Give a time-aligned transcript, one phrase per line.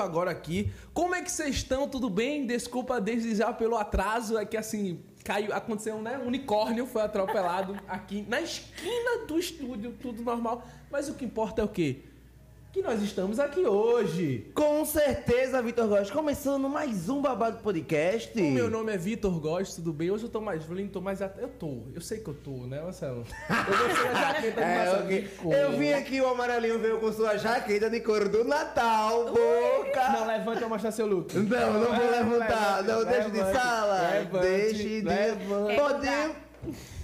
[0.00, 0.72] agora aqui.
[0.92, 1.88] Como é que vocês estão?
[1.88, 2.46] Tudo bem?
[2.46, 4.36] Desculpa desde já pelo atraso.
[4.36, 6.18] É que assim, caiu, aconteceu, né?
[6.18, 10.66] Um unicórnio foi atropelado aqui na esquina do estúdio, tudo normal.
[10.90, 12.02] Mas o que importa é o quê?
[12.72, 14.48] Que nós estamos aqui hoje.
[14.54, 18.38] Com certeza, Vitor Góes, começando mais um Babado Podcast.
[18.40, 20.08] O meu nome é Vitor Góes, tudo bem?
[20.12, 21.20] Hoje eu tô mais lindo, tô mais.
[21.20, 23.24] at- Eu tô, eu sei que eu tô, né, Marcelo?
[23.48, 25.04] Eu gostei da jaqueta do É, Marcelo.
[25.04, 25.22] ok.
[25.22, 25.52] de cor.
[25.52, 30.08] Eu vim aqui, o amarelinho veio com sua jaqueta de couro do Natal, boca.
[30.12, 31.34] Não, levante pra mostrar seu look.
[31.34, 32.84] Não, não vou Levante, levantar.
[32.84, 34.10] Não, deixe de levante, sala.
[34.12, 35.00] levante, Deixe de.
[35.02, 35.74] levante.
[35.74, 36.99] Podemos.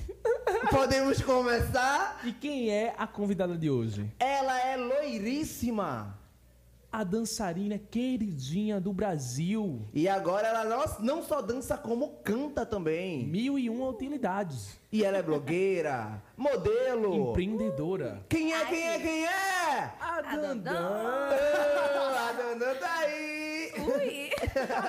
[0.70, 2.20] Podemos começar?
[2.24, 4.12] E quem é a convidada de hoje?
[4.18, 6.18] Ela é loiríssima.
[6.90, 9.82] A dançarina queridinha do Brasil.
[9.92, 10.64] E agora ela
[11.00, 13.26] não, só dança, como canta também.
[13.26, 14.78] Mil e uma utilidades.
[14.96, 17.28] E ela é blogueira, modelo.
[17.28, 18.24] Empreendedora.
[18.30, 19.92] Quem é, quem é, quem é?
[20.00, 20.72] A Dandan.
[20.72, 23.72] Ah, A Dandan tá aí.
[23.76, 24.30] Ui!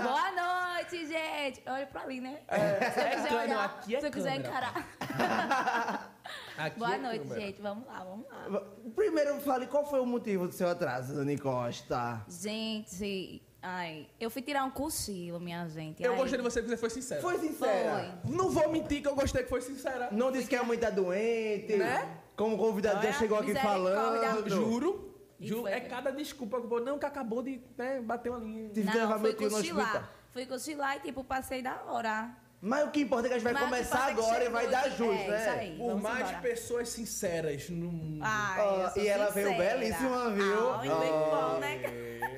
[0.01, 1.61] Boa noite, gente!
[1.67, 2.39] Olha pra ali, né?
[2.47, 4.49] É, se eu quiser câmera, olhar, aqui é se eu quiser câmera.
[4.49, 6.13] encarar.
[6.57, 7.41] Aqui Boa é noite, câmera.
[7.41, 7.61] gente.
[7.61, 8.63] Vamos lá, vamos lá.
[8.95, 12.21] Primeiro, fale qual foi o motivo do seu atraso, Dani Costa.
[12.29, 16.03] Gente, ai, eu fui tirar um cochilo, minha gente.
[16.03, 16.17] Eu ai.
[16.17, 17.21] gostei de você que você foi sincera.
[17.21, 18.21] Foi sincera.
[18.25, 20.09] Não vou mentir que eu gostei que foi sincera.
[20.11, 21.75] Não disse que a mãe tá doente.
[21.75, 22.17] Né?
[22.35, 24.49] Como convidado já chegou aqui falando.
[24.49, 25.13] Juro.
[25.39, 25.61] Juro.
[25.63, 26.67] foi, É cada desculpa que.
[26.81, 28.69] Não, que acabou de né, bater uma linha.
[28.69, 29.83] Tive que levar Não, meu fui tio no hospital.
[29.85, 30.11] cochilar.
[30.31, 32.35] Fui cochilar e, tipo, passei da hora.
[32.59, 34.67] Mas o que importa é que a gente vai Mas começar é agora e vai
[34.67, 34.97] dar aqui.
[34.97, 35.39] jus, É, né?
[35.41, 35.77] isso aí.
[35.77, 36.37] Por mais embora.
[36.39, 38.19] pessoas sinceras no mundo.
[38.23, 39.77] Ai, sou e ela veio sincera.
[39.77, 40.73] belíssima, viu?
[40.73, 41.51] Ai, bem Ó.
[41.51, 41.79] bom, né?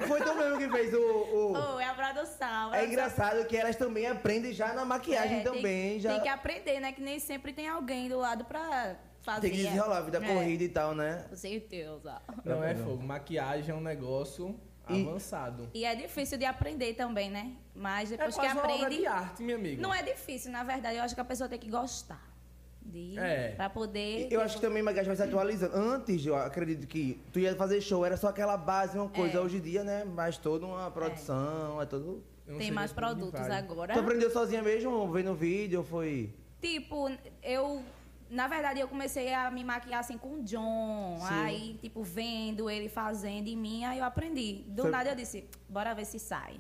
[0.08, 0.97] Foi tu mesmo que fez o.
[0.97, 2.74] o- Oh, é a produção.
[2.74, 6.00] É engraçado que elas também aprendem já na maquiagem É, tem- também.
[6.02, 6.91] já Tem que aprender, né?
[6.91, 9.41] Que nem sempre tem alguém do lado pra fazer.
[9.41, 11.25] Tem que desenrolar a vida É, corrida e tal, né?
[11.29, 12.22] Com certeza.
[12.44, 13.02] Não é fogo.
[13.02, 14.59] Maquiagem é um negócio
[14.94, 15.69] avançado.
[15.73, 17.53] E é difícil de aprender também, né?
[17.75, 18.97] Mas É depois que quase uma obra aprende.
[18.97, 19.81] de arte, minha amiga.
[19.81, 20.97] Não é difícil, na verdade.
[20.97, 22.27] Eu acho que a pessoa tem que gostar.
[22.81, 23.49] De, É.
[23.55, 24.28] Pra poder.
[24.31, 25.75] Eu acho que também a maquiagem vai se atualizando.
[25.75, 29.38] Antes, eu acredito que tu ia fazer show, era só aquela base, uma coisa.
[29.38, 29.41] É.
[29.41, 30.03] Hoje em dia, né?
[30.05, 32.23] Mais toda uma produção, é, tudo.
[32.47, 33.94] Eu não Tem mais produtos agora.
[33.94, 36.33] Tu aprendeu sozinha mesmo, vendo vídeo, ou foi...
[36.59, 37.09] Tipo,
[37.44, 37.83] eu.
[38.29, 41.17] Na verdade, eu comecei a me maquiar assim com o John.
[41.19, 41.34] Sim.
[41.34, 44.63] Aí, tipo, vendo ele fazendo em mim, aí eu aprendi.
[44.67, 46.59] Do Foi- nada eu disse, bora ver se sai.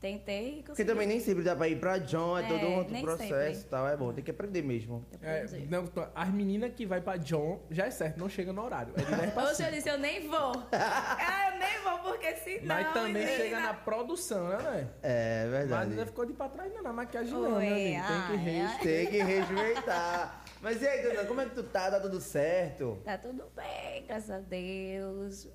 [0.00, 0.88] Tentei e Porque consegui.
[0.90, 3.62] também nem sempre dá pra ir pra John, é, É, todo um outro nem processo
[3.62, 3.88] e tal.
[3.88, 5.02] É bom, tem que aprender mesmo.
[5.22, 5.84] É, não,
[6.14, 8.92] as meninas que vai pra John, já é certo, não chega no horário.
[8.98, 9.68] É de 10 pra Hoje 5.
[9.68, 10.52] eu disse, eu nem vou.
[10.72, 12.66] ah, eu nem vou, porque senão.
[12.66, 13.30] Mas também menina.
[13.36, 14.90] chega na produção, né, velho?
[15.02, 15.90] É Mas verdade.
[15.92, 18.06] ainda ficou de pra trás, não, na maquiagem não, Oi, né, amigo?
[18.06, 18.78] Tem ai, que ai.
[18.82, 20.43] Tem que respeitar.
[20.64, 21.90] Mas e aí, Dona, como é que tu tá?
[21.90, 22.98] Tá tudo certo?
[23.04, 25.46] Tá tudo bem, graças a Deus.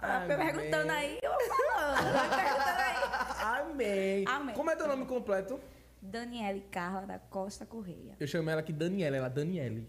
[0.00, 0.36] Amém.
[0.36, 2.34] perguntando aí, eu vou falando.
[2.34, 3.60] perguntando aí.
[3.60, 4.24] Amém.
[4.26, 4.54] Amém.
[4.56, 5.60] Como é teu nome completo?
[6.00, 8.16] Daniele Carla da Costa Correia.
[8.18, 9.88] Eu chamo ela aqui Daniela, ela Daniele.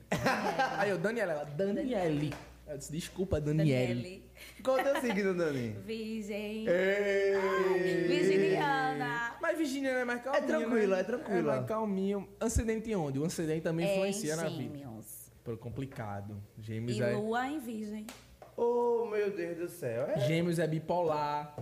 [0.77, 2.31] Aí eu, Daniela, ela Daniele.
[2.67, 4.22] Eu disse, desculpa, Daniele.
[4.63, 5.75] Qual é o teu signo, Dani?
[5.85, 6.65] Virgem.
[6.67, 8.07] Ei!
[8.07, 9.35] Virginiana.
[9.41, 11.01] Mas Virginia é mais calminha, tranquila, né?
[11.01, 11.39] é tranquila.
[11.53, 12.29] É mais calminho.
[12.39, 13.19] Acidente onde?
[13.19, 14.77] O acidente também É, influencia na vida.
[14.77, 15.31] Gêmeos.
[15.43, 16.41] Pô, complicado.
[16.57, 17.11] Gêmeos E é...
[17.11, 18.07] lua em virgem.
[18.55, 20.03] Oh, meu Deus do céu.
[20.07, 20.19] É.
[20.21, 21.55] Gêmeos é bipolar.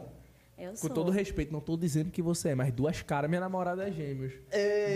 [0.57, 0.89] Eu Com sou.
[0.91, 4.33] todo respeito, não tô dizendo que você é, mas duas caras, minha namorada é gêmeos.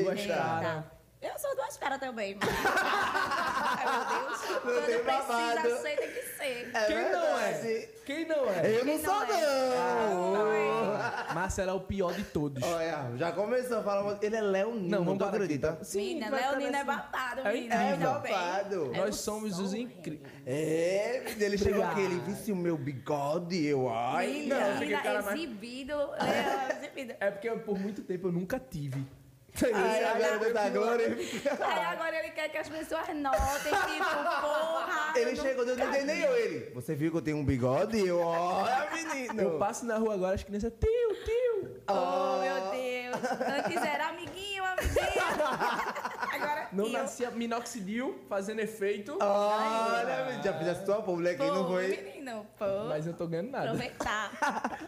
[0.03, 0.33] Duas Eita.
[0.35, 0.83] caras.
[1.21, 2.49] Eu sou duas caras também, mas...
[2.75, 4.41] Ai, meu Deus.
[4.49, 5.61] Não Quando babado.
[5.61, 6.71] precisa ser, tem que ser.
[6.75, 7.51] É Quem não é?
[7.51, 7.89] verdade.
[8.05, 8.77] Quem não é?
[8.79, 11.27] Eu não sou, não é?
[11.27, 11.33] não.
[11.33, 12.61] Marcelo é o pior de todos.
[12.63, 14.19] Olha, já começou a falar.
[14.21, 15.73] Ele é leonino, Não, não, aqui, acredita?
[15.73, 15.83] tá?
[15.83, 18.19] Sim, Menina, Leonina é babado, É menina.
[18.19, 18.31] bem.
[18.31, 18.75] babado.
[18.75, 20.31] Eu Nós somos os incríveis.
[20.45, 24.27] É, ele chegou aqui, ele visse o meu bigode, eu, ai.
[24.27, 25.93] Menina, Não, aquele cara mais- exibido.
[25.93, 27.15] É, exibido.
[27.19, 29.03] É porque por muito tempo eu nunca tive.
[29.73, 31.07] Ai, agora Deus da glória.
[31.15, 35.13] Aí agora ele quer que as pessoas notem, tipo, porra.
[35.15, 36.71] Ele eu chegou, não nunca entendeu ele.
[36.73, 38.05] Você viu que eu tenho um bigode?
[38.05, 39.41] Eu, olha, menino.
[39.41, 41.44] Eu passo na rua agora, as crianças, tio, tio.
[41.87, 43.31] Oh, meu Deus.
[43.65, 45.45] Antes era amiguinho, amiguinho.
[46.33, 46.91] Agora Não eu.
[46.91, 50.97] nascia minoxidil fazendo efeito, Olha, já fizesse tua
[51.31, 51.87] aqui, não Pô, foi?
[51.87, 52.65] menino, pô.
[52.89, 53.65] mas eu tô ganhando nada.
[53.65, 54.31] Aproveitar.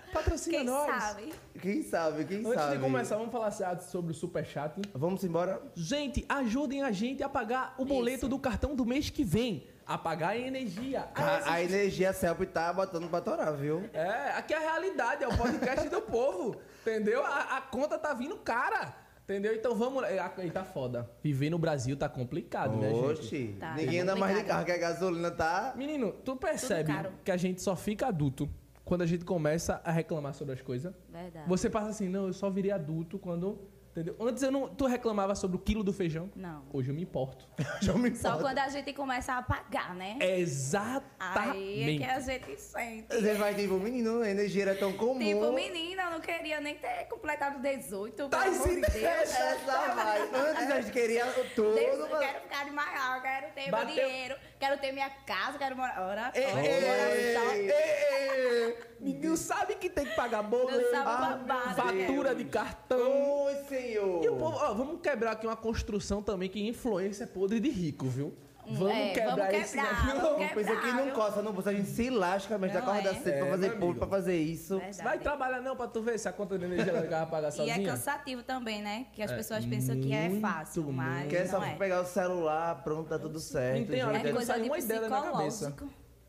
[0.11, 1.03] Patrocina Quem nós.
[1.03, 1.33] sabe?
[1.61, 2.75] Quem sabe, quem Antes sabe.
[2.77, 3.51] de começar, vamos falar
[3.83, 4.81] sobre o superchat.
[4.93, 5.61] Vamos embora?
[5.75, 8.27] Gente, ajudem a gente a pagar o boleto Isso.
[8.27, 9.67] do cartão do mês que vem.
[9.87, 11.07] Apagar a energia.
[11.15, 13.89] A, a energia Celp tá botando pra torar, viu?
[13.93, 16.57] É, aqui é a realidade, é o podcast do povo.
[16.81, 17.23] Entendeu?
[17.25, 18.93] A, a conta tá vindo cara.
[19.23, 19.53] Entendeu?
[19.55, 20.07] Então vamos lá.
[20.37, 21.09] Aí tá foda.
[21.23, 23.05] Viver no Brasil tá complicado, né, gente?
[23.05, 25.73] Oxi, Tá, ninguém tá anda mais de carro, que a gasolina tá...
[25.75, 26.93] Menino, tu percebe
[27.23, 28.49] que a gente só fica adulto
[28.85, 30.93] quando a gente começa a reclamar sobre as coisas?
[31.09, 31.47] Verdade.
[31.47, 33.59] Você passa assim, não, eu só virei adulto quando.
[33.97, 34.15] Entendeu?
[34.19, 34.67] Antes eu não.
[34.69, 36.29] Tu reclamava sobre o quilo do feijão?
[36.35, 36.63] Não.
[36.71, 37.47] Hoje eu me importo.
[37.81, 38.43] Já me Só importa.
[38.43, 40.17] quando a gente começa a pagar, né?
[40.19, 41.97] É Aí é Exatamente.
[41.97, 43.07] que a gente sente.
[43.15, 45.17] Você vai tipo, menino, a energia era tão comum.
[45.17, 48.29] Tipo, menina, eu não queria nem ter completado 18.
[48.29, 48.65] Tá Deus.
[48.93, 50.21] Essa vai.
[50.21, 51.75] Antes a gente queria tudo.
[51.79, 53.95] Eu mas- quero ficar de maior, quero ter Bateu.
[53.95, 56.01] meu dinheiro, quero ter minha casa, quero morar.
[56.01, 60.95] Ora, Ei, ora, ei, ora, ei, só- Ei, Ninguém sabe que tem que pagar boleto,
[60.95, 61.75] Ah, babado.
[61.75, 63.43] fatura de cartão.
[63.45, 64.23] Oi, senhor.
[64.23, 67.69] E o povo, ó, vamos quebrar aqui uma construção também que influência é podre de
[67.69, 68.33] rico, viu?
[68.69, 70.21] Vamos É, quebrar vamos esse quebrar, negócio.
[70.21, 71.55] vamos Uma coisa que não costa, não.
[71.65, 73.13] A gente se lasca, mas acorda é.
[73.13, 73.99] cedo É, pra fazer público, amigo.
[73.99, 74.77] pra fazer isso.
[74.79, 75.03] Verdade.
[75.03, 77.75] Vai trabalhar não pra tu ver se a conta de energia vai pagar E sozinha.
[77.75, 79.05] é cansativo também, né?
[79.13, 81.75] Que as É, pessoas pensam que é muito, fácil, mas Quer só é.
[81.75, 83.79] pegar o celular, pronto, tá tudo certo.
[83.79, 84.21] Não tem hora gente.
[84.23, 85.73] que É não coisa sai de uma ideia minha cabeça.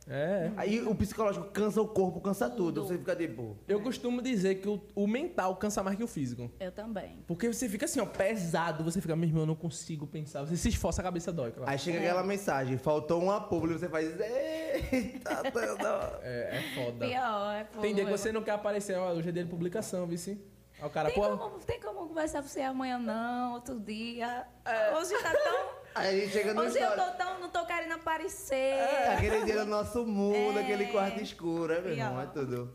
[0.09, 0.11] Psicológico.
[0.11, 0.53] É.
[0.57, 2.83] Aí o psicológico cansa o corpo, cansa tudo.
[2.83, 2.89] Tudo.
[2.89, 3.57] Você fica tipo.
[3.69, 6.51] Eu costumo dizer que o, o mental cansa mais que o físico.
[6.59, 7.19] Eu também.
[7.27, 10.45] Porque você fica assim, ó, pesado, você fica, meu irmão, eu não consigo pensar.
[10.45, 11.53] Você se esforça, a cabeça dói.
[11.53, 11.71] Claro.
[11.71, 14.09] Aí chega aquela mensagem, faltou uma publi, você faz.
[14.19, 15.43] Eita,
[15.83, 16.19] não.
[16.23, 17.07] É, é foda.
[17.07, 19.51] Pior, é pô, Tem dia que você não quer aparecer, ó, hoje é dia de
[19.51, 20.39] publicação, vice.
[20.81, 21.37] Aí o cara, Tem pô.
[21.37, 24.47] como, tem como conversar com você amanhã, não, outro dia.
[24.65, 24.95] É.
[24.97, 25.79] Hoje tá tão.
[25.95, 27.13] Aí a gente chega no Hoje eu história.
[27.13, 27.41] tô tão.
[27.41, 28.55] Não tô querendo aparecer.
[28.55, 30.63] É, aquele dia no nosso mundo, É.
[30.63, 32.21] aquele quarto escuro, é, meu irmão?
[32.21, 32.75] É tudo.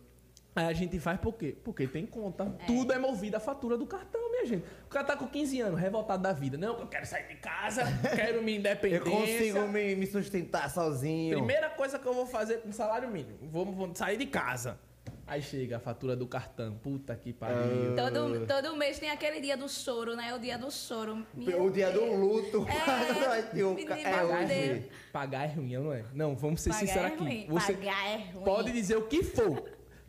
[0.56, 1.58] Aí a gente faz por quê?
[1.64, 2.46] Porque tem conta.
[2.68, 4.64] Tudo é movido à fatura do cartão, minha gente.
[4.86, 6.58] O cara tá com 15 anos, revoltado da vida.
[6.58, 7.82] Não, eu quero sair de casa,
[8.16, 9.10] quero minha Eu independência.
[9.10, 11.38] consigo me, me sustentar sozinho.
[11.38, 14.78] Primeira coisa que eu vou fazer com salário mínimo, vou, vou sair de casa.
[15.34, 16.76] Aí chega a fatura do cartão.
[16.76, 17.96] Puta que pariu.
[17.96, 20.32] Todo, todo mês tem aquele dia do choro, né?
[20.36, 21.26] O dia do choro.
[21.34, 22.20] Meu o dia do Deus.
[22.20, 22.68] luto.
[22.70, 24.70] É, o é é hoje.
[24.74, 24.86] ruim.
[25.12, 26.06] Pagar é ruim, não é?
[26.14, 27.48] Não, vamos ser Pagar sinceros é aqui.
[27.50, 28.44] Você Pagar é ruim.
[28.46, 29.64] pode dizer o que for,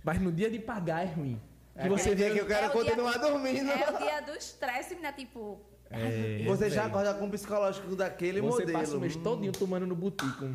[0.05, 1.41] mas no dia de pagar é ruim.
[1.75, 3.71] Que É você vê que eu quero É o continuar dormindo.
[3.71, 5.59] É o dia do estresse, menina, tipo.
[5.91, 8.79] É, Você já acorda com o psicológico daquele Você modelo.
[8.79, 9.23] passa o mês Hum.
[9.23, 10.51] todinho tomando no botico.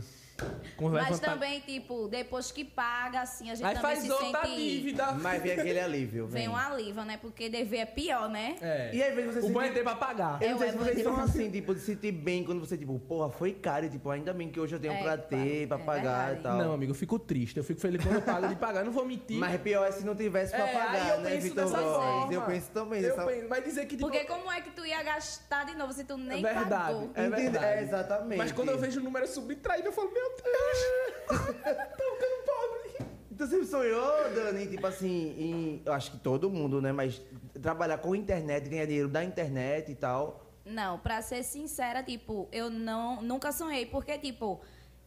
[0.78, 4.42] Com Mas também, tipo, depois que paga, assim, a gente Aí também faz se outra
[4.46, 4.56] sente.
[4.56, 5.12] dívida.
[5.14, 6.28] Mas vem aquele alívio.
[6.28, 6.50] Vem Vem.
[6.50, 7.18] um alívio, né?
[7.22, 8.56] Porque dever é pior, né?
[8.62, 8.92] É.
[8.94, 10.42] E às vezes você o bom é sente- ter pra pagar.
[10.42, 12.60] Eu não sei É, se eu vocês são assim, tipo, de se sentir bem quando
[12.60, 15.18] você, tipo, porra, foi caro, e, tipo, ainda bem que hoje eu tenho É, pra
[15.18, 16.40] ter, pra é pagar verdade.
[16.40, 16.58] e tal.
[16.58, 17.58] Não, amigo, eu fico triste.
[17.58, 18.80] Eu fico feliz quando eu pago de pagar.
[18.82, 19.38] Eu não vou mentir.
[19.38, 22.30] Mas pior é se não tivesse pra É, aí pagar, eu né, penso Vitor.
[22.32, 24.86] Eu penso também Eu dessa penso- Vai dizer que tipo, Porque como é que tu
[24.86, 26.70] ia gastar de novo se tu nem é verdade.
[26.70, 27.10] pagou?
[27.16, 27.66] É verdade.
[27.66, 28.38] É, exatamente.
[28.38, 30.80] Mas quando eu vejo o número subtraído, eu falo, meu Deus,
[31.28, 33.12] tô ficando pobre.
[33.38, 37.22] Tu sempre sonhou, Dani, tipo assim, em, eu acho que todo mundo, né, mas
[37.62, 40.46] trabalhar com internet, ganhar dinheiro da internet e tal.
[40.66, 44.62] Não, pra ser sincera, tipo, eu não nunca sonhei, porque, tipo,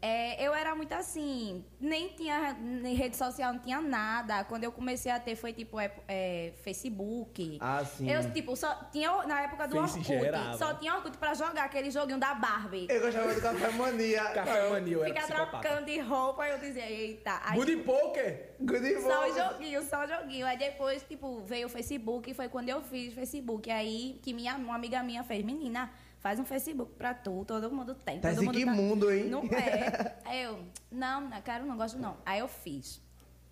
[0.05, 4.43] é, eu era muito assim, nem tinha nem rede social, não tinha nada.
[4.43, 7.59] Quando eu comecei a ter foi tipo é, é, Facebook.
[7.61, 8.11] Ah, sim.
[8.11, 10.59] Eu, tipo, só tinha na época do Face Orkut, gerava.
[10.59, 12.89] só tinha Orkut pra jogar aquele joguinho da Barbie.
[12.91, 14.25] Eu gostava do Café Mania.
[14.35, 17.41] Café Mania, eu era Ficar trocando de roupa, eu dizia, eita.
[17.45, 18.57] Aí, Good Poker.
[18.61, 19.35] Good Só bom.
[19.35, 20.47] joguinho, só joguinho.
[20.47, 23.71] Aí depois, tipo, veio o Facebook e foi quando eu fiz Facebook.
[23.71, 25.89] Aí que minha, uma amiga minha fez, menina,
[26.23, 28.21] faz um Facebook pra tu, todo mundo tem.
[28.21, 29.25] Tá todo mundo que mundo, hein?
[29.25, 30.17] Não é.
[30.25, 32.17] Aí eu, não, quero, não gosto não.
[32.25, 33.03] Aí eu fiz.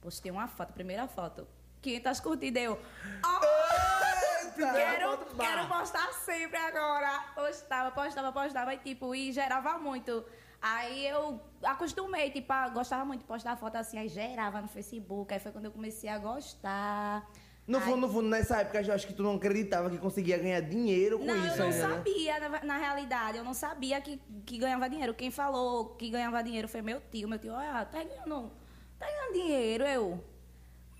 [0.00, 1.46] Postei uma foto, primeira foto.
[1.82, 2.78] 500 curtidas, eu.
[3.24, 7.24] "Oh, quero, quero postar sempre agora.
[7.34, 10.24] Postava, postava, postava e tipo, e gerava muito.
[10.62, 15.32] Aí eu acostumei, tipo, a- gostava muito de postar foto assim, aí gerava no Facebook.
[15.32, 17.26] Aí foi quando eu comecei a gostar.
[17.70, 20.60] No fundo, no fundo, nessa época, eu acho que tu não acreditava que conseguia ganhar
[20.60, 21.94] dinheiro com Não, isso eu não ainda, né?
[21.96, 25.14] sabia, na, na realidade, eu não sabia que, que ganhava dinheiro.
[25.14, 27.28] Quem falou que ganhava dinheiro foi meu tio.
[27.28, 28.50] Meu tio, olha, tá ganhando,
[28.98, 30.24] tá ganhando dinheiro, eu.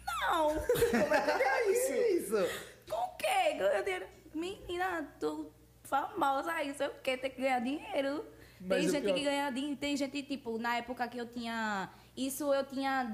[0.07, 0.49] Não!
[0.55, 2.25] Como é que é isso?
[2.25, 2.51] isso?
[2.89, 3.55] Com o quê?
[3.59, 4.07] Ganhando dinheiro?
[4.35, 5.51] Menina, tu
[5.83, 8.25] famosa aí, sei o quê, tem que ganhar dinheiro.
[8.61, 11.91] Mas tem gente pior- que ganha dinheiro, tem gente, tipo, na época que eu tinha.
[12.27, 13.05] Isso eu tinha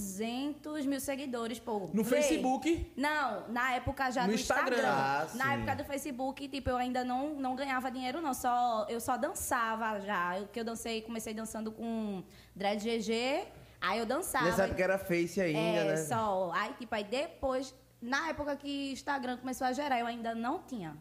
[0.00, 1.90] 200 mil seguidores, pô.
[1.92, 2.16] No Vê.
[2.22, 2.92] Facebook?
[2.96, 4.76] Não, na época já No do Instagram.
[4.76, 4.94] Instagram.
[4.96, 5.52] Ah, na sim.
[5.54, 8.32] época do Facebook, tipo, eu ainda não, não ganhava dinheiro, não.
[8.32, 10.38] Só, eu só dançava já.
[10.38, 12.22] Eu, que eu dancei, comecei dançando com
[12.54, 13.44] Dread GG,
[13.80, 14.46] aí eu dançava.
[14.46, 15.96] Nessa época era Face ainda, é, né?
[15.96, 16.50] só.
[16.54, 20.96] Aí, tipo, aí depois, na época que Instagram começou a gerar, eu ainda não tinha.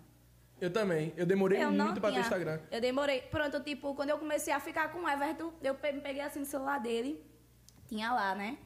[0.59, 1.13] Eu também.
[1.17, 2.21] Eu demorei Eu muito pra ter tinha.
[2.21, 2.59] Instagram.
[2.71, 3.21] Eu demorei.
[3.21, 6.45] Pronto, tipo, quando eu comecei a ficar com o Everton, eu pe- peguei assim no
[6.45, 7.21] celular dele.
[7.87, 8.57] Tinha lá, né?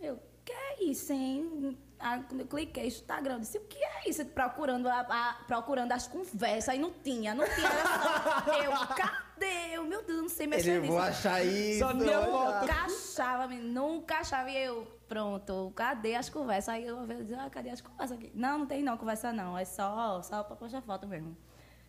[0.00, 1.76] Eu, que é isso, hein?
[1.98, 4.24] Aí, quando eu cliquei Instagram, eu disse, o que é isso?
[4.26, 7.66] Procurando, a, a- procurando as conversas, aí não tinha, não tinha.
[7.66, 9.76] Era só, eu, cadê?
[9.76, 10.92] Eu, meu Deus, não sei mexer Ele, nisso.
[10.92, 11.78] vou achar isso.
[11.80, 12.60] Só uma achar.
[12.60, 14.50] Nunca achava, menino, nunca achava.
[14.50, 16.68] E eu, pronto, cadê as conversas?
[16.68, 18.30] Aí eu disse, ah, cadê as conversas aqui?
[18.34, 21.34] Não, não tem não conversa não, é só, só pra postar foto mesmo.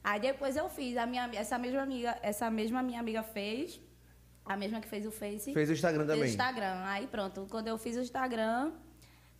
[0.03, 3.79] Aí depois eu fiz, a minha, essa mesma amiga, essa mesma minha amiga fez,
[4.47, 5.53] a mesma que fez o Face.
[5.53, 6.29] Fez o Instagram fez o também.
[6.29, 6.83] Instagram.
[6.85, 8.71] Aí pronto, quando eu fiz o Instagram,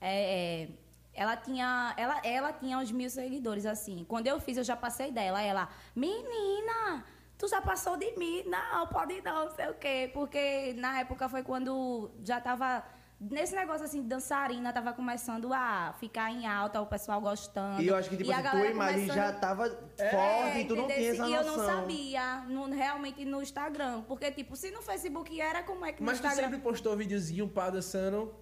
[0.02, 0.70] é, é,
[1.14, 4.06] ela tinha, ela, ela tinha uns mil seguidores, assim.
[4.08, 5.42] Quando eu fiz, eu já passei dela.
[5.42, 7.06] Ela, menina,
[7.38, 8.44] tu já passou de mim?
[8.46, 10.12] Não, pode não, não sei o quê.
[10.14, 12.84] Porque na época foi quando já tava...
[13.20, 17.82] Nesse negócio assim, de dançarina, tava começando a ficar em alta, o pessoal gostando.
[17.82, 20.60] E eu acho que, tipo E a assim, tua imagem começando- já tava é, forte
[20.60, 21.34] e tu não tinha essa E noção.
[21.34, 24.04] eu não sabia, no- realmente no Instagram.
[24.08, 26.44] Porque, tipo, se no Facebook era, como é que no Mas tu Instagram...
[26.50, 28.36] sempre postou videozinho, pá, dançando.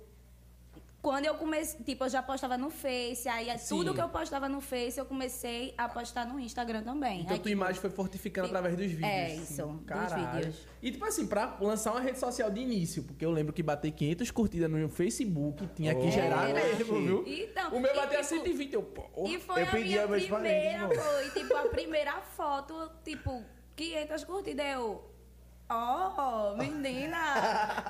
[1.06, 3.76] Quando eu comecei, tipo, eu já postava no Face, aí Sim.
[3.78, 7.20] tudo que eu postava no Face, eu comecei a postar no Instagram também.
[7.22, 9.08] Então Aí, tua tipo, imagem foi fortificando fi- através dos vídeos.
[9.08, 10.34] É, isso, dos Caralho.
[10.38, 10.68] vídeos.
[10.82, 13.92] E tipo assim, pra lançar uma rede social de início, porque eu lembro que bater
[13.92, 16.60] 500 curtidas no Facebook tinha que Oh, gerar Era.
[16.76, 17.24] mesmo, viu?
[17.28, 18.82] Então, o meu e, batia tipo, 120, eu...
[18.82, 23.44] pô, E foi Eu a pedi minha primeira, parentes, foi, tipo, a primeira foto, tipo,
[23.76, 25.04] 500 curtidas, eu...
[25.68, 27.18] Oh, menina,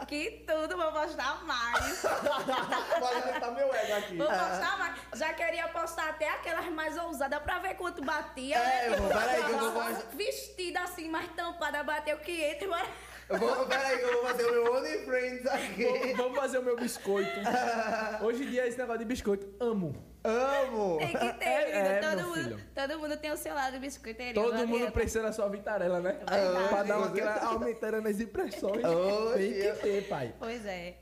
[0.08, 2.04] que tudo, vou postar mais.
[3.56, 4.18] Meu ego aqui.
[4.18, 4.96] Vou postar mais.
[5.16, 8.56] Já queria postar até aquelas mais ousadas pra ver quanto batia.
[8.58, 8.98] É, né?
[9.10, 10.08] peraí que eu vou postar.
[10.14, 12.88] Vestida assim, mais tampada, bateu 500, bora.
[13.28, 15.84] Eu vou, peraí que eu vou fazer o meu Only Friends aqui.
[15.84, 17.40] Vamos- Vamos fazer o meu biscoito.
[18.24, 20.15] Hoje em dia, esse negócio de biscoito, amo.
[20.26, 20.98] Amo.
[21.00, 24.34] Tem que ter, É, é, todo, mundo, todo mundo tem o seu lado de biscoiteria.
[24.34, 26.14] Todo mundo precisa da sua vitarela, né?
[26.14, 26.70] verdade.
[26.70, 28.84] pra dar aquela aumentando nas impressões.
[28.84, 30.34] Oxe, Tem que ter, pai.
[30.40, 30.98] Pois é.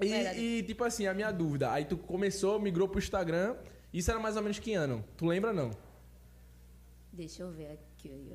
[0.00, 1.72] E, e, tipo assim, a minha dúvida.
[1.72, 3.56] Aí tu começou, migrou pro Instagram.
[3.92, 5.04] Isso era mais ou menos que ano?
[5.16, 5.70] Tu lembra não?
[7.12, 8.32] Deixa eu ver aqui.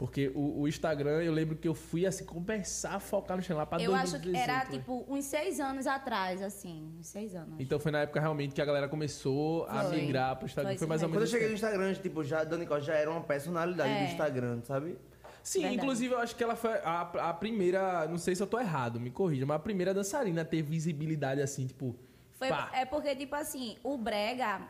[0.00, 3.58] Porque o, o Instagram, eu lembro que eu fui assim, começar a focar no Instagram
[3.58, 4.70] lá pra Eu acho que 2018, era né?
[4.70, 6.90] tipo uns seis anos atrás, assim.
[6.98, 7.56] Uns seis anos.
[7.58, 10.00] Então foi na época realmente que a galera começou a Foi.
[10.00, 10.70] migrar pro Instagram.
[10.70, 11.20] Foi Foi, mais ou mesmo.
[11.20, 11.30] Quando eu menos.
[11.30, 11.54] cheguei no.
[11.54, 13.98] Instagram, tipo, já, Dani Costa já era uma personalidade É.
[14.06, 14.96] do Instagram, sabe?
[15.42, 15.82] Sim, Verdade.
[15.82, 18.08] inclusive eu acho que ela foi a, a primeira.
[18.08, 21.42] Não sei se eu tô errado, me corrija, mas a primeira dançarina a ter visibilidade
[21.42, 21.94] assim, tipo.
[22.32, 22.70] Foi, pá.
[22.72, 24.62] é porque, tipo assim, o Brega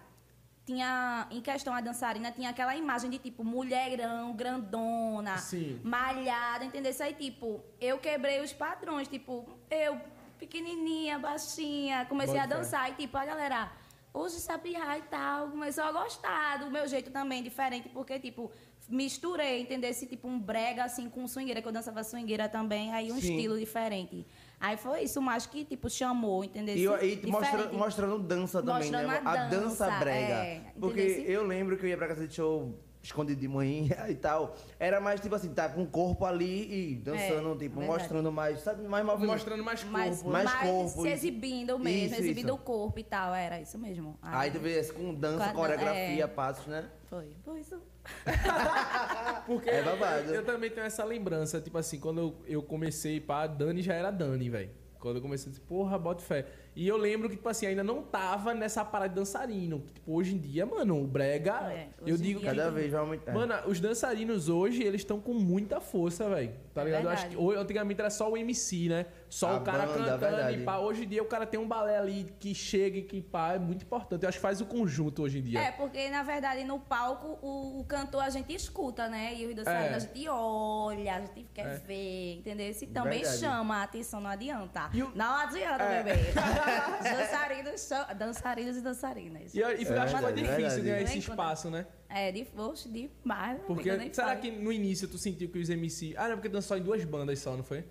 [0.65, 5.81] tinha, em questão a dançarina, tinha aquela imagem de tipo mulherão, grandona, Sim.
[5.83, 6.91] malhada, entendeu?
[6.91, 10.01] Isso aí, tipo, eu quebrei os padrões, tipo, eu,
[10.39, 12.57] pequenininha, baixinha, comecei Bota a fé.
[12.57, 13.73] dançar e, tipo, a galera,
[14.13, 18.51] hoje sabiá e tal, começou a gostar do meu jeito também, diferente, porque, tipo,
[18.89, 19.91] misturei, entendeu?
[19.91, 23.37] Esse tipo um brega, assim, com swingueira, que eu dançava swingueira também, aí um Sim.
[23.37, 24.27] estilo diferente.
[24.61, 26.77] Aí foi isso, mais que, tipo, chamou, entendeu?
[27.03, 29.23] E, e mostra, mostrando dança também, Mostrando né?
[29.25, 30.35] a A dança dança, brega.
[30.35, 31.33] é, Porque entendesse?
[31.33, 34.55] eu lembro que eu ia pra casa de show escondido de manhã e tal.
[34.79, 37.87] Era mais tipo assim, tá com o corpo ali e dançando, É, tipo, verdade.
[38.01, 39.31] mostrando mais, sabe, mais movimento.
[39.33, 39.93] Mostrando mais corpo.
[39.99, 42.55] mais, mais mais corpo, se exibindo mesmo, Isso, exibindo isso.
[42.55, 44.19] o corpo e tal, era isso mesmo.
[44.21, 46.27] Aí tu vê com dança, Com a- coreografia, é.
[46.27, 46.87] passos, né?
[47.09, 47.81] Foi, foi isso.
[49.47, 50.33] Porque É babado.
[50.35, 54.11] Eu, também tenho essa lembrança, tipo assim, quando eu, eu comecei, pá, Dani já era
[54.11, 54.71] Dani, velho.
[54.99, 56.45] Quando eu comecei, eu disse, porra, bota fé.
[56.77, 59.83] E eu lembro que, tipo assim, ainda não tava nessa parada de dançarino.
[59.95, 62.57] Tipo, hoje em dia, mano, o brega, É, eu digo dia- que...
[62.57, 63.33] Cada vez vai aumentar.
[63.33, 66.53] Mano, os dançarinos hoje, eles estão com muita força, velho.
[66.75, 67.05] Tá É ligado?
[67.05, 69.07] Eu acho que antigamente era só o MC, né?
[69.31, 70.59] Só A o cara banda, cantando verdade.
[70.61, 70.79] e pá.
[70.79, 73.59] Hoje em dia o cara tem um balé ali que chega e que pá, é
[73.61, 74.25] muito importante.
[74.25, 75.61] Eu acho que faz o conjunto hoje em dia.
[75.61, 79.33] É, porque na verdade no palco o, o cantor a gente escuta, né?
[79.37, 79.97] E os dançarinos É.
[79.97, 82.69] a gente olha, a gente quer ver, entendeu?
[82.71, 83.39] Isso também Verdade.
[83.39, 84.91] chama a atenção, não adianta.
[84.93, 86.03] E o- Não adianta, É.
[86.03, 86.19] bebê.
[86.31, 86.35] Os
[87.19, 89.55] dançarinos, são- dançarinos e dançarinas.
[89.55, 91.87] E, eu- e eu acho que foi difícil ganhar esse Nem quando- espaço, né?
[92.09, 93.61] É, de, oxe, demais.
[93.65, 94.41] Porque, será falo.
[94.41, 96.15] que no início tu sentiu que os MC...
[96.17, 97.85] Ah, não, porque dançou em duas bandas só, não foi?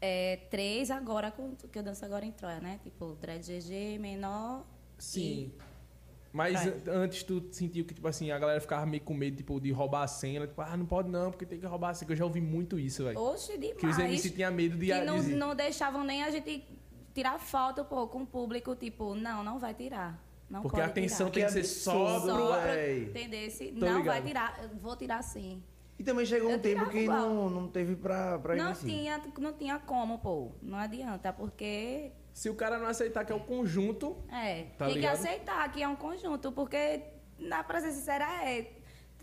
[0.00, 2.78] É, três agora, com, que eu danço agora em Troia, né?
[2.82, 4.64] Tipo, Dread GG, menor.
[4.98, 5.52] Sim.
[6.32, 6.68] Mas É.
[6.68, 9.72] an- antes tu sentiu que, tipo assim, a galera ficava meio com medo, tipo, de
[9.72, 10.46] roubar a cena.
[10.46, 12.06] Tipo, ah, não pode não, porque tem que roubar a cena.
[12.08, 13.18] Que eu já ouvi muito isso, velho.
[13.18, 13.78] Oxe, demais.
[13.78, 14.86] Que os MC tinham medo de...
[14.86, 16.62] que não, de- não deixavam nem a gente
[17.14, 20.22] tirar foto, pô, com o público, tipo, não, não vai tirar.
[20.50, 21.46] Não Porque pode a atenção tirar.
[21.46, 22.28] tem que Que ser só pro...
[22.28, 23.04] Só pra, véi.
[23.04, 24.04] entender se Tô não ligado.
[24.04, 25.62] vai tirar, vou tirar sim.
[25.98, 27.20] E também chegou um tempo que igual.
[27.20, 28.86] não, não teve pra, pra Não MC.
[28.86, 30.52] tinha, não tinha como, pô.
[30.62, 34.16] Não adianta, porque Se o cara não aceitar que é o conjunto...
[34.30, 35.12] é, Tá tem ligado?
[35.20, 37.02] que aceitar que é um conjunto, porque
[37.38, 38.72] na pra ser sincera é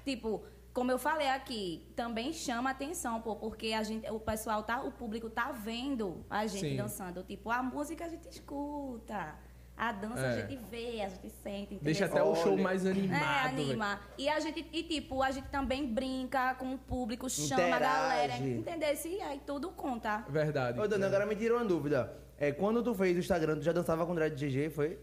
[0.04, 4.82] tipo, como eu falei aqui, também chama atenção, pô, porque a gente, o pessoal tá,
[4.82, 6.76] o público tá vendo a gente Sim.
[6.78, 7.22] dançando.
[7.24, 9.36] Tipo, a música a gente escuta,
[9.76, 10.44] a dança É.
[10.44, 11.80] a gente vê, a gente sente, entendeu?
[11.84, 12.64] Deixa até o show Olha.
[12.64, 13.56] mais É, animado.
[13.56, 13.70] velho.
[13.72, 14.00] anima.
[14.18, 17.84] E a gente, e tipo, a gente também brinca com o público, chama a Interage.
[17.84, 18.90] galera, entendeu?
[19.06, 20.24] E aí tudo conta.
[20.30, 20.80] Verdade.
[20.80, 22.14] Ô, Dani, agora me tirou uma dúvida.
[22.38, 25.00] É, quando tu fez o Instagram, tu já dançava com o Dread GG, foi?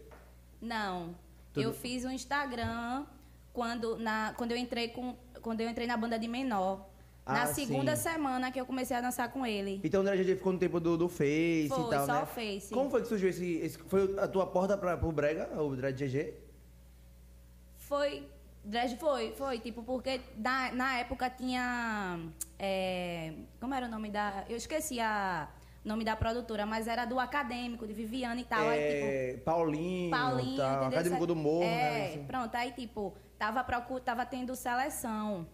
[0.61, 1.15] Não.
[1.53, 3.05] Tudo- Eu fiz um Instagram
[3.51, 6.89] quando, na, quando, eu entrei com, quando eu entrei na banda de menor.
[7.31, 8.03] Na Ah, segunda sim.
[8.09, 9.79] semana que eu comecei a dançar com ele.
[9.83, 12.21] Então o Dread GG ficou no tempo do, do Face Foi, e tal, só né?
[12.23, 12.73] o Face.
[12.73, 15.97] Como foi que surgiu esse, esse- Foi a tua porta pra, pro Brega, o Dread
[16.07, 16.33] GG?
[17.77, 18.27] Foi.
[18.63, 22.19] Dress foi, foi, tipo, porque na, na época tinha.
[22.59, 24.45] é, como era o nome da.
[24.47, 25.49] Eu esqueci a,
[25.83, 28.69] nome da produtora, mas era do acadêmico, de Viviane e tal.
[28.69, 30.87] Aí, tipo, é, Paulinho, Paulinho, tal, entendeu?
[30.89, 32.23] Acadêmico do Morro, é, né?
[32.27, 35.47] Pronto, aí tipo, tava, procu tava tendo seleção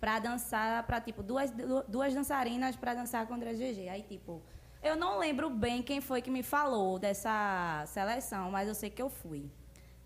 [0.00, 3.88] pra dançar, pra tipo, duas, du- duas dançarinas pra dançar com o André GG.
[3.88, 4.42] Aí tipo,
[4.82, 9.02] eu não lembro bem quem foi que me falou dessa seleção, mas eu sei que
[9.02, 9.50] eu fui.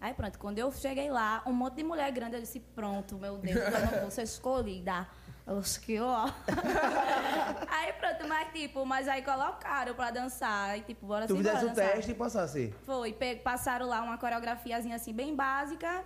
[0.01, 3.39] Aí pronto, quando eu cheguei lá, um monte de mulher grande, eu disse, pronto, meu
[3.39, 5.07] Deus, eu não vou ser escolhida.
[5.47, 6.27] Eu acho que ó.
[7.69, 10.71] aí pronto, mas tipo, mas aí colocaram pra dançar.
[10.71, 11.93] Aí tipo, bora Tu fizesse o dançar.
[11.93, 12.75] teste e passasse.
[12.85, 13.13] Foi,
[13.45, 16.05] passaram lá uma coreografiazinha assim bem básica.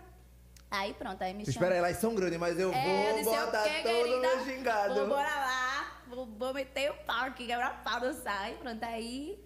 [0.71, 1.51] Aí pronto, aí me chamaram.
[1.51, 4.05] espera aí, elas são grandes, mas eu É, eu vou disse, botar o quê, todo
[4.05, 4.21] querida?
[4.21, 4.95] meu gingado.
[4.95, 8.43] Vou bora lá, vou, vou meter o pau aqui, quebrar pau dançar.
[8.43, 9.39] Aí pronto, aí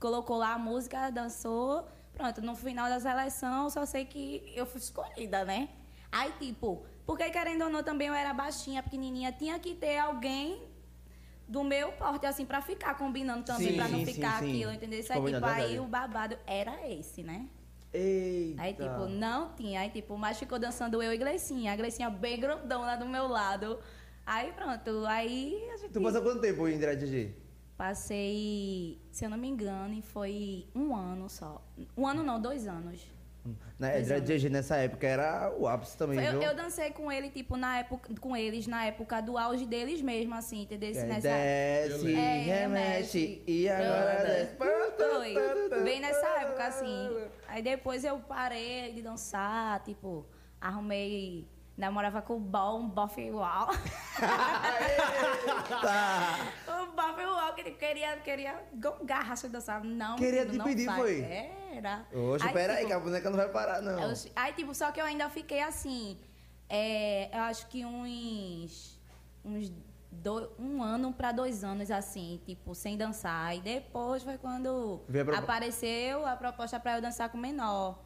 [0.00, 1.86] colocou lá a música, dançou.
[2.12, 5.68] Pronto, no final da seleção, só sei que eu fui escolhida, né?
[6.12, 10.62] Aí, tipo, porque querendo ou não, também eu era baixinha, pequenininha, tinha que ter alguém
[11.48, 14.72] do meu porte, assim, pra ficar combinando também, Sim, pra não sim, ficar sim, aquilo,
[14.72, 15.00] entendeu?
[15.00, 15.78] Isso aí, tipo, aí verdade.
[15.80, 17.48] o babado era esse, né?
[17.94, 18.60] Eita.
[18.60, 19.80] Aí, tipo, não tinha.
[19.80, 21.72] Aí, tipo, mas ficou dançando eu e Gleicinha.
[21.72, 23.78] A Gleicinha bem grandona do meu lado.
[24.26, 25.06] Aí, pronto.
[25.06, 25.92] Aí, a gente...
[25.92, 27.34] Tu passou quanto tempo em Dread?
[27.76, 31.64] Passei, se eu não me engano, foi um ano só.
[31.96, 33.00] Um ano não, dois anos.
[33.78, 36.42] Né, Dread GG nessa época era o ápice também, Eu, viu?
[36.42, 40.34] eu dancei com ele, tipo, na época, com eles, na época do auge deles mesmo,
[40.34, 40.88] assim, entendeu?
[40.90, 41.20] Aí Nessa...
[41.20, 44.56] desce, É, remexe, e agora desce.
[44.56, 45.82] Foi.
[45.82, 47.10] Bem nessa época, assim.
[47.48, 50.24] Aí depois eu parei de dançar, tipo,
[50.60, 51.46] arrumei.
[51.76, 53.68] Namorava com o Bom, um bofe igual.
[56.68, 59.82] O bofe igual, que ele queria, queria gongar, racha dançar.
[59.82, 60.96] Não, Queria te não pedir, vai.
[61.00, 61.20] foi?
[61.22, 61.63] Era.
[62.12, 63.98] Oxe, pera aí, tipo, que a boneca não vai parar, não.
[64.26, 66.18] eu- aí, tipo, só que eu ainda fiquei assim.
[66.68, 68.98] é, eu acho que uns.
[69.44, 69.70] uns
[70.10, 73.54] do- um ano pra dois anos, assim, tipo, sem dançar.
[73.56, 75.00] E depois foi quando
[75.34, 77.98] a apareceu a proposta pra eu dançar com menor.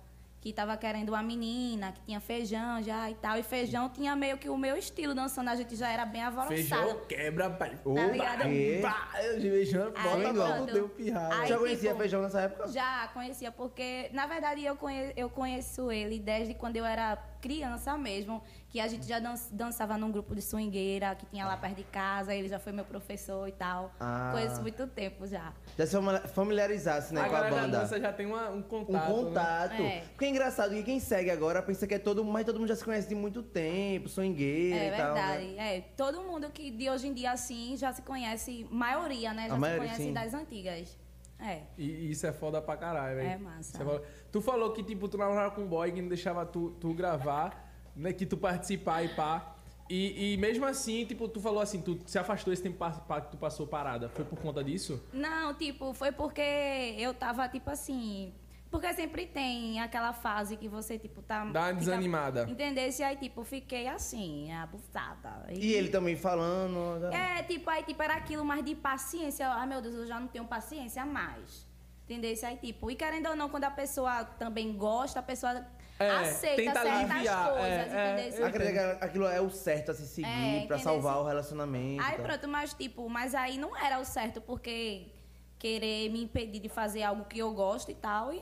[0.48, 3.36] Que tava querendo uma menina, que tinha feijão já e tal.
[3.36, 5.48] E feijão tinha meio que o meu estilo dançando.
[5.50, 6.54] A gente já era bem avançada.
[6.54, 7.78] Feijão quebra, pai.
[7.84, 8.42] Opa, ligado?
[9.22, 11.34] eu beijando, Aí, bota logo deu pirralho.
[11.42, 12.66] Aí, Já conhecia tipo, feijão nessa época?
[12.68, 17.96] Já conhecia, porque na verdade eu, conhe- eu conheço ele desde quando eu era criança
[17.96, 21.76] mesmo, que a gente já dan- dançava num grupo de swingueira que tinha lá perto
[21.76, 23.92] de casa, ele já foi meu professor e tal.
[23.98, 24.30] Ah.
[24.32, 25.52] Conheço muito tempo já.
[25.76, 27.78] Já se famili- familiarizasse, né, a com a banda.
[27.80, 29.08] dança já tem uma- um Um contato.
[29.08, 29.14] né?
[29.14, 29.82] contato.
[29.82, 30.00] É.
[30.10, 32.68] Porque é engraçado que quem segue agora pensa que é todo mundo, mas todo mundo
[32.68, 35.14] já se conhece de muito tempo, swingueira É e tal.
[35.14, 35.44] verdade.
[35.52, 35.76] né?
[35.76, 39.46] É, todo mundo que de hoje em dia assim já se conhece, maioria, né?
[39.48, 40.12] Já A se maioria, conhece sim.
[40.12, 40.98] das antigas.
[41.40, 41.62] É.
[41.76, 43.28] E isso é foda pra caralho, velho.
[43.28, 43.84] É massa.
[43.84, 44.02] Foda.
[44.32, 47.72] Tu falou que, tipo, tu namorava com um boy que não deixava tu, tu gravar,
[47.94, 48.12] né?
[48.12, 49.54] Que tu participar e pá.
[49.88, 53.36] E, e mesmo assim, tipo, tu falou assim, tu se afastou esse tempo que tu
[53.38, 54.08] passou parada.
[54.08, 55.02] Foi por conta disso?
[55.12, 56.42] Não, tipo, foi porque
[56.98, 58.34] eu tava, tipo assim.
[58.70, 61.44] Porque sempre tem aquela fase que você, tipo, tá.
[61.46, 62.46] Dá uma desanimada.
[62.48, 63.02] Entendesse?
[63.02, 65.46] Aí, tipo, fiquei assim, abusada.
[65.50, 66.98] E ele também falando.
[67.00, 67.38] né?
[67.38, 69.48] É, tipo, aí, tipo, era aquilo mais de paciência.
[69.48, 71.66] Ai, meu Deus, eu já não tenho paciência mais.
[72.04, 72.44] Entendesse?
[72.44, 75.64] Aí, tipo, e querendo ou não, quando a pessoa também gosta, a pessoa
[75.98, 78.40] É, aceita tenta certas aliviar, coisas, é, é, entendesse?
[78.40, 80.78] eu Acredito que aquilo é o certo a se seguir É, pra entendeu?
[80.78, 82.02] salvar o relacionamento.
[82.02, 82.22] Aí tá?
[82.22, 85.08] pronto, mas tipo, mas aí não era o certo, porque
[85.58, 88.40] querer me impedir de fazer algo que eu gosto e tal, e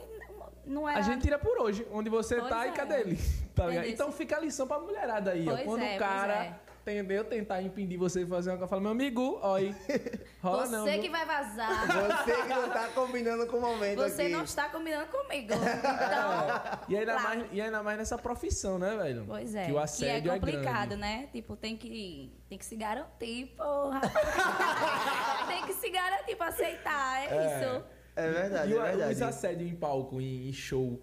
[0.67, 0.99] não, era.
[0.99, 2.73] A gente tira por hoje, onde você Pois tá e é.
[2.73, 3.19] cadê ele?
[3.57, 3.87] Tá ligado?
[3.87, 5.53] Então fica a lição pra mulherada aí, ó.
[5.53, 6.53] Pois Quando é, o pois cara, é.
[6.83, 9.75] entendeu, tentar impedir você de fazer uma coisa, eu falo, meu amigo, ó aí.
[10.43, 10.85] Rola Você não.
[10.85, 11.01] viu?
[11.01, 11.87] que vai vazar.
[11.87, 14.31] Você que não tá combinando com o momento Você aqui.
[14.31, 15.53] não está combinando comigo.
[15.57, 16.85] Então.
[16.87, 17.21] E ainda, lá.
[17.23, 19.25] mais, e ainda mais nessa profissão, né, velho?
[19.27, 19.65] Pois é.
[19.65, 21.01] Que o assédio é é, complicado, grande.
[21.01, 21.29] né?
[21.31, 24.01] Tipo, tem que, tem que se garantir, porra.
[25.47, 27.83] tem que se garantir pra aceitar, é, isso.
[28.17, 29.13] É verdade, E é o, verdade.
[29.13, 31.01] os assédios em palco, em, em show.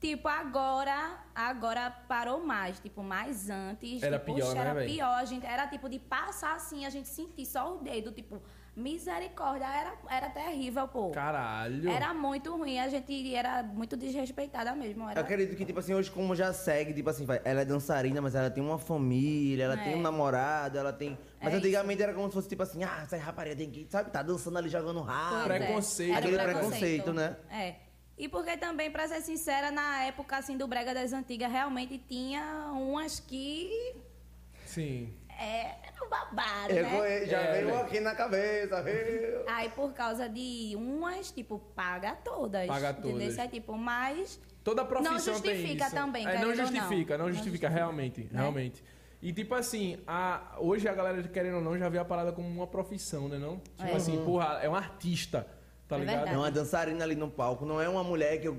[0.00, 2.80] Tipo, agora, agora parou mais.
[2.80, 4.02] Tipo, mais antes.
[4.02, 5.14] Era tipo, pior, oxe, né, Era pior.
[5.14, 8.10] A gente, era tipo de passar assim, a gente sentir só o dedo.
[8.10, 8.40] Tipo,
[8.74, 9.66] misericórdia.
[9.66, 11.10] Era, era terrível, pô.
[11.10, 11.88] Caralho.
[11.90, 12.78] Era muito ruim.
[12.78, 15.08] A gente era muito desrespeitada mesmo.
[15.08, 15.20] Era...
[15.20, 18.20] Eu acredito que, tipo assim, hoje como já segue, tipo assim, vai, ela é dançarina,
[18.22, 19.84] mas ela tem uma família, ela É.
[19.84, 21.18] tem um namorado, ela tem...
[21.42, 24.10] Mas É antigamente era como se fosse, tipo assim, ah, essa rapariga tem que, sabe,
[24.10, 25.50] tá dançando ali, jogando rabo.
[25.52, 25.58] é.
[25.58, 26.10] Preconceito.
[26.10, 27.36] Era Aquele preconceito, né?
[27.50, 27.74] É.
[28.18, 32.70] E porque também, pra ser sincera, na época assim do Brega das Antigas, realmente tinha
[32.74, 33.96] umas que
[34.66, 35.14] Sim.
[35.30, 37.26] é, era um babado, Eu né?
[37.26, 37.80] já É, veio velho.
[37.80, 39.44] aqui na cabeça, viu?
[39.48, 42.66] Aí por causa de umas, tipo, paga todas.
[42.66, 43.12] Paga entendeu?
[43.12, 43.28] todas.
[43.28, 44.38] Isso é tipo, mas.
[44.62, 45.94] Toda profissão Não justifica tem isso.
[45.94, 46.54] também, é, não não.
[46.54, 48.28] justifica, não, Não justifica, justifica, realmente, né?
[48.40, 48.84] realmente.
[49.22, 52.48] E tipo assim, a, hoje a galera, querendo ou não, já vê a parada como
[52.48, 53.58] uma profissão, né não?
[53.76, 53.94] Tipo É.
[53.96, 55.46] assim, porra, é um artista,
[55.86, 56.16] tá É ligado?
[56.16, 56.34] verdade.
[56.34, 58.56] É uma dançarina ali no palco, não é uma mulher que eu,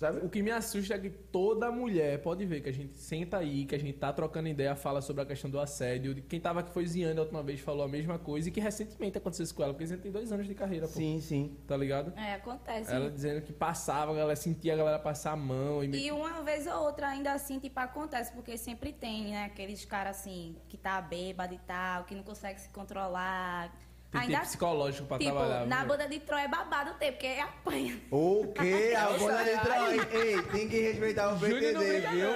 [0.00, 0.24] sabe?
[0.24, 3.66] O que me assusta é que toda mulher, pode ver, que a gente senta aí,
[3.66, 6.14] que a gente tá trocando ideia, fala sobre a questão do assédio.
[6.14, 8.60] de Quem tava aqui foi Ziane a última vez, falou a mesma coisa e que
[8.60, 10.94] recentemente aconteceu isso com ela, porque Ziane tem dois anos de carreira, pô.
[10.94, 11.54] Sim, sim.
[11.66, 12.18] Tá ligado?
[12.18, 12.90] É, acontece.
[12.90, 16.10] Ela dizendo que passava, a galera sentia a galera passar a mão e, meio E
[16.10, 19.44] uma vez ou outra ainda assim, tipo, acontece, porque sempre tem, né?
[19.44, 23.70] Aqueles caras assim, que tá bêbado e tal, que não consegue se controlar.
[24.10, 25.66] Tem ainda psicológico pra Tipo, trabalhar.
[25.66, 25.86] na viu?
[25.88, 28.00] boda de Troia é babado tem, porque apanha.
[28.10, 28.94] O quê?
[28.98, 29.58] A bola de.
[29.60, 30.08] Troia.
[30.12, 32.30] Ei, tem que respeitar o não PTD, brinca viu?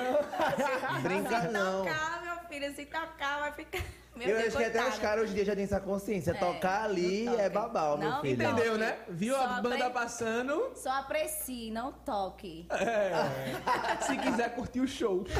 [1.03, 1.85] Brinca se não.
[1.85, 3.83] tocar, meu filho, se tocar, vai ficar.
[4.17, 6.31] Meu Eu Deus, acho que até os caras hoje em dia já têm essa consciência.
[6.31, 8.35] É, Tocar ali é babau, meu Não filho.
[8.43, 8.99] Entendeu, né?
[9.09, 10.71] Viu a Só banda apre- passando?
[10.77, 12.67] Só aprecie, não toque.
[12.71, 14.03] É.
[14.07, 15.25] Se quiser curtir o show.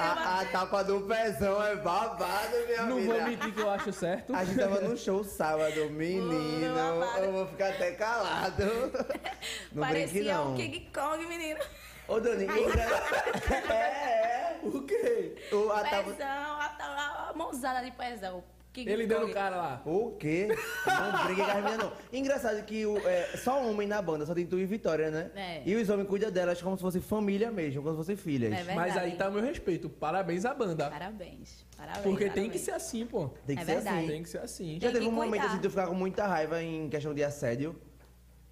[0.00, 3.12] A, a tapa do pezão é babado, minha Não filha.
[3.14, 4.34] vou mentir que eu acho certo.
[4.34, 6.78] A gente tava no show sábado, menino.
[7.20, 8.62] Eu vou ficar até calado.
[9.72, 10.52] Não brinque, Parecia não.
[10.52, 11.58] um King Kong, menino.
[12.08, 12.82] Ô, Dani, engra-
[13.70, 14.60] é, é.
[14.62, 15.36] O quê?
[15.52, 16.10] O, a tapa...
[16.10, 18.42] Pezão, a, a, a mãozada de pezão.
[18.72, 19.82] King Ele deu no cara lá.
[19.86, 20.48] O quê?
[20.86, 21.92] Não brigue com as meninas, não.
[22.12, 25.30] Engraçado que o, é, só homem na banda, só tem tu e Vitória, né?
[25.34, 25.62] É.
[25.64, 28.52] E os homens cuidam delas como se fosse família mesmo, como se fossem filhas.
[28.52, 28.76] É verdade.
[28.76, 29.88] Mas aí tá o meu respeito.
[29.88, 30.90] Parabéns à banda.
[30.90, 31.64] Parabéns.
[31.76, 32.02] Parabéns.
[32.02, 32.52] Porque tem parabéns.
[32.52, 33.28] que ser assim, pô.
[33.46, 33.98] Tem que É ser verdade.
[33.98, 34.06] assim.
[34.08, 34.74] Tem que ser assim.
[34.74, 35.46] Já Tem teve que um momento cuidar.
[35.46, 37.74] assim de tu ficar com muita raiva em questão de assédio?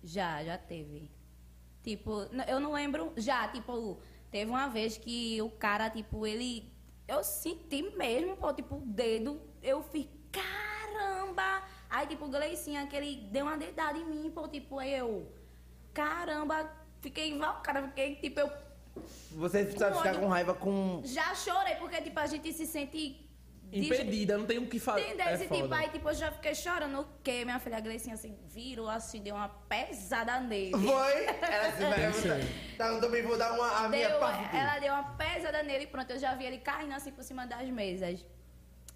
[0.03, 1.11] Já, já teve.
[1.87, 3.13] Tipo, eu não lembro.
[3.17, 6.69] Já, tipo, teve uma vez que o cara, tipo, ele.
[7.07, 9.41] Eu senti mesmo, pô, tipo, o dedo.
[9.63, 11.63] Eu fiz, caramba!
[11.89, 15.33] Aí, tipo, o Gleicinha, que ele deu uma dedada em mim, pô, tipo, eu.
[15.95, 16.69] Caramba!
[17.01, 18.51] Fiquei invocada, fiquei, tipo, eu
[19.31, 21.03] Você Com ficar com raiva com.
[21.05, 23.26] já chorei, porque, tipo, a gente se sente.
[23.73, 25.03] Impedida, não tem o que fazer.
[25.07, 25.27] Entendeu?
[25.27, 27.01] É Esse tipo, aí, tipo, eu já fiquei chorando.
[27.01, 27.45] O quê?
[27.45, 30.73] Minha filha Gleicinha, assim, virou, assim, deu uma pesada nele.
[30.73, 31.25] Foi?
[31.43, 32.41] Ela se vai.
[32.79, 34.57] Tá, eu também vou dar uma, a minha Deu, parte.
[34.57, 37.47] ela deu uma pesada nele e pronto, eu já vi ele caindo assim por cima
[37.47, 38.25] das mesas.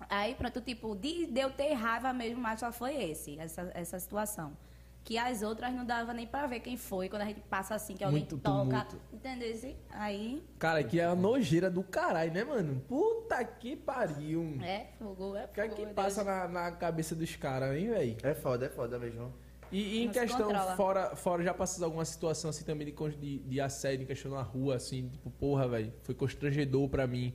[0.09, 3.99] Aí pronto, tipo, de, de eu ter raiva mesmo, mas só foi esse, essa, essa
[3.99, 4.57] situação.
[5.03, 7.95] Que as outras não dava nem pra ver quem foi, quando a gente passa assim,
[7.97, 8.85] que alguém Muito toca.
[8.85, 9.01] tumulto.
[9.13, 9.51] Entendeu?
[9.53, 9.77] Assim?
[9.91, 12.81] Aí, Cara, que é a nojeira do caralho, né, mano?
[12.87, 14.59] Puta que pariu.
[14.63, 15.87] é fogo, é O que é fogo.
[15.87, 18.17] que passa na, na cabeça dos caras, hein, velho?
[18.23, 19.33] É foda, é foda mesmo.
[19.73, 20.77] E, e em questão, controla.
[20.77, 24.43] fora, fora, já passas alguma situação assim também de, de, de assédio em questão na
[24.43, 27.33] rua, assim, tipo, porra, velho, foi constrangedor pra mim.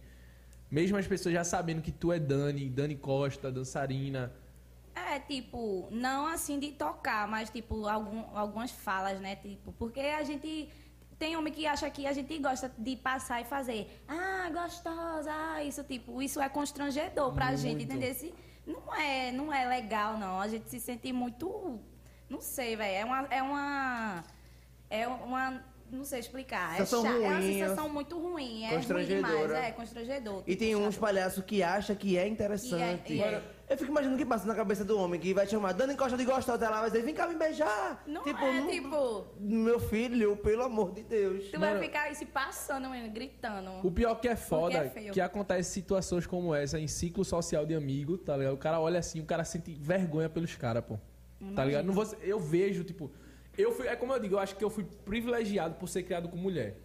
[0.69, 4.33] Mesmo as pessoas já sabendo que tu é Dani, Dani Costa, dançarina.
[5.15, 9.35] É, tipo, não assim de tocar, mas tipo, algum, algumas falas, né?
[9.35, 10.69] Tipo, porque a gente.
[11.17, 14.03] Tem homem que acha que a gente gosta de passar e fazer.
[14.05, 17.61] Ah, gostosa, ah, isso, tipo, isso é constrangedor pra Muito.
[17.61, 18.09] gente, entendeu?
[18.11, 18.33] Esse-
[18.67, 20.41] Não é, não é legal, não.
[20.41, 21.79] A gente se sente muito.
[22.29, 22.95] Não sei, velho.
[22.97, 23.27] É uma.
[23.29, 24.23] É uma.
[24.89, 25.63] É uma.
[25.89, 26.73] Não sei explicar.
[26.81, 28.63] É, chato, é uma ruim, sensação muito ruim.
[28.63, 28.85] É ruim demais.
[28.87, 29.57] Constrangedora.
[29.59, 30.43] É constrangedor.
[30.47, 33.03] E tem tipo, uns palhaços que acham que é interessante.
[33.03, 33.54] Que é- é.
[33.67, 35.95] Eu fico imaginando o que passa na cabeça do homem que vai te chamar Dani
[35.95, 38.03] Costa de gostosa lá, vai dizer, vem cá me beijar.
[38.05, 39.25] Não tipo, é, não- tipo.
[39.39, 41.45] Meu filho, pelo amor de Deus.
[41.45, 43.71] Tu Mano, vai ficar aí se passando, menino, gritando.
[43.85, 47.65] O pior que é foda, Porque é que acontece situações como essa em ciclo social
[47.65, 48.53] de amigo, tá ligado?
[48.53, 50.99] O cara olha assim, o cara sente vergonha pelos caras, pô.
[51.55, 51.85] Tá ligado?
[51.85, 53.11] Não vou, eu vejo, tipo,
[53.57, 56.29] eu fui, é como eu digo, eu acho que eu fui privilegiado por ser criado
[56.29, 56.77] com mulher.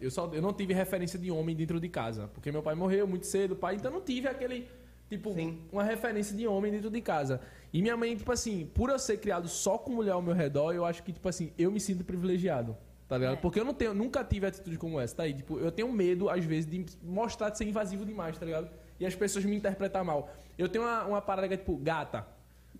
[0.00, 3.06] Eu só eu não tive referência de homem dentro de casa, porque meu pai morreu
[3.06, 4.68] muito cedo, pai, então não tive aquele
[5.08, 5.60] tipo Sim.
[5.72, 7.40] uma referência de homem dentro de casa.
[7.72, 10.72] E minha mãe, tipo assim, por eu ser criado só com mulher ao meu redor,
[10.72, 12.76] eu acho que tipo assim, eu me sinto privilegiado.
[13.08, 13.34] Tá ligado?
[13.34, 13.36] É.
[13.36, 15.32] Porque eu não tenho, nunca tive atitude como essa, tá aí?
[15.32, 18.68] Tipo, eu tenho medo, às vezes, de mostrar de ser invasivo demais, tá ligado?
[18.98, 20.28] E as pessoas me interpretar mal.
[20.58, 22.26] Eu tenho uma, uma parada que é tipo, gata.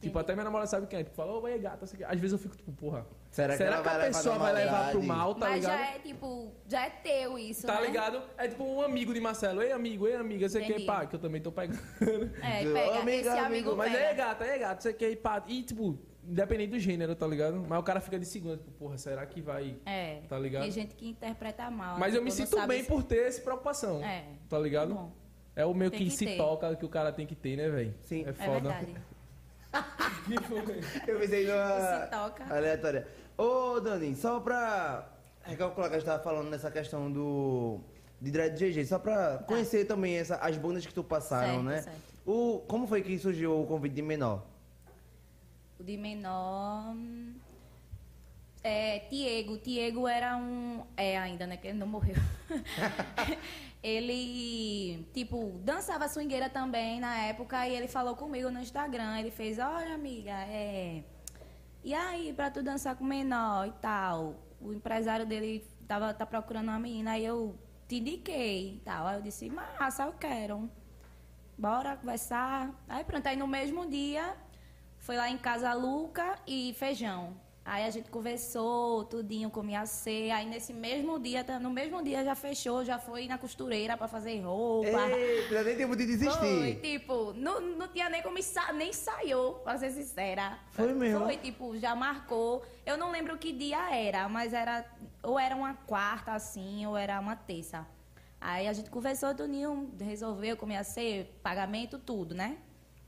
[0.00, 1.04] Tipo, até minha namorada sabe quem é.
[1.04, 2.04] Tipo, fala, ô, ei, gata, sei o quê.
[2.04, 3.06] Às vezes eu fico, tipo, porra.
[3.30, 5.78] Será que ela a pessoa vai levar pro mal, tá Mas ligado?
[5.78, 7.86] já é, tipo, já é teu isso, Tá né?
[7.86, 8.22] ligado?
[8.38, 9.62] É tipo um amigo de Marcelo.
[9.62, 10.86] Ei, amigo, ei, amiga, sei que, Entendi.
[10.86, 11.78] pá, que eu também tô pegando.
[12.42, 14.08] É, pega, amiga, esse amigo, amigo, Mas pega.
[14.08, 15.42] ei, gata, ei, gata, sei que, pá.
[15.46, 17.64] E, tipo, independente do gênero, tá ligado?
[17.68, 19.76] Mas o cara fica de segunda, tipo, porra, será que vai.
[19.86, 20.62] É, Tá ligado?
[20.62, 21.98] tem gente que interpreta mal.
[21.98, 24.02] Mas eu tipo, me não sinto bem se- por ter essa preocupação.
[24.04, 24.24] É.
[24.48, 24.94] Tá ligado?
[24.94, 25.12] Bom,
[25.54, 26.36] É o meio que, que se ter.
[26.36, 27.94] toca que o cara tem que ter, né, velho?
[28.02, 28.24] Sim.
[28.26, 28.32] É é
[31.06, 32.08] Eu pensei numa
[32.50, 33.06] aleatória.
[33.36, 35.08] Ô, Dani, só pra
[35.44, 37.80] recalcular que a gente tava falando nessa questão do
[38.20, 41.82] de Dread GG, só pra conhecer também essa, as bandas que tu passaram, Certo, né?
[41.82, 42.00] certo.
[42.24, 44.42] O, como foi que surgiu o convite de menor?
[45.78, 46.92] O de menor.
[46.94, 47.34] hum,
[48.64, 49.58] É, Tiego.
[49.58, 50.82] Tiego era um.
[50.96, 51.56] É ainda, né?
[51.58, 52.16] Que ele não morreu.
[53.86, 59.16] ele, tipo, dançava swingueira também na época e ele falou comigo no Instagram.
[59.20, 61.04] Ele fez: Olha, amiga, é.
[61.84, 64.34] E aí, pra tu dançar com menor e tal?
[64.60, 69.06] O empresário dele tava tá procurando uma menina, aí eu te indiquei e tal.
[69.06, 70.68] Aí eu disse: Massa, eu quero.
[71.56, 72.74] Bora conversar.
[72.88, 74.36] Aí pronto, aí no mesmo dia
[74.98, 77.36] foi lá em casa Luca e feijão.
[77.68, 80.36] Aí a gente conversou, tudinho, comia ceia.
[80.36, 84.06] Aí nesse mesmo dia, tá- no mesmo dia já fechou, já foi na costureira pra
[84.06, 84.86] fazer roupa.
[84.88, 86.80] Eita, nem tempo de Foi, desistir.
[86.80, 90.56] tipo, não, não tinha nem como ensa nem ensaiou, pra ser sincera.
[90.70, 91.24] Foi mesmo?
[91.24, 92.62] Foi, tipo, já marcou.
[92.86, 94.84] Eu não lembro que dia era, mas era.
[95.24, 97.84] Ou era uma quarta, assim, ou era uma terça.
[98.40, 102.58] Aí a gente conversou, Toninho resolveu, comia ceia, pagamento, tudo, né?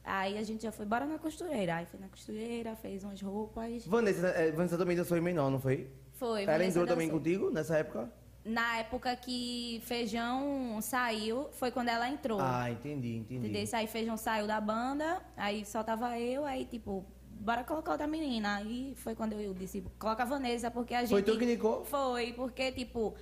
[0.08, 1.76] Aí a gente já foi, bora na costureira.
[1.76, 3.86] Aí foi na costureira, fez umas roupas.
[3.86, 5.90] Vanessa, eh, Vanessa também dançou em menor, não foi?
[6.14, 8.10] Foi, Ela Vanessa entrou também contigo nessa época?
[8.44, 12.40] Na época que Feijão saiu, foi quando ela entrou.
[12.40, 13.48] Ah, entendi, entendi.
[13.48, 13.68] Entendeu?
[13.74, 17.04] Aí Feijão saiu da banda, aí só tava eu, aí tipo,
[17.38, 18.56] bora colocar outra menina.
[18.56, 21.10] Aí foi quando eu disse, coloca a Vanessa, porque a gente.
[21.10, 21.84] Foi tu que indicou?
[21.84, 23.14] Foi, porque, tipo,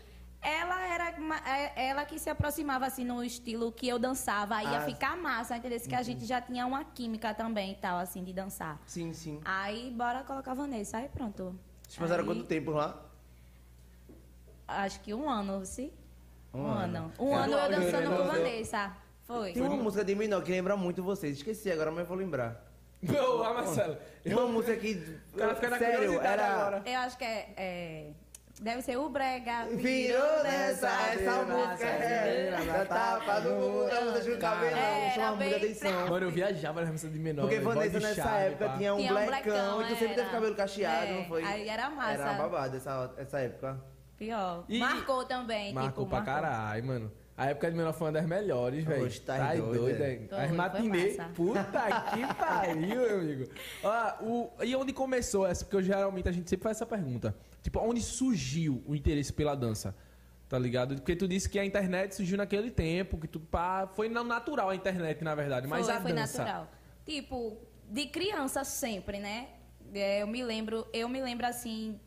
[0.43, 1.11] ela era
[1.47, 4.85] é- ela que se aproximava assim no estilo que eu dançava, aí ia Ah.
[4.85, 5.81] ficar massa, entendeu?
[5.81, 8.81] Que a gente já tinha uma química também e tal, assim, de dançar.
[8.87, 9.41] Sim, sim.
[9.45, 11.59] Aí bora colocar a Vanessa, aí pronto.
[11.83, 13.03] Vocês passaram Aí, quanto tempo lá?
[14.69, 15.93] Acho que um ano, sim.
[16.53, 16.97] Um Um, ano.
[16.97, 17.13] ano.
[17.19, 18.25] Um É, ano eu dançando com.
[18.25, 18.97] Vanessa.
[19.25, 19.53] Foi.
[19.53, 21.37] Tem uma música de menor que lembra muito vocês.
[21.37, 22.65] Esqueci agora, mas vou lembrar.
[23.03, 23.99] Não, ah, Marcelo.
[24.25, 25.19] Uma música que.
[25.35, 26.47] O cara fica na sério, era.
[26.55, 26.83] agora.
[26.87, 28.13] Eu acho que é, é-
[28.61, 29.67] Deve ser o Brega.
[29.71, 32.57] Virou nessa, essa música é.
[32.67, 34.77] Da tapa do mundo, a música de cabelo,
[35.15, 36.09] chama bem atenção.
[36.09, 37.43] Mano, eu viajava na remessa de menor.
[37.43, 38.77] Porque Vanessa nessa chave, época pá.
[38.79, 41.45] tinha um um blackão e tu sempre teve cabelo cacheado, É, não foi?
[41.45, 42.23] aí era massa.
[42.23, 43.79] Era babado essa, essa época.
[44.17, 44.65] Pior.
[44.71, 45.75] E- marcou também.
[45.75, 47.13] Marcou tipo, pra caralho, mano.
[47.37, 49.21] A época de menor foi uma das melhores, velho.
[49.21, 50.21] Tá doido, é.
[50.31, 51.15] Foi, As matinê.
[51.35, 51.63] Puta
[52.15, 53.51] que pariu, meu amigo.
[53.85, 55.63] Ó, o, e onde começou essa?
[55.63, 57.35] Porque eu, geralmente a gente sempre faz essa pergunta.
[57.67, 59.93] Tipo, onde surgiu o interesse pela dança?
[60.49, 60.95] Tá ligado?
[60.95, 64.71] Porque tu disse que a internet surgiu naquele tempo, que tu pá, foi na- natural
[64.71, 66.39] a internet, na verdade, mas foi, a foi dança.
[66.45, 66.71] natural.
[67.05, 67.59] Tipo,
[67.91, 69.49] de criança sempre, né?
[69.93, 71.99] É, Eu me lembro, eu me lembro assim,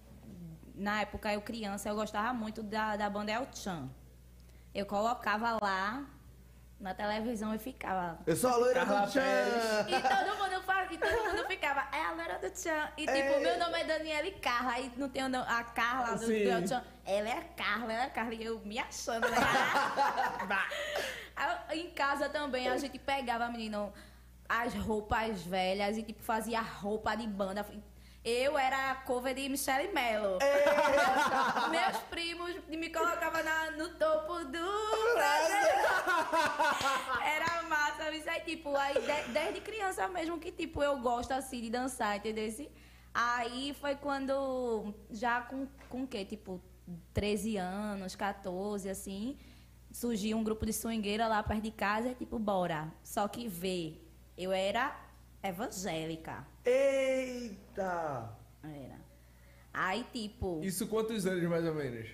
[0.73, 3.89] na época eu criança, eu gostava muito da, da banda El Chan.
[4.73, 6.07] Eu colocava lá
[6.79, 8.17] na televisão e ficava.
[8.25, 9.21] Eu sou a loira do Tchan.
[9.89, 12.89] E todo mundo fa- e todo mundo ficava, é a loira do Tchan.
[12.97, 13.39] E tipo, É.
[13.39, 14.71] meu nome é Daniela Carla.
[14.73, 16.43] Aí não tem o nome- a Carla do, do Sim.
[16.47, 16.83] El Chan.
[17.05, 18.33] Ela é a Carla, ela é a Carla.
[18.33, 19.37] E eu me achando, né?
[21.67, 23.93] Aí, em casa também a gente pegava, menino,
[24.47, 27.65] as roupas velhas e tipo, fazia roupa de banda.
[28.23, 30.37] Eu era a cover de Michelle Mello.
[30.41, 31.69] É.
[31.71, 34.69] Meus primos me colocavam na- no topo do
[37.23, 41.61] era massa, isso aí, tipo, aí de- desde criança mesmo que, tipo, eu gosto, assim,
[41.61, 42.49] de dançar, entendeu?
[43.13, 46.25] Aí foi quando, já com, com o quê?
[46.25, 46.61] Tipo,
[47.13, 49.37] 13 anos, 14, assim,
[49.91, 52.91] surgiu um grupo de swingueira lá perto de casa, e, tipo, bora.
[53.03, 53.95] Só que vê,
[54.37, 54.95] eu era
[55.41, 58.37] evangélica, Eita!
[58.63, 58.99] era.
[59.73, 60.59] Aí, tipo...
[60.63, 62.07] Isso quantos anos, mais ou menos?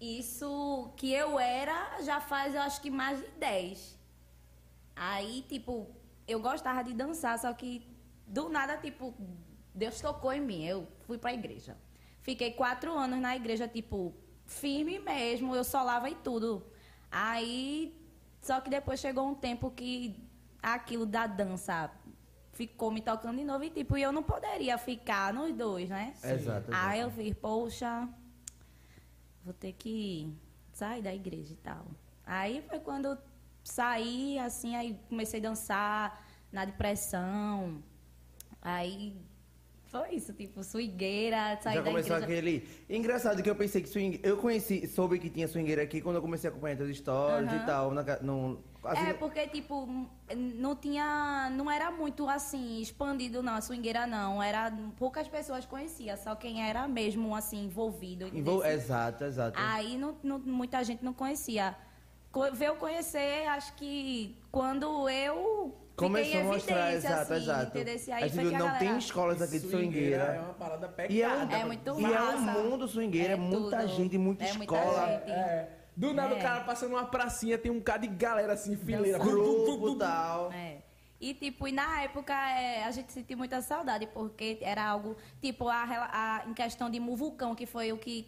[0.00, 3.98] Isso que eu era já faz, eu acho que mais de 10.
[4.94, 5.88] Aí, tipo,
[6.28, 7.86] eu gostava de dançar, só que
[8.26, 9.14] do nada, tipo,
[9.74, 10.64] Deus tocou em mim.
[10.66, 11.76] Eu fui pra igreja.
[12.20, 16.66] Fiquei quatro anos na igreja, tipo, firme mesmo, eu solava e tudo.
[17.10, 17.96] Aí,
[18.40, 20.16] só que depois chegou um tempo que
[20.62, 21.90] aquilo da dança
[22.66, 26.14] ficou me tocando de novo e, tipo, eu não poderia ficar nos dois, né?
[26.22, 28.08] Exato, Aí eu fiz, poxa,
[29.44, 30.32] vou ter que
[30.72, 31.84] sair da igreja e tal.
[32.24, 33.18] Aí foi quando eu
[33.64, 37.82] saí, assim, aí comecei a dançar na depressão.
[38.60, 39.16] Aí
[39.86, 42.24] foi isso, tipo, swingueira, sair Já da começou igreja.
[42.32, 42.68] aquele.
[42.88, 44.20] Engraçado que eu pensei que swing.
[44.22, 47.62] Eu conheci, soube que tinha swingueira aqui quando eu comecei a acompanhar teus stories Aham.
[47.62, 47.90] e tal.
[47.92, 49.86] Na, no, assim, É, porque, tipo,
[50.34, 51.48] não tinha.
[51.52, 54.42] Não era muito assim, expandido, não, a swingueira não.
[54.42, 54.72] Era.
[54.98, 58.26] Poucas pessoas conheciam, só quem era mesmo, assim, envolvido.
[58.28, 58.64] envol-?
[58.64, 59.58] Exato, exato.
[59.60, 61.76] Aí não, não- muita gente não conhecia.
[62.30, 65.76] Co- Veio conhecer, acho que quando eu.
[65.94, 67.78] Começou fiquei a mostrar, evidência, exato, assim, exato.
[67.78, 67.92] Entendeu?
[67.94, 68.78] Aí você foi viu, a não galera...
[68.78, 70.40] tem escolas aqui de É swingueira.
[70.42, 71.12] uma parada pegada.
[71.12, 72.58] E é, um, É muito e é um massa.
[72.62, 73.88] mundo swingueira, é, É muita tudo.
[73.94, 75.06] gente, muita É muita escola.
[75.08, 75.30] gente.
[75.30, 75.78] É.
[75.96, 76.38] Do nada É.
[76.38, 79.18] o cara passando uma pracinha, tem um cara de galera assim, fileira.
[79.18, 80.52] Grupo e tal.
[80.52, 80.78] É.
[81.20, 85.68] E, tipo, e na época é, a gente sentiu muita saudade, porque era algo, tipo,
[85.68, 88.26] a, a- em questão de Muvucão, que foi o que.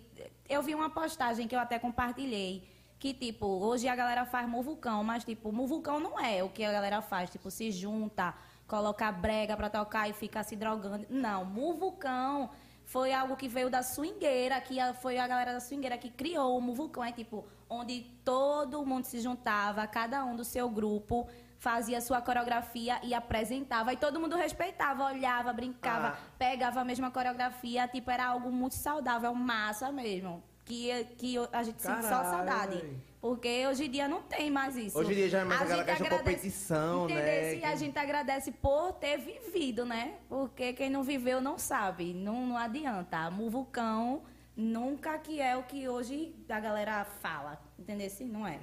[0.48, 2.68] Eu vi uma postagem que eu até compartilhei.
[2.96, 6.70] Que, tipo, hoje a galera faz Muvucão, mas, tipo, Muvucão não é o que a
[6.72, 7.28] galera faz.
[7.28, 8.32] Tipo, se junta,
[8.68, 11.04] coloca brega pra tocar e fica se drogando.
[11.10, 12.48] Não, Muvucão
[12.84, 16.60] foi algo que veio da swingueira, que foi a galera da swingueira que criou o
[16.62, 17.02] Muvucão.
[17.04, 21.26] É, tipo, onde todo mundo se juntava, cada um do seu grupo
[21.58, 23.92] fazia sua coreografia e apresentava.
[23.92, 26.16] E todo mundo respeitava, olhava, brincava, Ah.
[26.38, 27.88] pegava a mesma coreografia.
[27.88, 30.42] Tipo, era algo muito saudável, massa mesmo.
[30.66, 32.98] Que, que a gente sente só Caralho, saudade.
[33.20, 34.98] Porque hoje em dia não tem mais isso.
[34.98, 37.54] Hoje em dia já é mais A aquela questão agradece- competição, né?
[37.56, 40.14] E a gente agradece por ter vivido, né?
[40.28, 42.12] Porque quem não viveu não sabe.
[42.14, 43.30] Não, não adianta.
[43.30, 44.22] Muvucão
[44.56, 47.60] nunca que é o que hoje a galera fala.
[47.78, 48.06] Entendeu?
[48.06, 48.60] Assim, não é.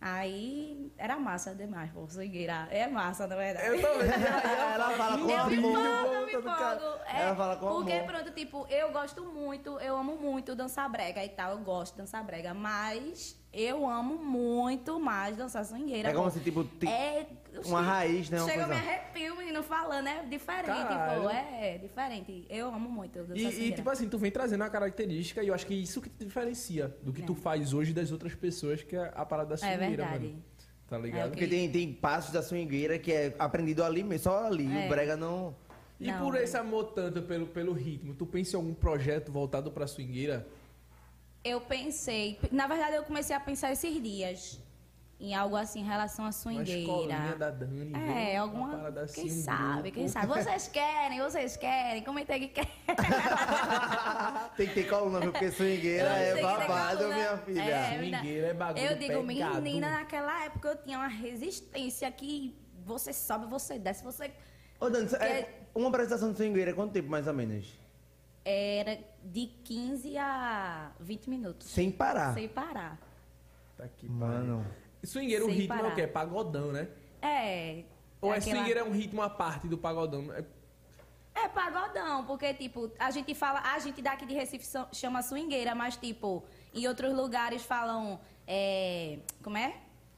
[0.00, 2.68] Aí era massa demais, pô, swingueira.
[2.70, 3.66] É massa, na verdade.
[3.66, 4.12] Eu vendo.
[4.12, 5.70] Ela fala com Eu me amor.
[5.80, 7.00] empolgo, eu me empolgo.
[7.12, 8.06] É, Ela fala com porque, amor.
[8.06, 11.50] pronto, tipo, eu gosto muito, eu amo muito dançar brega e tal.
[11.52, 16.10] Eu gosto de dançar brega, mas eu amo muito mais dançar swingueira.
[16.10, 16.30] É como pô.
[16.30, 17.26] se, tipo, tem É,
[17.66, 18.40] uma raiz, né?
[18.40, 21.22] Uma Chega, eu me coisa- arrepio, menino, falando, é diferente, Caralho.
[21.22, 21.30] pô.
[21.30, 22.46] É, é diferente.
[22.48, 25.66] Eu amo muito E, e, tipo assim, tu vem trazendo uma característica e eu acho
[25.66, 27.24] que isso que te diferencia do que É.
[27.26, 30.26] tu faz hoje das outras pessoas, que é a parada da É swingueira, verdade.
[30.28, 30.44] mano.
[30.88, 31.20] Tá ligado?
[31.22, 34.66] É o Porque tem, tem passos da swingueira que é aprendido ali mesmo, só ali.
[34.74, 34.86] É.
[34.86, 35.54] O brega não...
[36.00, 36.44] E Não, por né?
[36.44, 40.46] esse amor tanto pelo, pelo ritmo, tu pensa em algum projeto voltado pra swingueira?
[41.44, 44.60] Eu pensei, na verdade eu comecei a pensar esses dias
[45.20, 46.80] em algo assim em relação à Uma swingueira.
[46.80, 47.92] escolinha da Dani.
[47.94, 48.34] É, viu?
[48.34, 48.76] Uma alguma.
[48.76, 50.26] parada assim, quem sabe, quem sabe.
[50.28, 52.04] Vocês querem, vocês querem.
[52.04, 52.70] Comentei que querem.
[54.56, 55.32] tem que ter coluna, viu?
[55.32, 57.14] porque swingueira é babado, coluna.
[57.14, 57.62] minha filha.
[57.62, 59.54] É, Swingueira é bagulho Eu digo, pegado.
[59.62, 64.30] menina, naquela época eu tinha uma resistência que você sobe, você desce, você.
[64.80, 67.76] Ô, Dani, é, Que- uma apresentação de swingueira, quanto tempo mais ou menos?
[68.44, 71.66] Era de 15 a 20 minutos.
[71.68, 72.32] Sem parar.
[72.34, 72.98] Sem parar.
[73.76, 74.64] Tá aqui, Mano.
[75.04, 75.94] Swingueira, o Sem ritmo é o parar.
[75.94, 76.00] quê?
[76.02, 76.88] É pagodão, né?
[77.22, 77.84] É.
[78.20, 80.32] Ou é aquela- swingueira é um ritmo à parte do pagodão?
[80.32, 80.44] É-
[81.34, 85.96] É pagodão, porque, tipo, a gente fala, a gente daqui de Recife chama swingueira, mas,
[85.96, 86.42] tipo,
[86.74, 89.72] em outros lugares falam, é, como é?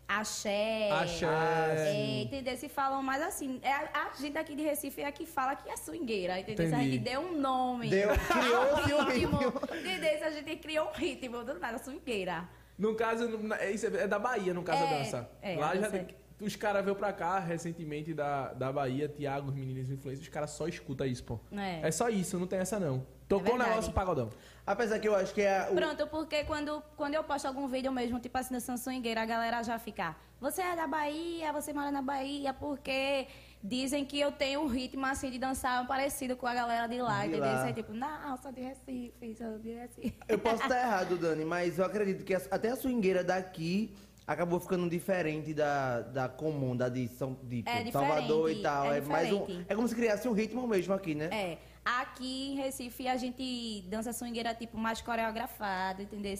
[0.09, 0.91] Axé.
[0.91, 1.27] Axé.
[1.27, 2.57] É, entendeu?
[2.57, 3.61] Se falam mais assim.
[3.63, 6.67] É, a, gente aqui de Recife é a que fala que é swingueira, entendeu?
[6.69, 6.93] Se A Entendi.
[6.97, 7.89] gente deu um nome.
[7.91, 9.39] Deu- criou-se um ritmo.
[9.79, 10.19] Entendeu?
[10.19, 12.49] Se A gente criou um ritmo do nada, swingueira.
[12.81, 15.31] No caso, no- é isso é da Bahia, no caso, a É, dança.
[15.43, 16.09] é, Lá já tem-
[16.41, 20.49] Os caras veio pra cá recentemente da, da Bahia, Tiago, os meninos influencers, os caras
[20.53, 21.39] só escutam isso, pô.
[21.53, 21.87] É.
[21.87, 23.07] É só isso, não tem essa não.
[23.29, 23.69] Tocou o verdade.
[23.71, 24.31] negócio pagodão.
[24.67, 25.75] Apesar que eu acho que é o...
[25.75, 29.63] Pronto, porque quando, quando eu posto algum vídeo mesmo, tipo assim, dançando swingueira, a galera
[29.63, 33.27] já fica, você é da Bahia, você mora na Bahia, porque
[33.63, 37.21] dizem que eu tenho um ritmo assim de dançar parecido com a galera de lá,
[37.21, 37.45] De entendeu?
[37.47, 37.63] lá.
[37.65, 40.15] Aí, tipo, não, sou de Recife, sou de Recife.
[40.29, 43.95] Eu posso estar errado, Dani, mas eu acredito que até a swingueira daqui
[44.27, 48.93] acabou ficando diferente da, da comum, da de, São, de É tipo, Salvador e tal.
[48.93, 51.29] é mais um, é como se criasse um ritmo mesmo aqui, né?
[51.33, 56.35] É, aqui em Recife a gente dança swingueira, tipo, mais coreografado, entendeu?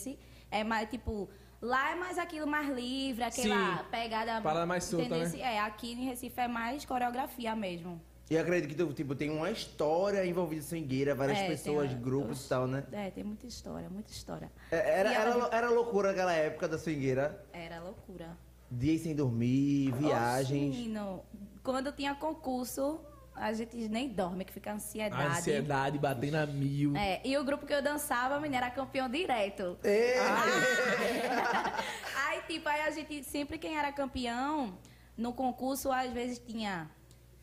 [0.51, 1.29] É mais, tipo,
[1.61, 3.85] lá é mais aquilo mais livre, aquela Sim.
[3.91, 4.41] pegada...
[4.41, 5.31] Parada mais solta, né?
[5.39, 8.01] É, aqui em Recife é mais coreografia mesmo.
[8.31, 12.01] E eu acredito que tipo, tem uma história envolvida em swingueira, várias É, pessoas, tem
[12.01, 12.85] grupos Oxe, e tal, né?
[12.93, 14.51] É, tem muita história, muita história.
[14.71, 17.45] É, Era, ela- era, era loucura aquela época da swingueira.
[17.53, 18.39] Era loucura.
[18.71, 20.77] Dias sem dormir, Oxe, viagens.
[20.77, 21.25] menino,
[21.65, 23.01] quando tinha concurso,
[23.35, 25.23] a gente nem dorme, que fica ansiedade.
[25.23, 26.97] A ansiedade batendo a mil.
[26.97, 29.79] É, e o grupo que eu dançava, menina, era campeão direto.
[29.83, 30.19] Ei!
[32.27, 34.79] aí, tipo, aí a gente, sempre quem era campeão,
[35.17, 36.91] no concurso, às vezes tinha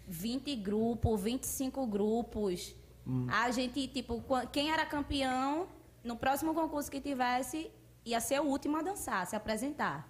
[0.07, 2.75] 20 grupos, 25 grupos.
[3.29, 4.21] A gente, tipo,
[4.51, 5.67] quem era campeão,
[6.03, 7.71] no próximo concurso que tivesse,
[8.03, 10.09] ia ser o último a dançar, se apresentar.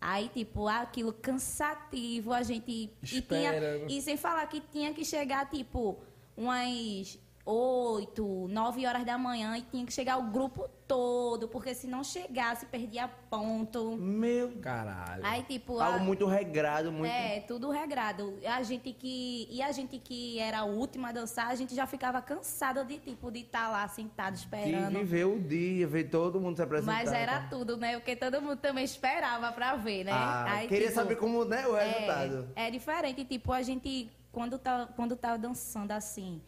[0.00, 2.70] Aí, tipo, aquilo cansativo, a gente.
[2.70, 3.86] E, Esperando.
[3.86, 5.98] tinha, e sem falar que tinha que chegar, tipo,
[6.36, 7.18] umas
[7.50, 12.02] 8, 9 horas da manhã e tinha que chegar o grupo todo, porque se não
[12.02, 13.96] chegasse, perdia ponto.
[13.96, 14.52] Meu.
[14.60, 15.24] Caralho.
[15.24, 17.10] Aí, tipo, a- Algo muito regrado, muito.
[17.12, 18.38] é, tudo regrado.
[18.46, 19.46] A gente que.
[19.50, 22.98] E a gente que era a última a dançar, a gente já ficava cansada de,
[22.98, 24.98] tipo, de estar lá sentado De esperando.
[24.98, 26.92] viver o dia, ver todo mundo se apresentar.
[26.92, 27.96] Mas era tudo, né?
[27.98, 30.12] Porque todo mundo também esperava pra ver, né?
[30.12, 32.48] Ah, Aí, queria tipo, saber como, né, o resultado.
[32.56, 36.40] É, é diferente, tipo, a gente, quando tá, quando tá dançando assim,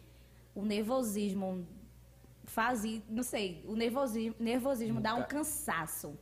[0.55, 1.65] o nervosismo
[2.45, 6.17] fazia, não sei, o nervosismo, nervosismo dá um cansaço.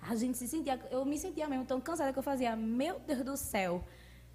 [0.00, 3.24] A gente se sentia, eu me sentia mesmo tão cansada que eu fazia, meu Deus
[3.24, 3.82] do céu.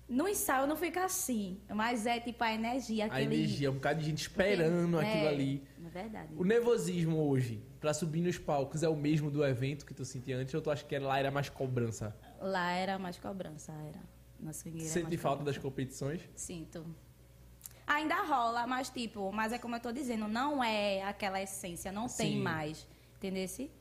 [0.08, 3.36] No ensaio não fica assim, mas é tipo a energia, A aquele...
[3.36, 5.64] energia, um bocado de gente esperando é, aquilo ali.
[5.86, 6.34] É verdade.
[6.36, 10.36] O nervosismo hoje, pra subir nos palcos, é o mesmo do evento que tu sentia
[10.36, 12.16] antes ou tu acha que lá era mais cobrança?
[12.42, 14.02] Lá era mais cobrança, era.
[14.40, 15.60] Na swingueira era Sente falta cobrança.
[15.60, 16.22] das competições?
[16.34, 16.84] Sinto.
[17.90, 22.08] Ainda rola, mas tipo, mas é como eu tô dizendo, não é aquela essência, não
[22.08, 22.40] tem Sim.
[22.40, 22.88] mais.
[23.18, 23.72] Entendesse?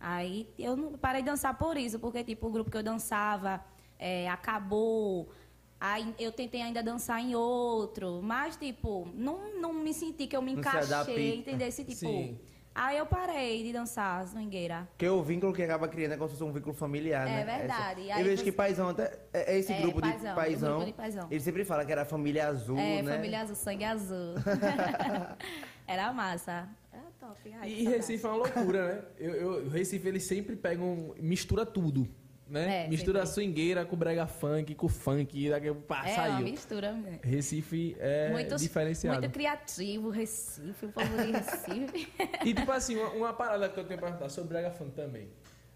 [0.00, 3.62] Aí eu não parei de dançar por isso, porque tipo, o grupo que eu dançava
[3.98, 5.30] é, acabou.
[5.78, 10.40] Aí eu tentei ainda dançar em outro, mas tipo, não, não me senti que eu
[10.40, 11.84] me Não encaixei, entendesse?
[11.84, 12.40] Tipo, Sim.
[12.74, 14.88] Aí eu parei de dançar swingueira.
[14.92, 17.58] Porque o vínculo que acaba criando é como se fosse um vínculo familiar, É né?
[17.58, 18.02] verdade.
[18.02, 19.18] Essa- Aí Eu vejo você- que Paizão até.
[19.32, 20.70] É é esse É, grupo de Paizão, o Paizão.
[20.76, 21.28] grupo de Paizão.
[21.30, 23.14] Ele sempre fala que era a família azul, é, né?
[23.16, 24.34] família azul, sangue azul.
[25.86, 26.68] Era massa.
[26.92, 27.52] Era top.
[27.60, 27.84] Ai, E.
[27.88, 29.02] Recife é uma loucura, né?
[29.18, 32.08] Eu, eu- o Recife, eles sempre pegam, mistura tudo,
[32.50, 32.84] né?
[32.84, 33.44] É, mistura a sempre.
[33.44, 36.44] swingueira com o brega funk, com o funk, daqui, pá, É uma saiu.
[36.46, 37.20] mistura mesmo.
[37.22, 39.20] Recife é muito, diferenciado.
[39.20, 42.08] muito criativo, Recife, o povo de Recife.
[42.44, 45.28] E tipo assim, uma, uma parada que eu tenho pra perguntar sobre brega funk também.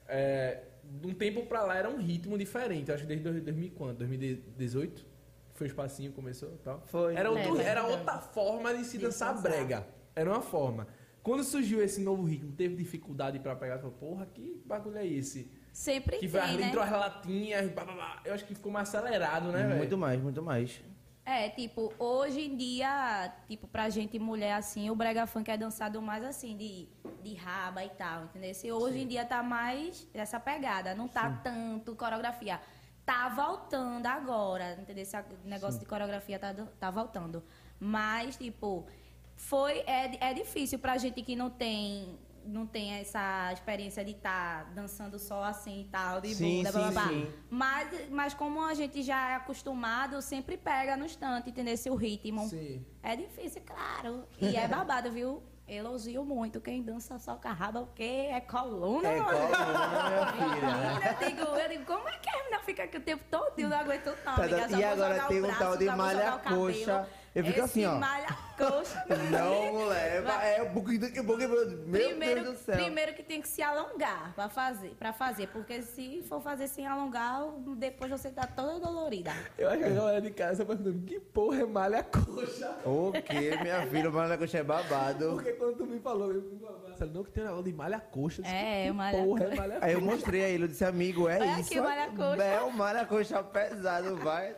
[0.09, 3.67] É, de um tempo pra lá era um ritmo diferente, acho que desde dois- 2000
[3.67, 3.99] e quanto?
[3.99, 5.07] 2018?
[5.55, 6.83] Foi o espacinho, começou e tal?
[6.87, 7.15] Foi.
[7.15, 9.51] Era, outro- É, era outra forma de se De dançar dançar.
[9.51, 9.87] brega.
[10.17, 10.87] Era uma forma.
[11.23, 13.79] Quando surgiu esse novo ritmo, teve dificuldade pra pegar?
[13.79, 15.51] Falou, porra, que bagulho é esse?
[15.75, 16.69] Sempre Que tem, vai né?
[16.69, 18.21] entrou as latinhas, blá, blá, blá.
[18.25, 19.77] eu acho que ficou mais acelerado, né, velho?
[19.79, 20.81] Muito mais, muito mais.
[21.27, 26.01] É, tipo, hoje em dia, tipo, pra gente mulher assim, o brega funk é dançado
[26.01, 26.87] mais assim, de,
[27.25, 28.55] de raba e tal, entendeu?
[28.55, 32.61] Se hoje em dia tá mais essa pegada, não tá tanto coreografia.
[33.05, 35.03] Tá voltando agora, entendeu?
[35.03, 37.43] Esse negócio de coreografia tá, do- tá voltando.
[37.81, 38.87] Mas, tipo,
[39.35, 42.17] foi, é, é difícil pra gente que não tem
[42.47, 46.79] não tem essa experiência de estar dançando só assim e tal, de Sim, bunda, sim,
[46.79, 47.09] blá, blá.
[47.09, 47.33] sim.
[47.51, 51.75] Mas, mas como a gente já é acostumado, sempre pega no instante, entendeu?
[51.75, 52.49] Esse o ritmo.
[52.49, 52.85] Sim.
[53.03, 54.25] É difícil, claro.
[54.41, 55.43] E é babado, viu?
[55.67, 59.09] Elogio muito quem dança só com a raba, porque é coluna.
[59.09, 59.39] É mano.
[59.39, 61.11] coluna, filha.
[61.11, 63.59] Eu digo, eu digo, como é que a menina fica aqui o tempo todo?
[63.59, 64.69] Eu não aguento não, Tá, amiga.
[64.69, 67.09] Só e agora jogar o tem um tal de malha coxa.
[67.35, 67.97] Eu fico Esse assim, ó.
[67.99, 69.05] malha coxa.
[69.29, 70.33] Não leva.
[70.45, 71.49] É um pouquinho daqui, um pouquinho.
[71.49, 72.77] Meu primeiro, Deus do céu.
[72.77, 75.49] primeiro que tem que se alongar pra fazer, pra fazer.
[75.49, 77.43] Porque se for fazer sem alongar,
[77.77, 79.33] depois você tá toda dolorida.
[79.59, 82.77] Eu acho que a galera de casa tá perguntando, que porra é malha coxa?
[82.85, 84.11] O que, minha filha?
[84.11, 85.31] O malha coxa é babado.
[85.33, 87.99] Porque quando tu me falou, eu me falei, Marcelo, não que tem negócio de malha
[87.99, 88.43] coxa.
[88.43, 89.61] Disse, É, que malha porra é coxa.
[89.61, 90.13] malha Aí eu coxa?
[90.15, 91.71] mostrei a ele, eu disse, amigo, é Olha isso.
[91.73, 92.45] aqui, malha coxa.
[92.45, 94.55] É o malha coxa pesado, vai.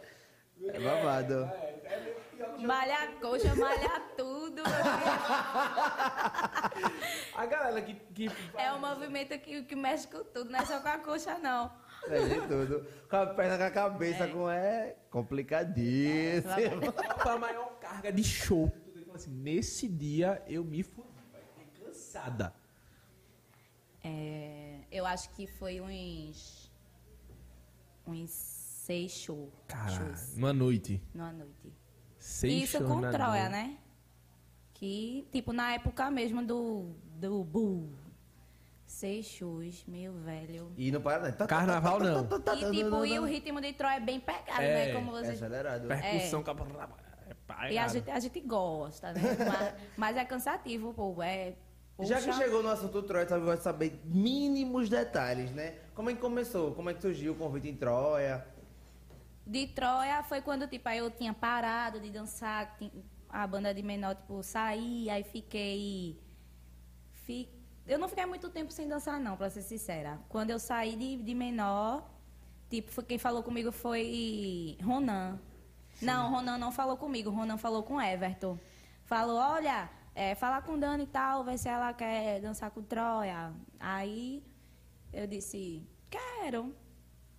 [0.63, 1.51] É babado.
[2.65, 4.63] Malha coxa, malha tudo.
[7.37, 7.95] A galera que...
[7.95, 11.39] que É um movimento que, que mexe com tudo, não é só com a coxa,
[11.39, 11.71] não.
[12.09, 12.87] É de tudo.
[13.09, 14.29] Com a perna, com a cabeça, É.
[14.29, 16.93] com é complicadíssimo.
[17.23, 18.73] Qual a maior carga de show?
[19.05, 22.55] Falar assim, nesse dia eu me fudi, vai ter cansada.
[24.05, 26.71] É, eu acho que foi uns.
[28.07, 29.51] uns seis shows.
[29.67, 31.03] Caralho, shows numa noite.
[31.15, 31.73] numa noite.
[32.27, 33.53] Seis Isso Troia, noite.
[33.53, 33.77] né?
[34.75, 36.91] Que, tipo, na época mesmo do.
[37.15, 37.89] do Bull.
[38.85, 40.73] Seis shows, meu velho.
[40.77, 41.31] E não para, né?
[41.31, 42.27] Tá, tá, Carnaval não.
[42.27, 43.21] tá, tá, E, tá, tipo, tá, e tá.
[43.21, 44.93] o ritmo de Troia é bem pegado, É, né?
[44.93, 45.37] Como É vocês.
[45.37, 45.87] acelerado.
[45.87, 49.21] Percussão, é E a gente, a gente gosta, né?
[49.47, 51.23] mas, mas é cansativo, pô.
[51.23, 51.55] É.
[52.01, 52.39] Já que Poxa.
[52.43, 55.77] chegou no assunto Troia, sabe, de saber mínimos detalhes, né?
[55.95, 56.75] Como é que começou?
[56.75, 58.45] Como é que surgiu o convite em Troia?
[59.47, 62.77] De Troia foi quando, tipo, aí eu tinha parado de dançar,
[63.29, 66.21] a banda de menor, tipo, saí, aí fiquei.
[67.25, 67.49] fi-
[67.87, 70.19] Eu não fiquei muito tempo sem dançar, não, pra ser sincera.
[70.29, 72.11] Quando eu saí de, de menor,
[72.69, 75.39] tipo, quem falou comigo foi Ronan.
[76.03, 78.59] Não, Ronan não falou comigo, Ronan falou com Everton.
[79.05, 83.53] Falou, olha, é, fala com Dani e tal, ver se ela quer dançar com Troia.
[83.79, 84.43] Aí
[85.13, 86.75] eu disse, quero.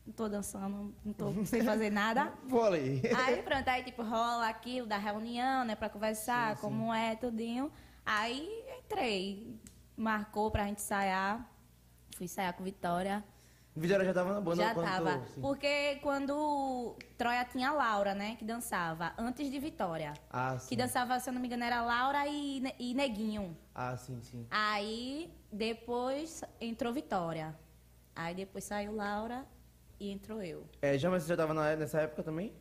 [0.08, 2.32] Não tô dançando, não tô sem fazer nada.
[2.48, 3.02] Vou ali.
[3.26, 7.70] Aí pronto, aí tipo, rola aquilo da reunião, né, pra conversar, como é, tudinho.
[8.06, 8.50] Aí
[8.80, 9.60] entrei,
[9.98, 11.46] marcou pra gente ensaiar.
[12.16, 13.24] Fui ensaiar com Vitória.
[13.76, 15.26] Vitória já tava na banda Já quando tava.
[15.28, 15.42] sim.
[15.42, 20.14] Porque quando Troia tinha a Laura, né, que dançava, antes de Vitória.
[20.32, 20.70] Ah, sim.
[20.70, 23.56] Que dançava, se eu não me engano, era Laura e, e Neguinho.
[23.76, 24.48] Ah, sim, sim.
[24.50, 27.54] Aí depois entrou Vitória.
[28.16, 29.46] Aí depois saiu Laura
[30.00, 30.68] e entrou eu.
[30.82, 32.54] É, já, mas você já tava na- nessa época também?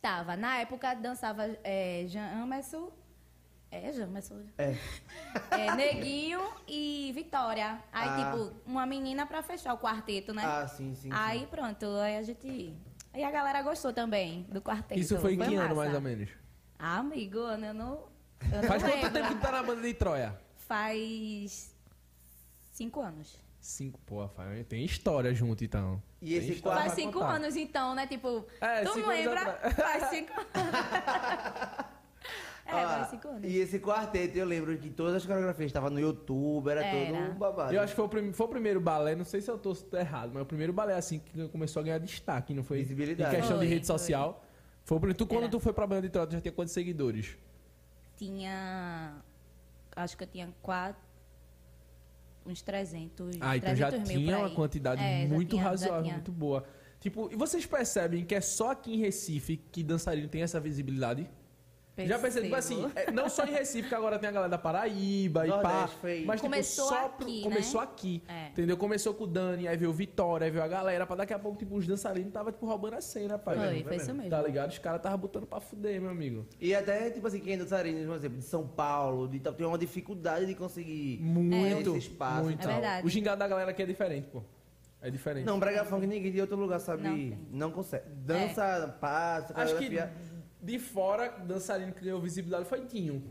[0.00, 0.36] Tava.
[0.36, 2.90] Na época dançava é, Jamerson.
[3.70, 4.42] É, Jamerson.
[4.58, 4.74] É.
[5.50, 7.82] É, Neguinho e Vitória.
[7.92, 8.32] Aí, Ah.
[8.32, 10.42] tipo, uma menina pra fechar o quarteto, né?
[10.44, 11.08] Ah, sim, sim.
[11.12, 12.74] Aí pronto, aí a gente.
[13.12, 14.98] Aí a galera gostou também do quarteto.
[14.98, 15.74] Isso foi em que ano, massa.
[15.74, 16.30] mais ou menos?
[16.78, 18.08] Ah, amigo, eu não.
[18.50, 19.10] Eu não Faz quanto lembro.
[19.12, 20.40] tempo que tu tá na banda de Troia?
[20.56, 21.76] Faz
[22.72, 23.36] cinco anos.
[23.60, 26.02] Cinco, pô, Rafael, tem história junto então.
[26.22, 27.34] E Tem esse história Faz cinco contar.
[27.34, 28.06] anos então, né?
[28.06, 29.40] Tipo, É, tu anos lembra?
[29.52, 29.74] atrás.
[29.76, 30.32] Faz cinco
[32.66, 33.42] É, Ah, faz cinco anos.
[33.44, 37.06] E esse quarteto, eu lembro que todas as coreografias estavam no YouTube, era, Era.
[37.18, 37.74] todo um babado.
[37.74, 39.74] Eu acho que foi o, prim- foi o primeiro balé, não sei se eu tô
[39.92, 42.78] errado, mas o primeiro balé assim que começou a ganhar destaque, não foi?
[42.78, 43.34] Visibilidade.
[43.34, 43.98] Em questão de Foi, rede foi.
[43.98, 44.44] social.
[44.84, 45.50] Foi o prim- tu, quando Era.
[45.50, 47.36] tu foi pra banda de Troia, tu já tinha quantos seguidores?
[48.16, 49.16] Tinha.
[49.96, 51.02] Acho que eu tinha quatro.
[52.46, 53.36] Uns 300.
[53.40, 56.32] Ah, então já 300 mil tinha uma quantidade É, já muito tinha, já razoável, muito
[56.32, 56.64] boa.
[56.98, 61.28] Tipo, e vocês percebem que é só aqui em Recife que dançarino tem essa visibilidade?
[62.06, 63.10] Já percebi, tipo assim, Percebo.
[63.10, 65.86] é, não só em Recife, que agora tem a galera da Paraíba e pá.
[65.88, 67.86] Foi- Mas tipo, Começou só aqui, começou né?
[67.86, 68.22] aqui.
[68.28, 68.48] É.
[68.48, 68.76] Entendeu?
[68.76, 71.38] Começou com o Dani, aí veio o Vitória, aí veio a galera, pra daqui a
[71.38, 73.56] pouco, tipo, os dançarinos tava, tipo, roubando a cena, pai.
[73.56, 74.30] Foi, foi isso mesmo.
[74.30, 74.70] Tá ligado?
[74.70, 76.46] Os caras tava botando pra fuder, meu amigo.
[76.60, 79.66] E até, tipo assim, quem é dançarino, por exemplo, de São Paulo, de tal, tem
[79.66, 82.44] uma dificuldade de conseguir Muito, esse espaço.
[82.44, 82.66] muito.
[82.68, 83.06] É verdade.
[83.06, 84.42] O gingado da galera aqui é diferente, pô.
[85.02, 85.46] É diferente.
[85.46, 88.04] Não, brega funk ninguém de outro lugar sabe, Não não, consegue.
[88.10, 90.12] Dança, passa, Acho que coreografia.
[90.62, 93.22] De fora, dançarino que ganhou visibilidade foi Dinho.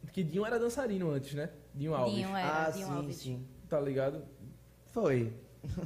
[0.00, 1.50] Porque Dinho era dançarino antes, né?
[1.74, 2.14] Dinho Alves.
[2.14, 3.16] Dinho era, ah, Dinho sim, Alves.
[3.16, 3.46] sim.
[3.68, 4.24] Tá ligado?
[4.90, 5.32] Foi.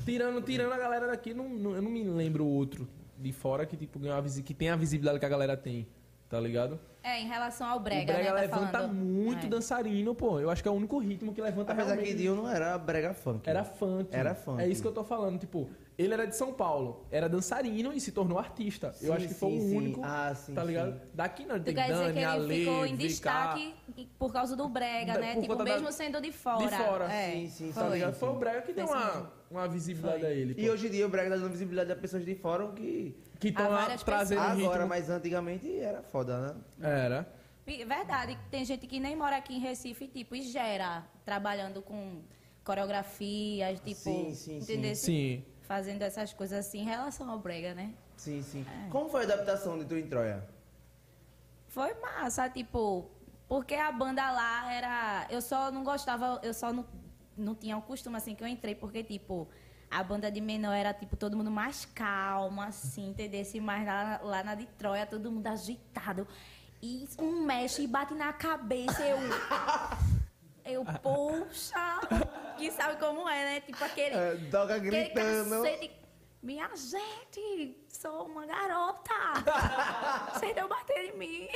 [0.05, 3.77] Tirando, tirando a galera daqui, não, não- eu não me lembro outro de fora que,
[3.77, 5.87] tipo, ganhou que tem a visibilidade que a galera tem.
[6.29, 6.81] Tá ligado?
[7.05, 8.49] É, em relação ao Brega, o Brega né?
[8.49, 8.95] tá levanta falando.
[8.95, 9.49] muito É.
[9.49, 10.41] dançarino, pô.
[10.41, 12.09] Eu acho que é o único ritmo que levanta Apesar realmente.
[12.17, 13.49] que Dio não era brega funk.
[13.49, 14.09] Era funk.
[14.11, 14.61] Era funk.
[14.61, 15.39] É isso que eu tô falando.
[15.39, 18.89] Tipo, ele era de São Paulo, era dançarino e se tornou artista.
[19.01, 19.77] eu Sim, acho que foi sim, o sim.
[19.77, 20.01] único.
[20.05, 20.93] Ah, sim, Tá ligado?
[20.93, 21.01] sim.
[21.15, 23.75] Daqui não, Tu tem quer dizer Dani, que ele Ale, ficou em VK, destaque
[24.19, 25.35] por causa do Brega, Da- né?
[25.35, 26.67] Tipo, conta da- mesmo sendo de fora.
[26.67, 27.13] de fora.
[27.13, 27.93] É, Sim, sim, Tá foi.
[27.95, 28.15] ligado?
[28.15, 29.29] Foi o Brega que deu uma, mesmo.
[29.51, 30.29] uma visibilidade Foi.
[30.29, 30.55] a ele.
[30.55, 30.61] Pô.
[30.61, 33.49] E hoje em dia o brega tá dando visibilidade a pessoas de fora, que que
[33.49, 33.67] estão
[34.05, 34.59] trazendo pessoas.
[34.61, 34.87] agora, ritmo.
[34.89, 36.89] mas antigamente era foda, né?
[36.89, 37.27] Era.
[37.67, 42.21] Verdade, tem gente que nem mora aqui em Recife, tipo, e gera, trabalhando com
[42.63, 44.73] coreografias, tipo, Sim, sim, sim.
[44.75, 44.95] entendeu?
[44.95, 45.45] Sim.
[45.67, 47.93] Fazendo essas coisas assim em relação ao Brega, né?
[48.17, 48.65] Sim, sim.
[48.69, 48.89] É.
[48.91, 50.47] Como foi a adaptação de tu em Troia?
[51.69, 53.11] Foi massa, tipo,
[53.49, 55.27] porque a banda lá era.
[55.29, 56.87] Eu só não gostava, eu só não,
[57.37, 59.49] não tinha o costume assim que eu entrei, porque, tipo,
[59.91, 63.43] a banda de menor era, tipo, todo mundo mais calmo, assim, entendeu?
[63.63, 66.27] Mas lá, lá na de Troia, todo mundo agitado.
[66.83, 69.19] E um mexe e bate na cabeça, eu.
[70.67, 72.01] Eu, poxa!
[72.57, 73.61] Que sabe como é, né?
[73.61, 74.15] Tipo aquele.
[74.15, 75.63] É, toca aquele gritando.
[75.63, 75.91] cacete.
[76.43, 79.13] Minha gente, sou uma garota.
[80.33, 81.49] Vocês não bateram em mim.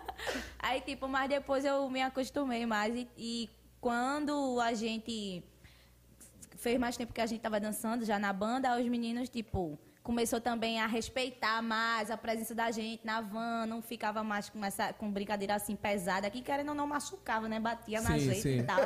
[0.58, 2.94] Aí, tipo, mas depois eu me acostumei mais.
[2.94, 5.44] E, e quando a gente
[6.56, 9.78] fez mais tempo que a gente tava dançando já na banda, os meninos, tipo,
[10.08, 14.64] começou também a respeitar mais a presença da gente na van, não ficava mais com
[14.64, 17.60] essa com brincadeira assim pesada, que querendo ou não machucava, né?
[17.60, 18.60] Batia na gente sim.
[18.60, 18.80] e tal.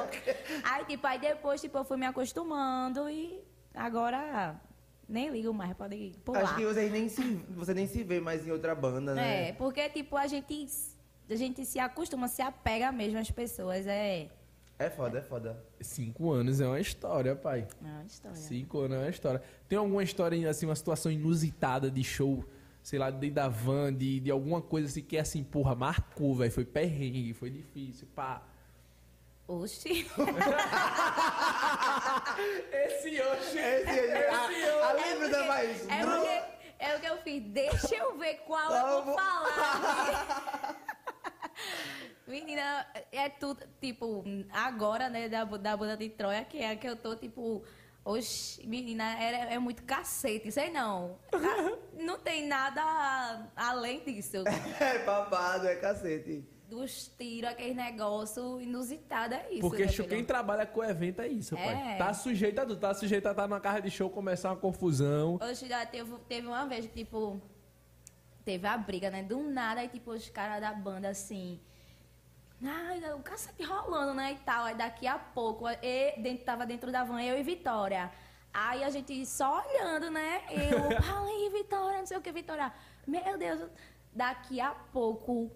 [0.65, 3.41] Aí, tipo, aí depois, tipo, eu fui me acostumando e
[3.73, 4.61] agora
[5.09, 6.43] nem ligo mais, pode pular.
[6.43, 9.51] Acho que vocês nem se, você nem se vê mais em outra banda, né?
[9.51, 10.67] É, porque, tipo, a gente,
[11.31, 13.87] a gente se acostuma, se apega mesmo às pessoas.
[13.87, 14.29] É,
[14.79, 15.65] É foda, é foda.
[15.81, 17.67] Cinco anos é uma história, pai.
[17.85, 18.37] é uma história.
[18.37, 19.43] Cinco anos é uma história.
[19.69, 22.45] Tem alguma história, assim, uma situação inusitada de show,
[22.83, 26.51] sei lá, dentro da van, de, de alguma coisa assim que, assim, porra, marcou, velho.
[26.51, 28.43] Foi perrengue, foi difícil, pá.
[29.47, 30.07] Oxi.
[32.73, 33.59] Esse hoje.
[33.59, 35.89] Esse, a, a É lembra da mais.
[35.89, 36.43] É, porque,
[36.79, 37.43] é o que eu fiz.
[37.53, 40.77] Deixa eu ver qual eu vou falar.
[42.33, 46.89] Menina, é tudo, tipo, agora, né, da, da banda de Troia, que é a que
[46.89, 47.63] eu tô, tipo,
[48.03, 51.19] oxe, menina, é, é muito cacete, sei não.
[51.31, 54.45] Ah, Não tem nada além disso.
[54.81, 56.43] É babado, é cacete.
[56.71, 59.61] dos tiros, aquele negócio inusitado, é isso.
[59.61, 61.65] Porque né, quem trabalha com evento é isso, É.
[61.67, 61.99] pai.
[61.99, 62.81] Tá sujeito a tudo.
[62.81, 65.39] Tá sujeito a estar numa casa de show, começar uma confusão.
[65.43, 67.39] Hoje já teve, teve uma vez, que, tipo,
[68.43, 69.23] teve a briga, né?
[69.23, 71.61] Do nada, aí, tipo, os caras da banda, assim...
[72.65, 74.65] Ai, o cacete rolando, né, e tal.
[74.65, 78.11] Aí, daqui a pouco, e, dentro, tava dentro da van, eu e Vitória.
[78.53, 80.43] Aí, a gente só olhando, né?
[80.51, 82.73] Eu, falei, Vitória, não sei o que, Vitória.
[83.07, 83.69] Meu Deus,
[84.13, 85.51] daqui a pouco,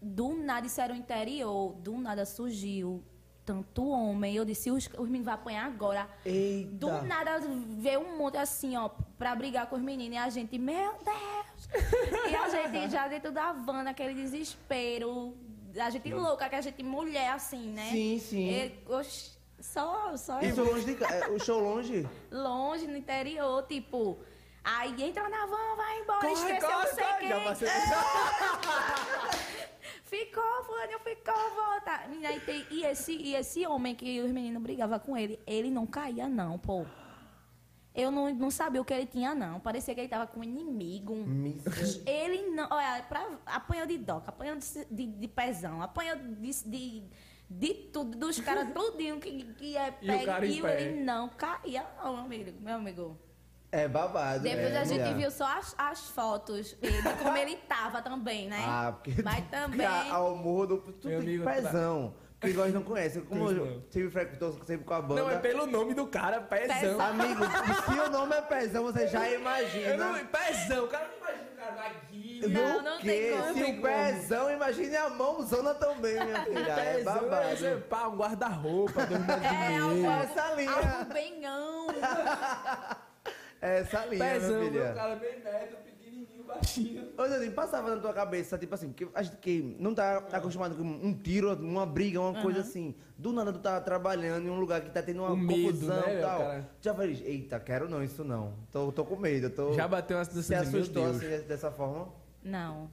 [0.00, 3.04] do nada, isso era o interior, do nada surgiu
[3.48, 4.34] tanto homem.
[4.34, 6.06] Eu disse, os, os meninos vão apanhar agora.
[6.22, 6.70] Eita.
[6.70, 7.40] Do nada
[7.78, 10.16] veio um monte assim, ó, pra brigar com os meninos.
[10.16, 11.68] E a gente, meu Deus!
[12.30, 15.34] e a gente já dentro da van, naquele desespero.
[15.80, 17.90] A gente louca, que a gente mulher assim, né?
[17.90, 18.50] Sim, sim.
[18.50, 21.14] E, oxi, só, só Isso longe de casa.
[21.26, 22.08] é, O show longe?
[22.30, 24.18] longe, no interior, tipo.
[24.64, 27.44] Aí entra na van, vai embora, esqueceu não sei quem.
[27.44, 27.68] Passei-
[30.04, 32.00] Ficou, fulano, ficou, volta.
[32.34, 35.86] E, tem- e esse, e esse homem que os meninos brigavam com ele, ele não
[35.86, 36.84] caía, não, pô.
[37.98, 39.58] Eu não, não sabia o que ele tinha, não.
[39.58, 41.16] Parecia que ele tava com um inimigo.
[42.06, 42.68] Ele não.
[42.70, 47.02] Olha, pra, apanhou de doca, apanhou de, de, de pezão, apanhou de, de,
[47.50, 50.80] de tudo, dos caras tudinho que, que é E o em E pé.
[50.82, 52.52] ele não caía, não, meu amigo.
[52.60, 53.18] Meu amigo.
[53.72, 54.44] É babado.
[54.44, 55.16] Depois é, a gente mulher.
[55.16, 58.62] viu só as, as fotos dele, como ele tava também, né?
[58.64, 59.20] Ah, porque.
[59.22, 59.84] Mas também.
[59.86, 60.78] Ao morro do.
[60.92, 62.14] Tu Meu tem amigo, pezão.
[62.40, 63.20] Quem gosta não conhece.
[63.22, 65.22] Como eu sempre frequentou sempre com a banda.
[65.22, 66.78] Não, é pelo nome do cara, pezão.
[66.78, 67.00] Pezão.
[67.00, 69.96] Amigo, se o nome é pezão, você já Eu imagina.
[69.96, 72.48] não, pezão, o cara não imagina o cara da guilha.
[72.48, 73.54] Não, não tem como.
[73.54, 76.72] Se o pezão, imagine a mãozona também, minha filha.
[76.72, 77.66] É Pezão, babado.
[77.66, 80.06] é, pá, um guarda-roupa, dois É, algo.
[80.22, 80.70] Essa linha.
[80.70, 81.86] algo benhão.
[83.60, 84.92] É essa linha, Pezão, meu filha.
[84.94, 85.97] cara bem pequenininho,
[86.48, 87.08] baixinho.
[87.16, 90.74] Ô, Danilo, passava na tua cabeça, tipo assim, que a gente que não tá acostumado
[90.74, 92.94] com um tiro, uma briga, uma coisa assim.
[93.16, 96.00] Do nada tu tá trabalhando em um lugar que tá tendo uma O medo, confusão
[96.06, 96.38] né, e tal.
[96.40, 96.70] cara?
[96.80, 98.54] Já falei, eita, quero não, isso não.
[98.72, 99.72] Tô, tô com medo, tô...
[99.74, 101.16] Já bateu uma Se situação meu Deus.
[101.16, 102.08] assim, dessa forma?
[102.42, 102.90] Não.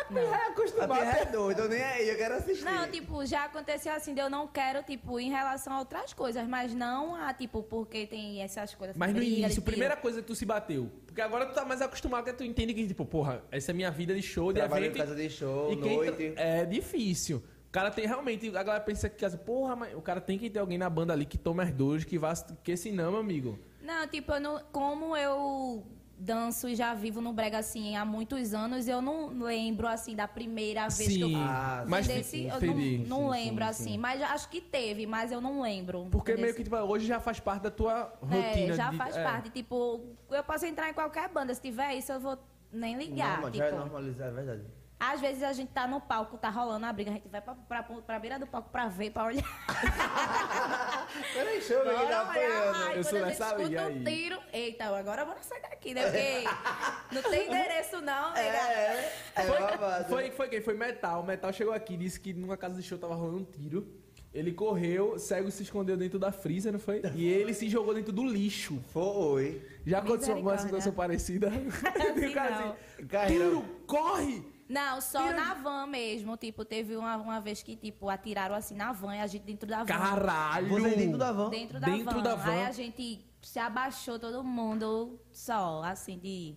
[0.00, 0.94] A pirra é A acostumada.
[0.94, 2.64] pirra é doida, eu nem aí, eu quero assistir.
[2.64, 6.46] Não, tipo, já aconteceu assim, de eu não quero, tipo, em relação a outras coisas,
[6.46, 8.96] mas não a, tipo, porque tem essas coisas.
[8.96, 10.90] Mas no briga início, primeira coisa que tu se bateu.
[11.06, 13.90] Porque agora tu tá mais acostumado, que tu entende que, tipo, porra, essa é minha
[13.90, 14.98] vida de show, de Trabalho em evento.
[15.02, 16.30] casa de show, e noite.
[16.32, 17.42] tra- É difícil.
[17.68, 18.48] O cara tem realmente.
[18.56, 21.26] A galera pensa que, porra, mas o cara tem que ter alguém na banda ali
[21.26, 22.32] que tome as dores, que vá.
[22.34, 23.58] Porque senão, meu amigo.
[23.82, 25.84] Não, tipo, eu não, como eu
[26.18, 30.26] danço e já vivo no brega assim há muitos anos, eu não lembro assim da
[30.26, 31.36] primeira vez que eu Sim.
[31.36, 32.98] Ah, mas Desse, eu entendi.
[33.06, 33.98] não, não Sim, lembro sim, assim, sim.
[33.98, 36.06] mas já- acho que teve, mas eu não lembro.
[36.10, 36.42] Porque Entendeu?
[36.46, 38.72] meio que, tipo, hoje já faz parte da tua rotina.
[38.72, 39.22] É, já de- faz é.
[39.22, 39.50] parte.
[39.50, 40.00] Tipo,
[40.30, 42.38] eu posso entrar em qualquer banda, se tiver isso, eu vou
[42.72, 43.40] nem ligar.
[43.42, 44.62] Não, tipo, já é normalizar, é verdade.
[44.98, 47.54] Às vezes a gente tá no palco, tá rolando a briga, a gente vai pra,
[47.54, 49.44] pra, pra beira do palco pra ver, pra olhar.
[51.34, 52.76] Peraí, deixa eu ver quem tá apanhando.
[52.76, 54.04] Aí Eu sou quando a gente nessa linha escuta um aí.
[54.04, 56.02] tiro, eita, agora bora sair daqui, né?
[56.04, 56.44] Porque
[57.14, 58.56] não tem endereço não, nega.
[58.58, 60.08] É, é Foi, babado.
[60.08, 60.60] foi, foi quem?
[60.62, 61.22] Foi Metal.
[61.22, 63.86] Metal chegou aqui, disse que numa casa de show tava rolando um tiro.
[64.32, 67.00] Ele correu, cego se escondeu dentro da freezer, não foi?
[67.14, 68.82] E ele se jogou dentro do lixo.
[68.92, 69.62] Foi.
[69.86, 71.48] Já aconteceu alguma situação parecida?
[71.48, 72.72] Assim o cara não.
[72.72, 73.44] assim, Carreira.
[73.44, 74.55] tiro, corre!
[74.68, 76.36] Não, só na van mesmo.
[76.36, 79.68] Tipo, teve uma, uma vez que, tipo, atiraram assim na van e a gente dentro
[79.68, 79.84] da van.
[79.86, 80.68] Caralho!
[80.68, 81.50] Você dentro da van?
[81.50, 82.22] Dentro da, Dentro van.
[82.22, 82.50] da van.
[82.50, 86.56] Aí a gente se abaixou todo mundo só, assim, de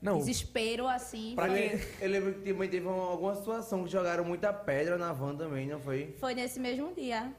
[0.00, 1.34] Não, desespero, assim.
[1.34, 4.96] Pra foi, quem, eu lembro que também teve uma- alguma situação que jogaram muita pedra
[4.96, 6.14] na van também, não foi?
[6.20, 7.34] foi nesse mesmo dia.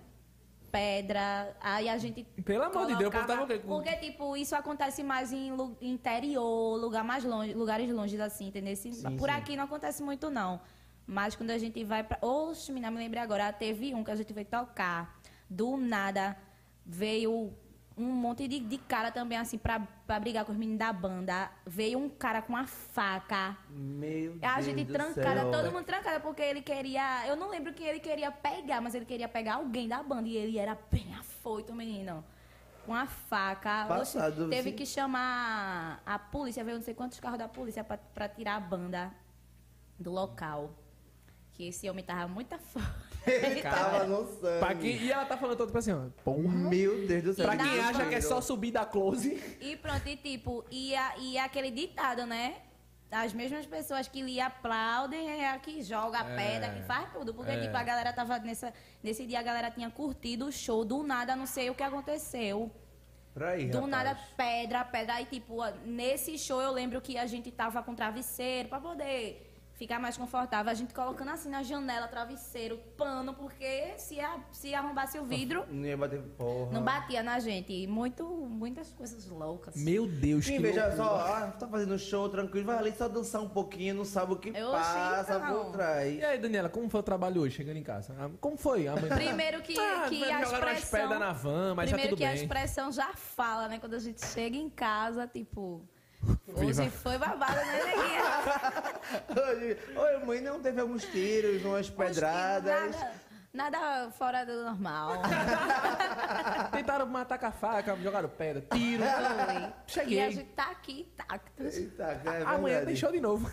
[0.72, 2.24] Pedra, aí a gente.
[2.44, 5.52] Pelo amor de Deus, colocava- tava Porque, tipo, isso acontece mais em
[5.82, 8.76] interior, lugar mais longe, lugares longe assim, entendeu?
[8.76, 9.36] Sim, Por sim.
[9.36, 10.60] aqui não acontece muito, não.
[11.06, 12.18] Mas quando a gente vai pra.
[12.22, 15.20] Oxe, menina, me lembrei agora, teve um que a gente veio tocar.
[15.50, 16.38] Do nada
[16.86, 17.54] veio
[17.98, 21.50] um monte de, de cara também, assim, pra, pra brigar com os meninos da banda.
[21.66, 23.58] Veio um cara com uma faca.
[23.70, 25.52] Meu Deus A gente do trancada, céu.
[25.52, 27.28] todo mundo trancada, porque ele queria.
[27.28, 30.28] Eu não lembro quem ele queria pegar, mas ele queria pegar alguém da banda.
[30.28, 32.24] E ele era bem afoito, menino.
[32.86, 33.86] Com a faca.
[34.00, 34.76] Oxe, Passado, teve sim.
[34.76, 38.60] que chamar a polícia, veio não sei quantos carros da polícia pra, pra tirar a
[38.60, 39.12] banda
[40.00, 40.72] do local.
[41.58, 42.88] Que esse homem tava muito afoito.
[43.26, 44.60] Ele tava no sangue.
[44.60, 46.06] Pra quem- E ela tá falando todo tipo assim, ó.
[46.24, 46.40] Porra.
[46.70, 47.46] Meu Deus do céu.
[47.48, 49.42] Pra quem acha que é só subir da close.
[49.60, 52.58] E pronto, e tipo, e, a- e aquele ditado, né?
[53.10, 57.34] As mesmas pessoas que lhe aplaudem é a que joga a pedra, que faz tudo.
[57.34, 57.62] Porque, é.
[57.62, 58.72] tipo, a galera tava nessa.
[59.02, 62.70] Nesse dia a galera tinha curtido o show, do nada, não sei o que aconteceu.
[63.34, 63.92] Pra aí, Do rapaz.
[63.92, 65.14] nada, pedra, pedra.
[65.16, 65.56] Aí, tipo,
[65.86, 69.47] nesse show eu lembro que a gente tava com travesseiro pra poder
[69.78, 70.72] ficar mais confortável.
[70.72, 75.66] A gente colocando assim na janela, travesseiro, pano, porque se, a, se arrombasse o vidro,
[75.70, 76.72] Não ia bater porra.
[76.72, 77.72] não batia na gente.
[77.72, 79.76] E muito, muitas coisas loucas.
[79.76, 81.06] Meu Deus, Sim, que veja loucura.
[81.06, 84.36] só, ah, tá fazendo show tranquilo, vai ali só dançar um pouquinho, não sabe o
[84.36, 85.64] que Eu passa achei, não.
[85.66, 86.18] por trás.
[86.20, 88.16] E aí, Daniela, como foi o trabalho hoje, chegando em casa?
[88.20, 88.88] Ah, Como foi?
[88.88, 89.16] amanhã?
[89.16, 91.20] Primeiro que, Ah, que a expressão...
[91.20, 92.42] na van, mas tá primeiro tudo que a bem.
[92.42, 93.78] expressão já fala, né?
[93.80, 95.82] Quando a gente chega em casa, tipo...
[96.48, 96.82] Viva.
[96.84, 98.24] Hoje foi babado, né, neguinha?
[99.48, 102.96] Oi, Oi, mãe, não teve alguns tiros, umas pedradas.
[103.54, 105.22] Nada, nada fora do normal.
[106.72, 109.04] Tentaram matar com a faca, jogaram pedra, tiro.
[109.04, 109.74] Foi.
[109.88, 110.18] Cheguei.
[110.18, 111.78] E a gente tá aqui intactos.
[111.78, 113.50] Eita, é Amanhã tem show de novo.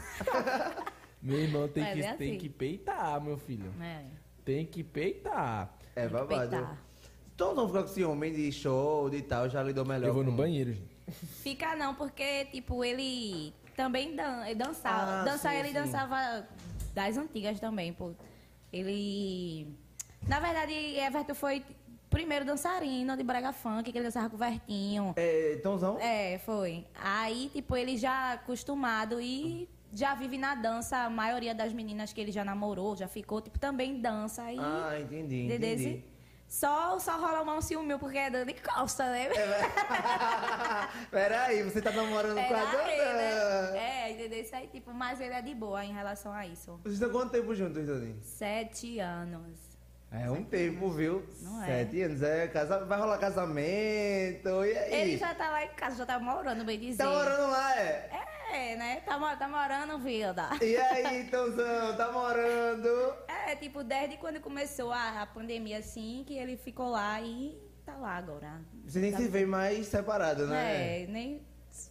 [1.22, 2.38] meu irmão tem, É que, tem assim.
[2.38, 3.72] que peitar, meu filho.
[3.82, 4.04] É.
[4.44, 5.74] Tem que peitar.
[5.96, 6.50] É Tem babado.
[6.50, 6.78] peitar.
[7.34, 10.06] Então não fica com ciúme de show, de tal, já lidou melhor.
[10.08, 10.93] Eu vou no banheiro, gente.
[11.42, 15.20] Fica não, porque, tipo, ele também dan dançava.
[15.20, 15.74] Ah, dançar sim, ele sim.
[15.74, 16.48] dançava
[16.94, 18.12] das antigas também, pô.
[18.72, 19.68] Ele.
[20.26, 21.62] Na verdade, Everton foi
[22.08, 25.12] primeiro dançarino de Braga Funk, que ele dançava com o Vertinho.
[25.16, 25.98] É, Tomzão?
[25.98, 26.86] É, foi.
[26.94, 30.96] Aí, tipo, ele já acostumado e já vive na dança.
[30.98, 34.42] A maioria das meninas que ele já namorou, já ficou, tipo, também dança.
[34.44, 36.04] Aí, Ah, entendi, entendi.
[36.48, 39.28] Só, só rola um ciúme, porque é Dani Costa, né?
[41.10, 42.84] Peraí, você tá namorando com a Dana?
[43.14, 43.78] né?
[43.78, 44.40] É, entendeu?
[44.40, 46.78] Isso aí, tipo, mas ele é de boa em relação a isso.
[46.82, 48.16] Vocês estão quanto tempo juntos, Dani?
[48.22, 49.74] Sete anos.
[50.12, 51.28] É um tempo, viu?
[51.42, 51.66] Não é.
[51.66, 52.46] Sete anos, é.
[52.46, 52.84] Casa...
[52.84, 54.94] Vai rolar casamento, e aí?
[54.94, 57.02] Ele já tá lá em casa, já tá morando, bem dizer.
[57.02, 58.10] Tá morando lá, é?
[58.12, 59.00] É, né?
[59.00, 60.48] Tá, tá morando, vida.
[60.62, 63.14] E aí, Tomzão, tá morando?
[63.28, 67.96] É, tipo, desde quando começou a, a pandemia, assim, que ele ficou lá e tá
[67.96, 68.60] lá agora.
[68.86, 71.02] Você nem Tá- se vê mais separado, né?
[71.02, 71.44] É, nem...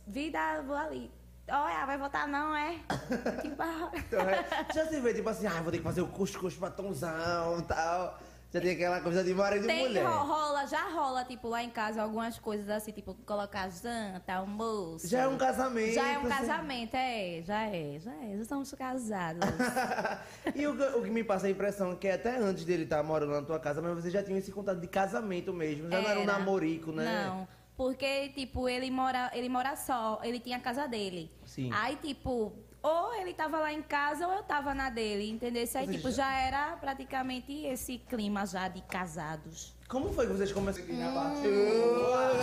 [0.08, 1.12] Vida, vou ali.
[1.50, 2.76] Olha, vai voltar não, é?
[3.42, 3.62] tipo,
[3.98, 6.70] Então, é, já se vê, tipo assim, ah, vou ter que fazer o cuscuz pra
[6.70, 8.18] Tomzão e tal.
[8.54, 10.06] Já tem aquela coisa de marido e Tem, mulher.
[10.06, 15.08] ro- rola, já rola, tipo, lá em casa, algumas coisas assim, tipo, colocar janta, almoço.
[15.08, 15.94] Já é um casamento.
[15.96, 16.30] Já é um assim.
[16.30, 19.42] casamento, é, já é, já é, já somos casados.
[20.54, 23.02] e o, que- o que me passa a impressão é que até antes dele estar
[23.02, 25.90] morando na tua casa, mas você já tinha esse contato de casamento mesmo.
[25.90, 26.34] Já não era um Era.
[26.34, 27.26] namorico, né?
[27.26, 31.32] Não, porque, tipo, ele mora, ele mora só, ele tinha a casa dele.
[31.44, 31.72] Sim.
[31.74, 35.64] Aí, tipo, ou ele tava lá em casa ou eu tava na dele, entendeu?
[35.64, 39.74] Isso aí, tipo, já era praticamente esse clima já de casados.
[39.88, 40.86] Como foi que vocês começaram?
[40.90, 41.44] Hum.
[41.44, 42.38] Oh,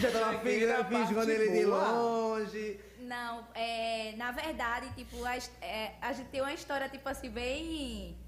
[0.00, 2.80] já tava Cheguei na fingindo fisgando parte ele de longe.
[3.00, 8.18] Não, é, na verdade, tipo, a, é, a gente tem uma história, tipo assim, bem,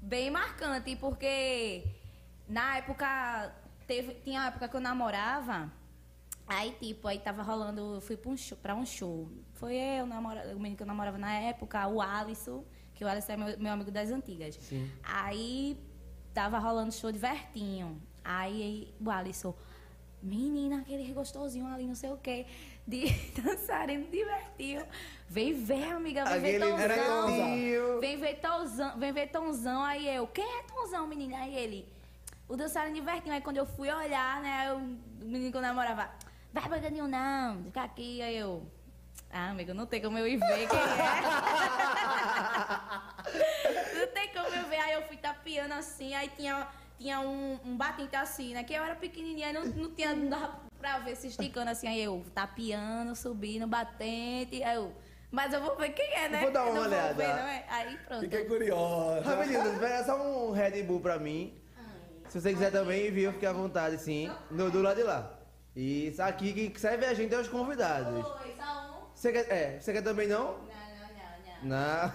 [0.00, 1.84] bem marcante, porque
[2.48, 3.54] na época,
[3.86, 5.70] teve, tinha uma época que eu namorava,
[6.46, 9.30] aí, tipo, aí tava rolando, eu fui pra um show, pra um show.
[9.62, 12.64] Foi eu, namora, o menino que eu namorava na época, o Alisson,
[12.96, 14.56] que o Alisson é meu, meu amigo das antigas.
[14.56, 14.90] Sim.
[15.04, 15.78] Aí
[16.34, 18.02] tava rolando show de Vertinho.
[18.24, 19.54] Aí o Alisson,
[20.20, 22.44] menina, aquele gostosinho ali, não sei o quê,
[22.88, 23.04] de
[23.40, 24.84] dançarino de Vertinho.
[25.28, 27.26] Vem ver, amiga, vem ver Aquele Tonzão.
[27.28, 28.00] Vertinho.
[28.00, 29.84] Vem ver Tonzão, vem ver Tonzão.
[29.84, 31.36] Aí eu, quem é Tonzão, menina?
[31.36, 31.88] Aí ele,
[32.48, 33.32] o dançarino de Vertinho.
[33.32, 34.78] Aí quando eu fui olhar, né, eu-
[35.24, 36.10] o menino que eu namorava,
[36.52, 38.20] vai pra não, fica aqui.
[38.20, 38.66] Aí eu,
[39.32, 40.82] ah, amigo, não tem como eu ir ver quem é.
[43.98, 44.76] Não tem como eu ver.
[44.76, 46.66] Aí eu fui tapeando assim, aí tinha,
[46.98, 48.62] tinha um, um batente assim, né?
[48.62, 51.88] Que eu era pequenininha, aí não, não tinha, não dava pra ver se esticando assim.
[51.88, 54.62] Aí eu tapeando, subindo, batente.
[54.62, 54.92] Aí eu,
[55.30, 56.42] mas eu vou ver quem é, né?
[56.42, 57.14] Vou dar uma não olhada.
[57.14, 57.64] Ver, não é?
[57.70, 58.20] Aí pronto.
[58.20, 59.22] Fiquei curiosa.
[59.22, 61.58] Rapidinho, pega só um Red Bull pra mim.
[62.28, 64.30] Se você quiser também, viu, fique à vontade, sim.
[64.50, 65.38] No, do lado de lá.
[65.74, 68.26] Isso aqui que serve a gente é os convidados.
[68.26, 68.91] Oi, só um?
[69.22, 70.46] Você quer, é, você quer também não?
[70.46, 70.66] Não, não,
[71.62, 72.08] não, não.
[72.10, 72.12] Não.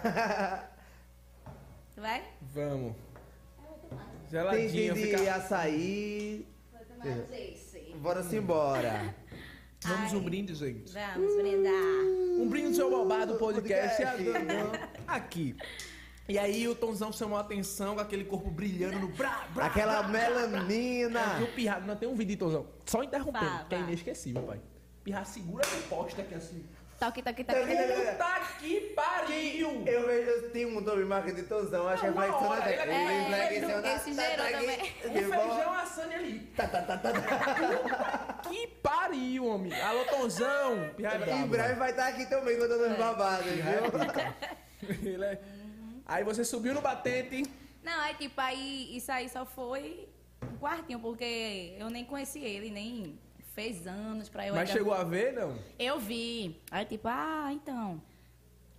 [1.95, 2.21] Vai?
[2.41, 2.95] Vamos.
[3.89, 3.97] Tem,
[4.29, 5.35] Geladinho, tem de fica...
[5.35, 6.45] açaí.
[6.69, 7.07] Vou tomar
[7.39, 7.79] esse.
[7.95, 9.15] Bora-se embora.
[9.85, 10.17] Vamos Ai.
[10.17, 10.91] um brinde, gente.
[10.91, 12.41] Vamos brindar.
[12.41, 14.03] Um brinde do seu babado podcast.
[14.03, 15.01] Podcast.
[15.07, 15.55] Aqui.
[16.27, 20.03] E aí o Tonzão chamou a atenção com aquele corpo brilhando no brá, brá, Aquela
[20.03, 20.11] brá.
[20.11, 21.39] melanina.
[21.39, 22.67] E o Pirra, não tem um vídeo, Tonzão.
[22.85, 24.59] Só interrompendo, Vá, que é inesquecível, pai.
[25.05, 26.65] Pirra segura a posta aqui assim.
[26.99, 27.59] Toque, toque, toque.
[27.59, 27.75] Toque.
[27.75, 29.83] Puta que pariu!
[29.85, 33.89] Eu vejo, eu tenho um nome marca de Tozão, acho que é na ele é-
[33.89, 34.79] é, esse gerou também.
[35.05, 36.39] O feijão assando ali.
[36.55, 38.39] Tá, tá, tá, tá, tá.
[38.41, 39.79] Puta que pariu, homem.
[39.79, 40.73] Alô, Tonzão.
[40.97, 43.91] É Em breve vai estar aqui também contando os babados, Pirra é viu?
[43.91, 44.35] pica.
[45.07, 45.41] Ele é...
[46.05, 47.43] Aí você subiu no batente.
[47.83, 50.09] Não, aí tipo, aí isso aí só foi
[50.41, 53.19] um quartinho, porque eu nem conheci ele, nem
[53.57, 55.57] fez anos pra eu Mas chegou a ver, não?
[55.79, 56.61] Eu vi.
[56.69, 57.99] Aí tipo, ah, então.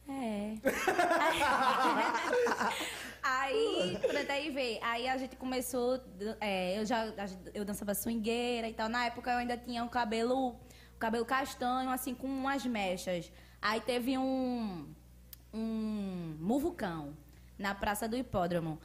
[0.09, 0.55] É.
[3.21, 4.79] aí, pronto, aí vê.
[4.81, 6.01] Aí a gente começou.
[6.41, 7.13] é, eu já
[7.53, 8.89] eu dançava swingueira e tal.
[8.89, 13.33] Na época eu ainda tinha um cabelo, um cabelo castanho, assim, com umas mechas.
[13.61, 14.87] Aí teve um.
[15.53, 17.17] um muvucão
[17.59, 18.81] na Praça do Hipódromo.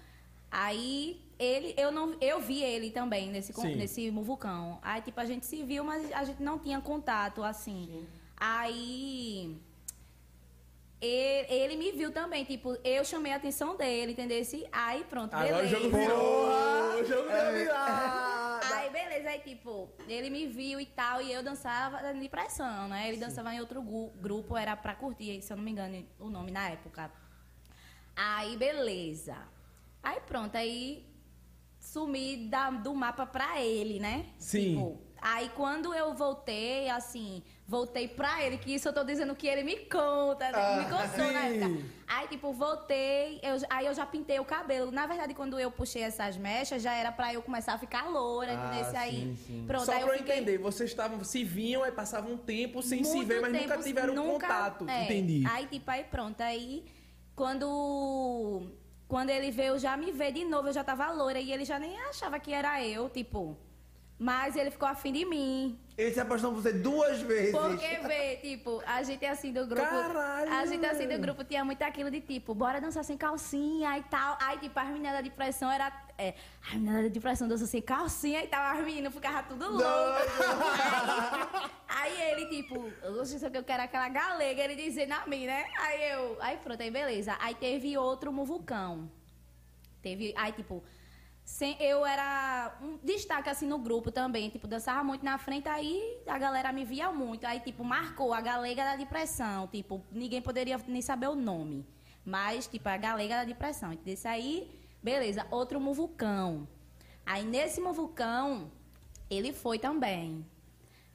[0.49, 3.75] Aí ele, eu não, eu vi ele também nesse Sim.
[3.75, 4.79] nesse muvucão.
[4.81, 8.07] Aí tipo a gente se viu, mas a gente não tinha contato assim.
[8.37, 9.57] Aí
[11.05, 14.41] ele, ele me viu também, tipo, eu chamei a atenção dele, entendeu?
[14.71, 15.75] Aí pronto, Agora o beleza.
[15.75, 17.01] jogo virou!
[17.01, 18.65] O jogo deu virada!
[18.73, 23.09] Aí, beleza, aí, tipo, ele me viu e tal, e eu dançava de pressão, né?
[23.09, 26.51] Ele dançava em outro grupo, era pra curtir, se eu não me engano o nome
[26.51, 27.11] na época.
[28.15, 29.35] Aí, beleza.
[30.01, 31.05] Aí, pronto, aí
[31.83, 34.25] sumi da- do mapa pra ele, né?
[34.39, 34.69] Sim.
[34.75, 39.45] Tipo, aí, quando eu voltei, assim, voltei pra ele, que isso eu tô dizendo que
[39.47, 40.77] ele me conta, né?
[40.77, 41.61] me contou na sim.
[41.63, 41.85] época.
[42.07, 44.91] Aí, tipo, voltei, eu, aí eu já pintei o cabelo.
[44.91, 48.51] Na verdade, quando eu puxei essas mechas, já era pra eu começar a ficar loura,
[48.53, 48.99] Ah, entendeu?
[48.99, 49.63] aí, sim, sim.
[49.67, 50.35] pronto, Só aí pra eu fiquei...
[50.37, 53.67] entender, vocês estavam, se viam, aí passavam um tempo sem se muito ver, mas tempo,
[53.69, 54.89] nunca tiveram nunca- contato.
[54.89, 55.03] é.
[55.03, 55.43] Entendi.
[55.47, 56.39] Aí, tipo, aí pronto.
[56.41, 56.85] Aí,
[57.35, 58.67] quando,
[59.13, 61.77] quando ele veio já me ver de novo, eu já tava loura e ele já
[61.77, 63.55] nem achava que era eu, tipo.
[64.23, 65.77] Mas ele ficou afim de mim.
[65.97, 67.51] Ele se apaixonou por você duas vezes.
[67.51, 69.85] Porque, vê, tipo, a gente assim do grupo.
[69.85, 73.97] Caralho, A gente assim do grupo tinha muito aquilo de tipo, bora dançar sem calcinha
[73.97, 74.37] e tal.
[74.41, 75.91] Aí, tipo, as meninas da depressão era.
[76.17, 78.63] É, as meninas da depressão dançam sem calcinha e tal.
[78.77, 80.31] As meninas ficavam tudo loucas.
[81.89, 85.47] Aí, aí ele, tipo, oxe, só que eu quero aquela galega, ele dizendo a mim,
[85.47, 85.65] né?
[85.79, 86.37] Aí eu.
[86.39, 87.35] Aí pronto, aí beleza.
[87.41, 89.11] Aí teve outro muvucão.
[90.01, 90.33] Teve.
[90.37, 90.81] Aí, tipo.
[91.45, 96.17] Sem- eu era um destaque assim no grupo também, tipo, dançava muito na frente, aí
[96.27, 97.45] a galera me via muito.
[97.45, 99.67] Aí, tipo, marcou a galega da depressão.
[99.67, 101.85] Tipo, ninguém poderia nem saber o nome.
[102.25, 103.93] Mas, tipo, a galega da depressão.
[104.03, 104.71] Desse aí,
[105.01, 106.67] beleza, outro muvucão.
[107.25, 108.71] Aí nesse muvucão,
[109.29, 110.45] ele foi também.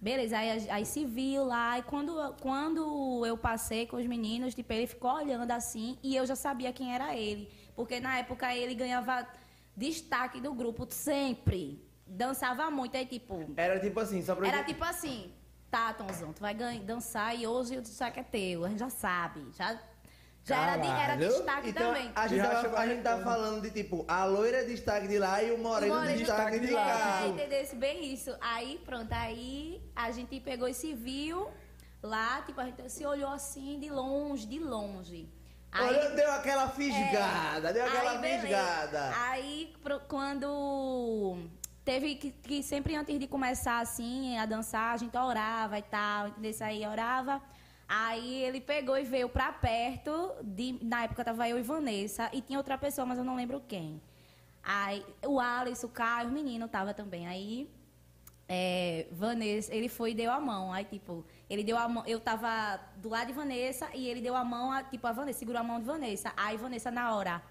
[0.00, 4.72] Beleza, aí, aí se viu lá, e quando, quando eu passei com os meninos, tipo,
[4.72, 7.50] ele ficou olhando assim, e eu já sabia quem era ele.
[7.74, 9.26] Porque na época ele ganhava
[9.78, 11.86] destaque do grupo sempre.
[12.06, 13.34] Dançava muito, aí tipo.
[13.56, 15.32] Era tipo assim, só pra Era tipo assim,
[15.70, 18.90] tá, Tomzão, tu vai ganhar, dançar e hoje o destaque é teu, a gente já
[18.90, 19.46] sabe.
[19.56, 19.78] Já,
[20.44, 22.10] já era, de- era destaque Então, também.
[22.14, 25.42] a gente, tava, a gente tá falando de tipo, a loira de destaque de lá
[25.42, 27.20] e o moreno de Moreno destaque de cá.
[27.24, 28.34] É, entendesse bem isso.
[28.40, 31.46] Aí, pronto, aí a gente pegou e se viu
[32.02, 35.28] lá, tipo, a gente se olhou assim, de longe, de longe.
[35.70, 39.12] Aí, Olha, deu aquela fisgada, deu aquela aí, fisgada.
[39.16, 41.36] Aí, pro- quando
[41.84, 46.28] teve que, que sempre antes de começar assim a dançar, a gente orava e tal,
[46.28, 46.52] entendeu?
[46.60, 47.42] Aí orava.
[47.86, 52.40] Aí ele pegou e veio pra perto, de, na época tava eu e Vanessa, e
[52.42, 54.00] tinha outra pessoa, mas eu não lembro quem.
[54.62, 57.26] Aí o Alisson, o Caio, o menino tava também.
[57.26, 57.70] Aí
[58.48, 60.72] é, Vanessa, ele foi e deu a mão.
[60.72, 62.05] Aí, tipo, ele deu a mão.
[62.07, 65.38] Eu tava do lado de Vanessa e ele deu a mão, a, tipo, a Vanessa,
[65.40, 66.32] segurou a mão de Vanessa.
[66.36, 67.42] Aí Vanessa na hora.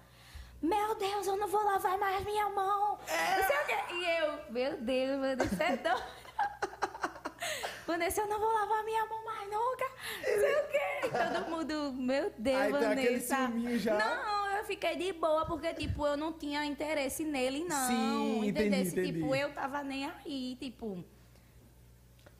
[0.60, 2.98] Meu Deus, eu não vou lavar mais minha mão.
[2.98, 3.94] Não sei o quê.
[3.94, 6.06] E eu, meu Deus, Vanessa é doida.
[7.86, 9.84] Vanessa, eu não vou lavar minha mão mais nunca.
[10.18, 11.08] Não sei o quê.
[11.10, 13.78] Todo mundo, meu Deus, Aí tem aquele Vanessa.
[13.78, 13.98] já.
[13.98, 17.86] Não, eu fiquei de boa, porque, tipo, eu não tinha interesse nele, não.
[17.86, 18.90] Sim, entendi, Entendesse?
[19.00, 19.12] entendi.
[19.14, 21.02] Tipo, eu tava nem aí, tipo.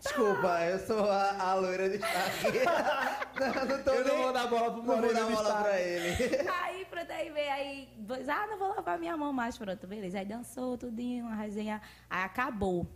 [0.09, 2.65] Desculpa, eu sou a, a loira de destaque.
[3.39, 5.55] não, não tô Eu não nem- vou dar bola pro Não vou moreno dar bola
[5.63, 6.49] pra ele.
[6.63, 10.19] Aí, pronto, aí veio, aí, dois, ah, não vou lavar minha mão mais, pronto, beleza.
[10.19, 12.87] Aí dançou tudinho, uma resenha, aí acabou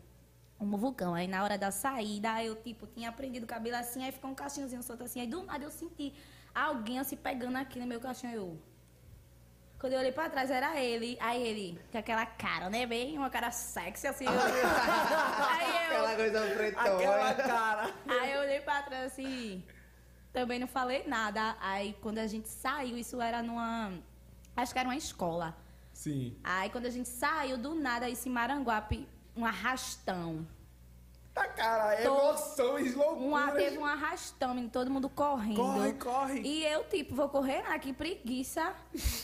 [0.59, 1.15] o muvucão.
[1.15, 4.31] Aí na hora da saída, aí eu, tipo, tinha prendido o cabelo assim, aí ficou
[4.31, 6.15] um cachinhozinho solto assim, aí do nada eu senti
[6.55, 8.59] alguém assim pegando aqui no meu cachinho, eu...
[9.83, 11.19] Quando eu olhei pra trás, era ele.
[11.21, 12.87] Aí ele, com aquela cara, né?
[12.87, 14.27] Bem, uma cara sexy, assim.
[14.27, 14.31] eu-
[15.51, 16.07] aí eu...
[16.07, 16.95] Aquela coisa pretona.
[16.95, 17.95] Aquela cara.
[18.09, 19.61] Aí eu olhei pra trás assim,
[20.33, 21.57] também não falei nada.
[21.61, 23.93] Aí quando a gente saiu, isso era numa.
[24.57, 25.57] Acho que era uma escola.
[25.93, 26.39] Sim.
[26.45, 30.47] Aí quando a gente saiu do nada, esse Maranguape, um arrastão.
[31.35, 33.23] Tá, cara, Tô- emoções, loucuras.
[33.25, 35.57] Uma, teve um arrastão, menino, todo mundo correndo.
[35.57, 36.41] Corre, corre.
[36.43, 38.75] E eu, tipo, vou correr nada, que preguiça.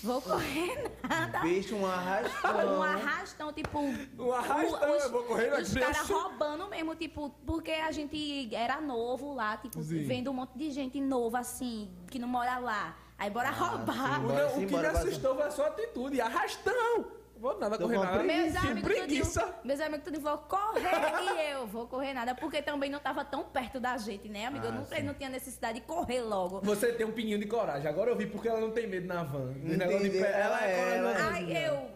[0.03, 1.41] Vou correr nada.
[1.41, 2.79] Bicho, um arrastão.
[2.79, 3.79] Um arrastão, tipo.
[4.19, 8.81] Um arrastão, eu vou correr na Os caras roubando mesmo, tipo, porque a gente era
[8.81, 10.05] novo lá, tipo, Sim.
[10.05, 12.97] vendo um monte de gente nova, assim, que não mora lá.
[13.19, 14.25] Aí bora roubar.
[14.25, 15.05] O, Bora o sim, que me bora, bora.
[15.05, 16.21] assustou foi a sua atitude.
[16.23, 17.18] Arrastão!
[17.41, 18.23] Vou nada Tô correr nada.
[18.23, 19.41] Meus Que amigos preguiça.
[19.41, 20.83] tudinho, meus amigos tudinho vão correr
[21.49, 24.65] e eu vou correr nada, porque também não tava tão perto da gente, né, amigo?
[24.67, 25.03] eu Ah, não, sim.
[25.03, 26.61] não tinha necessidade de correr logo.
[26.63, 27.89] Você tem um pinguinho de coragem.
[27.89, 29.53] Agora eu vi porque ela não tem medo na van.
[29.53, 30.11] De Entendi.
[30.19, 31.19] pé- Ela é é, corajosa.
[31.21, 31.91] ela Aí eu,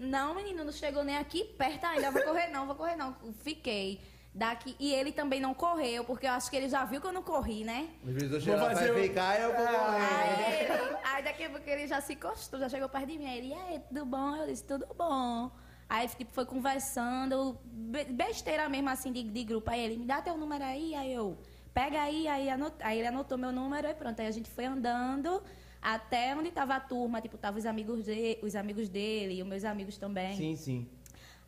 [0.00, 3.14] não, menino, não chegou nem aqui perto ainda, vou correr não, vou correr não.
[3.42, 4.00] Fiquei.
[4.34, 7.12] Daqui, e ele também não correu, porque eu acho que ele já viu que eu
[7.12, 7.88] não corri, né?
[8.06, 8.74] Às vezes eu chego vai
[9.08, 10.02] ficar e eu vou Ah, correr.
[10.04, 13.26] Aí, ele, aí daqui a pouco ele já se encostou, já chegou perto de mim.
[13.26, 14.36] Aí ele, e aí, tudo bom?
[14.36, 15.50] Eu disse, tudo bom.
[15.88, 19.70] Aí tipo, foi conversando, be- besteira mesmo assim de, de grupo.
[19.70, 21.38] Aí ele, me dá teu número aí, aí eu,
[21.74, 24.20] pega aí, aí, anot- aí ele anotou meu número e pronto.
[24.20, 25.42] Aí a gente foi andando
[25.80, 29.48] até onde tava a turma, tipo, tava os amigos, de, os amigos dele e os
[29.48, 30.36] meus amigos também.
[30.36, 30.88] Sim, sim.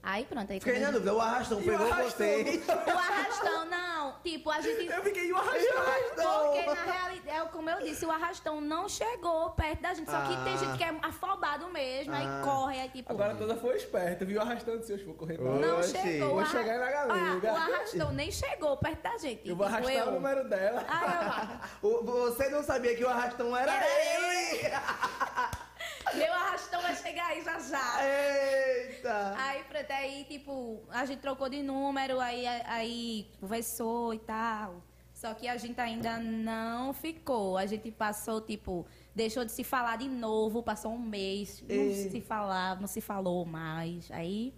[0.02, 2.26] Aí pronto, aí Fiquei na dúvida, o arrastão E o pegou arrastão?
[2.26, 2.62] você.
[2.66, 4.14] O arrastão, não.
[4.22, 4.86] Tipo, a gente.
[4.86, 5.78] Eu fiquei o E o arrastão.
[5.82, 6.42] arrastão?
[6.52, 10.10] Porque, na realidade, é como eu disse, o arrastão não chegou perto da gente.
[10.10, 10.56] Só que tem Ah.
[10.56, 12.16] gente que é afobado mesmo, Ah.
[12.16, 13.12] aí corre, aí tipo.
[13.12, 14.40] Agora toda foi esperta, viu?
[14.40, 16.28] Arrastando se eu for correr pra não chegou.
[16.28, 17.12] vou o arra- chegar na galega.
[17.52, 19.46] Olha, o arrastão nem chegou perto da gente.
[19.48, 20.08] Eu vou tipo, arrastar eu.
[20.08, 20.84] o número dela.
[20.88, 24.66] Aí O- Você não sabia que o arrastão era, Era ele?
[24.66, 24.70] eu,
[26.14, 27.98] meu arrastão vai chegar aí já já.
[28.06, 29.34] Eita!
[29.38, 34.82] Aí, pronto, aí, tipo, a gente trocou de número, aí, aí conversou e tal.
[35.14, 37.58] Só que a gente ainda não ficou.
[37.58, 42.10] A gente passou, tipo, deixou de se falar de novo, passou um mês, não E-
[42.10, 44.10] se falava, não se falou mais.
[44.10, 44.54] Aí,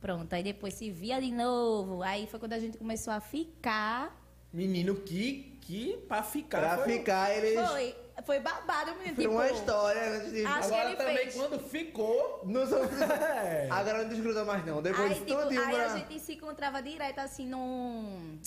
[0.00, 2.02] pronto, aí depois se via de novo.
[2.02, 4.20] Aí foi quando a gente começou a ficar.
[4.52, 6.60] Menino, que, que pra ficar.
[6.60, 7.66] Pra foi- ficar, eles.
[7.70, 9.14] Foi, foi babado, menino.
[9.14, 10.44] Foi Tipo, uma história antes de.
[10.46, 11.34] Acho que Agora ele também, fez.
[11.34, 12.42] quando ficou.
[12.44, 12.78] Não sou...
[13.02, 13.68] É.
[13.70, 14.80] Agora não desgruda mais, não.
[14.82, 15.84] Depois Aí, de tipo, tudo aí pra...
[15.86, 18.38] a gente se encontrava direto assim num.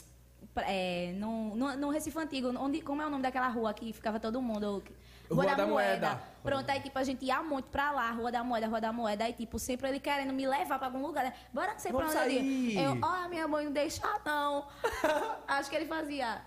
[0.58, 4.20] É, num, num, num Recife Antigo, onde, como é o nome daquela rua que ficava
[4.22, 4.82] todo mundo?
[5.30, 6.22] Rua da Moeda.
[6.44, 9.24] Pronto, aí tipo, a gente ia muito pra lá, Rua da Moeda, Rua da Moeda,
[9.26, 11.34] aí tipo, sempre ele querendo me levar pra algum lugar, né?
[11.52, 12.42] Bora que você pra onde eu sair.
[12.44, 12.82] ia?
[12.84, 14.68] Eu, ó, minha mãe não deixa não.
[15.48, 16.42] Acho que ele fazia.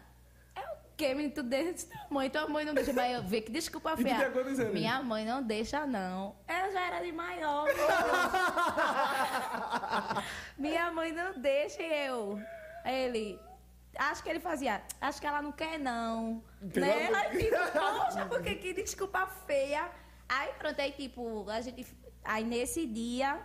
[0.98, 1.32] O quê, menino?
[1.32, 2.92] Tu desse tamanho, tua mãe não deixa.
[2.92, 4.16] Mas eu vi que desculpa, E tu feia.
[4.16, 4.74] tinha quantos anos?
[4.74, 6.34] Minha mãe não deixa, não.
[6.48, 7.68] Eu já era de maior.
[10.58, 12.40] Minha mãe não deixa e eu.
[12.84, 13.38] Ele.
[13.96, 14.82] Acho que ele fazia.
[15.00, 16.42] Acho que ela não quer, não.
[16.72, 17.06] Pelo né?
[17.06, 19.88] amor- Aí, tipo, poxa, porque que desculpa feia.
[20.28, 21.86] Aí pronto, aí tipo, a gente.
[22.24, 23.38] Aí nesse dia.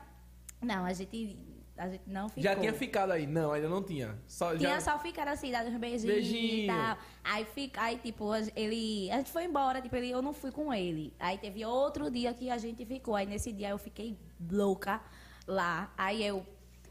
[0.60, 1.38] Não, a gente.
[1.78, 2.44] A gente não ficou.
[2.44, 3.26] Já tinha ficado aí?
[3.26, 4.20] Não, ainda não tinha.
[4.28, 4.82] Só, Tinha já...
[4.82, 6.64] só ficar assim, dado uns beijinhos Beijinho.
[6.66, 6.98] e tal.
[7.24, 9.10] Aí, fica, aí, tipo, ele.
[9.12, 11.14] A gente foi embora, tipo, ele, eu não fui com ele.
[11.20, 13.16] Aí teve outro dia que a gente ficou.
[13.16, 14.18] Aí nesse dia eu fiquei
[14.52, 15.02] louca
[15.48, 15.92] lá.
[15.98, 16.46] Aí eu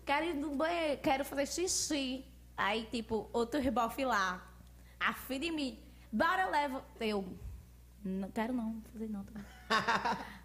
[0.05, 2.25] quero ir no banheiro, quero fazer xixi.
[2.57, 4.49] Aí, tipo, outro rebofe lá.
[4.99, 5.79] A de mim.
[6.13, 6.83] Bora, eu levo.
[7.01, 7.25] Eu.
[8.05, 9.45] Não quero não, fazer não também.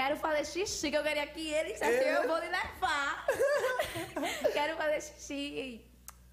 [0.00, 3.26] Quero fazer xixi, que eu queria que ele dissesse, eu vou lhe levar.
[4.52, 5.84] Quero fazer xixi.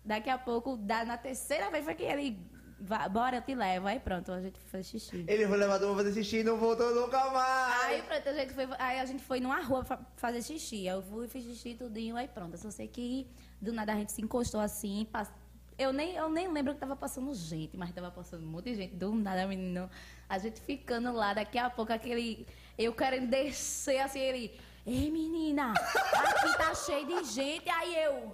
[0.06, 2.40] Daqui a pouco, na terceira vez, foi que ele.
[2.80, 3.88] "Vá, Bora, eu te levo.
[3.88, 5.26] Aí pronto, a gente fez xixi.
[5.28, 7.84] Ele foi levado pra fazer xixi e não voltou nunca mais.
[7.86, 10.86] Aí pronto, a gente foi, aí a gente foi numa rua fa- fazer xixi.
[10.86, 12.54] Eu fui, fiz xixi tudinho, aí pronto.
[12.54, 13.28] Eu só sei que
[13.62, 15.06] do nada a gente se encostou assim.
[15.12, 15.34] pass-
[15.78, 18.76] Eu nem, eu nem lembro que tava passando gente, mas tava passando um monte de
[18.76, 18.96] gente.
[18.96, 19.90] Do nada, menino.
[20.30, 22.48] A gente ficando lá, daqui a pouco aquele.
[22.78, 24.62] Eu querendo descer assim, ele.
[24.86, 27.70] Ei, menina, aqui tá cheio de gente.
[27.70, 28.34] Aí eu.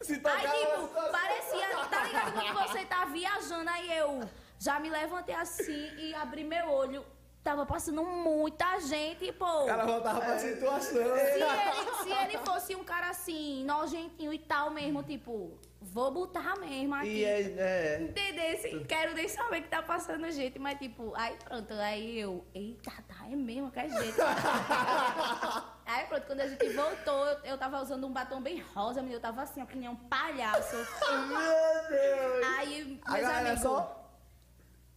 [0.00, 4.28] Se Aí, tocar, tipo, ela só- parecia, tá ligado quando você tá viajando, aí eu
[4.58, 7.04] já me levantei assim e abri meu olho.
[7.46, 9.68] Tava passando muita gente, pô.
[9.68, 10.82] Ela voltava pra situação.
[10.82, 16.58] Se ele, se ele fosse um cara assim, nojentinho e tal mesmo, tipo, vou botar
[16.58, 17.06] mesmo aqui.
[17.06, 18.02] E é, é.
[18.02, 18.80] Entendesse?
[18.88, 23.24] Quero nem saber que tá passando gente, mas tipo, aí pronto, aí eu, eita, tá,
[23.30, 24.18] é mesmo, que é jeito.
[25.86, 29.18] aí pronto, quando a gente voltou, eu, eu tava usando um batom bem rosa, menino,
[29.18, 30.74] eu tava assim, ó, que nem um palhaço.
[30.74, 32.46] Meu Deus!
[32.58, 34.05] Aí, meus amigos, só-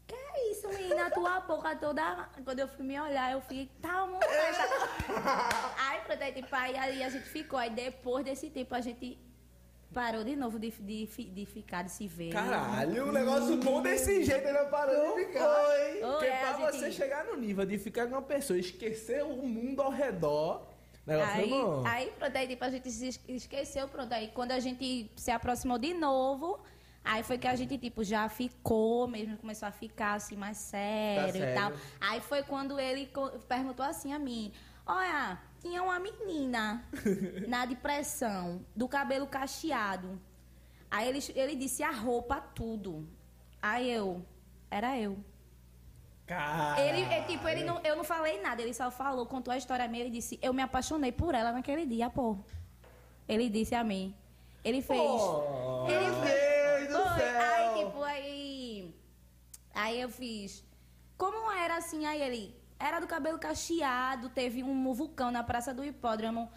[0.10, 2.28] que é isso, menina, tua boca toda...
[2.44, 4.64] Quando eu fui me olhar, eu fiquei, tá, molesta.
[5.88, 9.18] aí pronto, aí, tipo, aí, aí a gente ficou, aí depois desse tempo a gente
[9.94, 12.32] parou de novo de, de, de ficar, de se ver.
[12.32, 15.66] Caralho, um negócio bom desse jeito, ele não parou de ficar.
[15.66, 16.00] Foi.
[16.12, 19.24] Porque é, pra a você gente- chegar no nível de ficar com uma pessoa esquecer
[19.24, 20.68] o mundo ao redor,
[21.08, 21.84] negócio Aí, bom.
[21.88, 24.14] aí, pronto, aí tipo, a gente se es- esqueceu, pronto.
[24.14, 26.60] Aí quando a gente se aproximou de novo,
[27.04, 31.30] aí foi que a gente, tipo, já ficou mesmo, começou a ficar assim mais sério,
[31.30, 31.56] e sério.
[31.56, 31.72] tal.
[32.00, 33.12] Aí foi quando ele
[33.48, 34.52] perguntou assim a mim,
[34.86, 36.84] olha, tinha uma menina
[37.48, 40.20] na depressão, do cabelo cacheado.
[40.92, 43.08] Aí ele, ele disse a roupa, tudo.
[43.62, 44.26] Aí eu,
[44.72, 45.18] era eu.
[46.80, 49.88] Ele, é, tipo, ele não, eu não falei nada, ele só falou, contou a história
[49.88, 52.38] minha, ele disse, eu me apaixonei por ela naquele dia, pô.
[53.28, 54.16] Ele disse a mim.
[54.64, 55.00] Ele fez.
[55.00, 55.88] Pô.
[55.88, 56.49] ele fez.
[57.04, 57.24] Foi.
[57.24, 58.96] Aí, tipo, aí.
[59.74, 60.64] Aí eu fiz.
[61.18, 62.06] Como era assim?
[62.06, 62.60] Aí ele.
[62.80, 66.50] Era do cabelo cacheado, teve um vulcão na Praça do Hipódromo.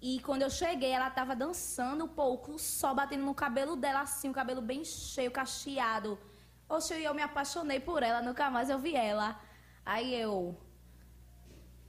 [0.00, 4.00] E quando eu cheguei, ela tava dançando um pouco, o sol batendo no cabelo dela
[4.00, 6.18] assim, o cabelo bem cheio, cacheado.
[6.68, 9.40] Oxe, eu me apaixonei por ela, nunca mais eu vi ela.
[9.84, 10.56] Aí eu.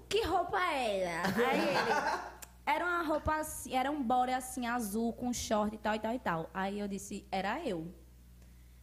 [0.08, 1.24] Que roupa era?
[1.50, 2.30] Aí ele.
[2.70, 6.14] Era uma roupa assim, era um body assim, azul, com short e tal e tal
[6.14, 6.50] e tal.
[6.54, 7.92] Aí eu disse, era eu.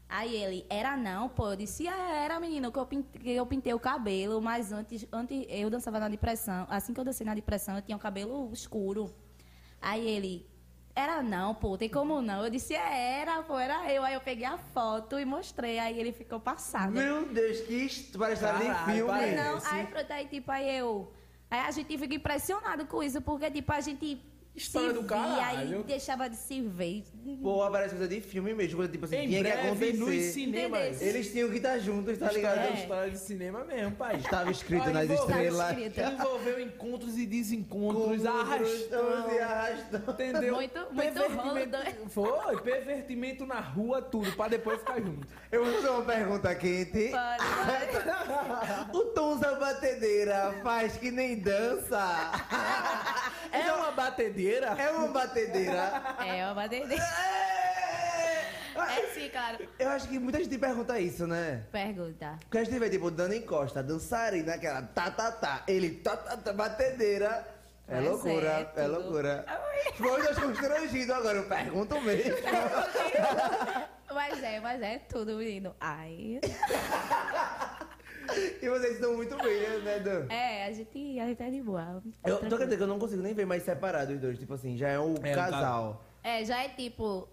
[0.09, 1.51] Aí ele, era não, pô.
[1.51, 5.07] Eu disse, é, era, menino, que eu, pintei, que eu pintei o cabelo, mas antes,
[5.13, 6.67] antes eu dançava na depressão.
[6.71, 9.13] Assim que eu dancei na depressão, eu tinha o cabelo escuro.
[9.81, 10.49] Aí ele,
[10.95, 12.45] era não, pô, tem como não?
[12.45, 14.05] Eu disse, é, era, pô, era eu.
[14.05, 16.93] Aí eu peguei a foto e mostrei, aí ele ficou passado.
[16.93, 19.11] Meu Deus, que hist- parece estar em Caralho, filme.
[19.11, 19.37] parece.
[19.37, 21.13] Não, aí pronto, aí tipo, aí eu.
[21.51, 24.21] Aí a gente fica impressionado com isso, porque tipo, a gente
[24.57, 25.81] História se do caralho.
[25.81, 27.05] e deixava de se ver.
[27.43, 30.33] Pô, parece coisa de filme mesmo, coisa tipo assim, Em tinha que breve, nos acontecer.
[30.33, 31.03] cinemas.
[31.03, 32.55] Eles tinham que estar juntos, tá ligado?
[32.57, 32.83] História, É.
[32.83, 34.17] história de cinema mesmo, pai.
[34.17, 36.13] Estava escrito Aí nas envolveu- estrelas.
[36.15, 40.01] Envolveu encontros e desencontros, Encontros e arrastão.
[40.15, 40.55] Entendeu?
[40.55, 45.27] Muito- muito Pervertimento- rolo, Foi, pervertimento na rua, tudo, pra depois ficar junto.
[45.53, 47.11] Eu vou fazer uma pergunta quente.
[47.11, 48.97] Pode, pode.
[48.97, 52.33] O Tonza Batedeira faz que nem dança.
[53.53, 54.46] É uma batedeira?
[54.55, 56.17] É uma batedeira.
[56.27, 57.05] É uma batedeira.
[58.77, 59.67] É sim, claro.
[59.79, 61.65] Eu acho que muita gente pergunta isso, né?
[61.73, 62.39] Pergunta.
[62.41, 65.63] Porque a gente vê, tipo, Dani Costa, dançarina, aquela tá, tá, tá.
[65.67, 67.47] Ele, tá, tá, tá, batedeira.
[67.89, 68.93] É Mas loucura, é é, tudo.
[69.01, 69.47] loucura.
[69.97, 72.35] Foi dois constrangidos agora, eu pergunto mesmo.
[74.13, 75.77] Mas é, mas é tudo, menino.
[75.79, 76.41] Ai.
[78.63, 80.27] E vocês estão muito bem, né, Dan?
[80.29, 82.03] É, a gente, a gente é de boa.
[82.25, 84.39] Eu tô querendo que eu não consigo nem ver mais separado os dois.
[84.39, 86.05] Tipo assim, já é o É, casal.
[86.23, 87.29] É, já é tipo.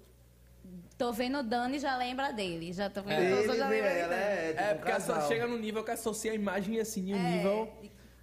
[0.98, 2.72] Tô vendo o Dani já lembra dele.
[2.72, 4.24] Já tô vendo Ele o Dani, já lembra ela, dele.
[4.24, 5.28] é, tipo, É, um porque a só casal.
[5.30, 7.74] chega no nível que associa a imagem assim, e o É, nível.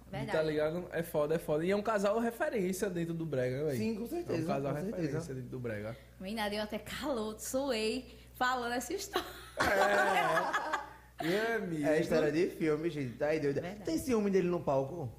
[0.09, 0.31] Verdade.
[0.37, 0.85] Tá ligado?
[0.91, 1.63] É foda, é foda.
[1.65, 3.77] E é um casal referência dentro do Brega, velho.
[3.77, 5.01] Sim, com certeza, É um casal com certeza.
[5.01, 5.95] referência dentro do Brega.
[6.19, 9.25] Menina, deu até calor, suei falando essa história.
[9.59, 10.80] É.
[11.25, 11.87] E amigo.
[11.87, 13.17] É história de filme, gente.
[13.17, 13.61] Tá aí, doida.
[13.61, 13.85] Verdade.
[13.85, 15.11] Tem ciúme dele no palco?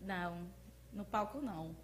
[0.00, 0.46] Não,
[0.92, 1.74] no palco não.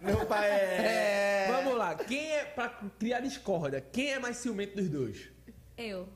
[0.00, 1.46] Meu pai é.
[1.50, 2.68] Vamos lá, quem é, pra
[2.98, 5.28] criar discórdia, quem é mais ciumento dos dois?
[5.76, 6.08] Eu,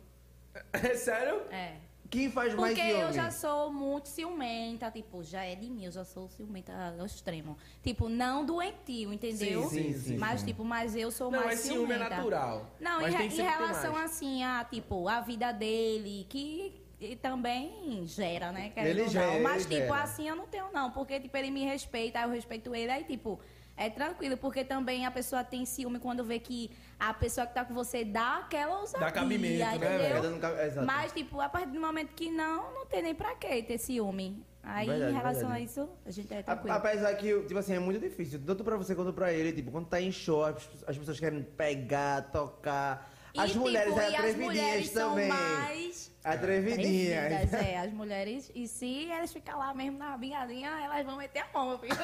[0.72, 1.42] É sério?
[1.50, 1.76] é.
[2.12, 5.90] Quem faz mais Porque eu já sou muito ciumenta, tipo, já é de mim, eu
[5.90, 7.56] já sou ciumenta ao extremo.
[7.82, 9.62] Tipo, não doentio, entendeu?
[9.62, 10.16] Sim, sim, sim.
[10.18, 12.16] Mas, tipo, mas eu sou Não, mais é ciúme é ciumenta.
[12.16, 12.70] natural.
[12.78, 14.10] Não, Mas em, em relação mais.
[14.10, 18.68] assim a, tipo, a vida dele, que e também gera, né?
[18.74, 19.08] querendo Ele não.
[19.08, 20.02] gera, ele Mas, tipo, gera.
[20.02, 20.90] assim eu não tenho, não.
[20.90, 23.40] Porque, tipo, ele me respeita, eu respeito ele, aí, tipo,
[23.74, 27.64] é tranquilo, porque também a pessoa tem ciúme quando vê que a pessoa que tá
[27.64, 30.64] com você dá aquela ousadia, Dá cabimento, né, entendeu?
[30.64, 30.86] Exato.
[30.86, 34.44] Mas, tipo, a partir do momento que não, não tem nem pra que ter ciúme.
[34.64, 35.60] Aí, Verdade, em relação verdade.
[35.60, 36.76] a isso, a gente é A- tranquilo.
[36.76, 39.86] Apesar que, tipo assim, é muito difícil, tanto pra você quanto pra ele, tipo, quando
[39.88, 43.10] tá em show, as, as pessoas querem pegar, tocar.
[43.36, 45.28] As E, mulheres tipo, é e as atrevidinhas mulheres são também.
[45.28, 47.52] mais Atrevidinhas.
[47.54, 48.52] é, as mulheres.
[48.54, 51.96] E se elas ficarem lá mesmo na bingadinha, elas vão meter a mão, filho.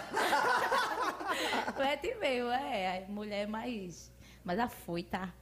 [1.79, 3.05] Mete mesmo, é.
[3.07, 3.47] A mulher
[4.53, 4.59] é mais.
[4.59, 5.33] Mais afoita.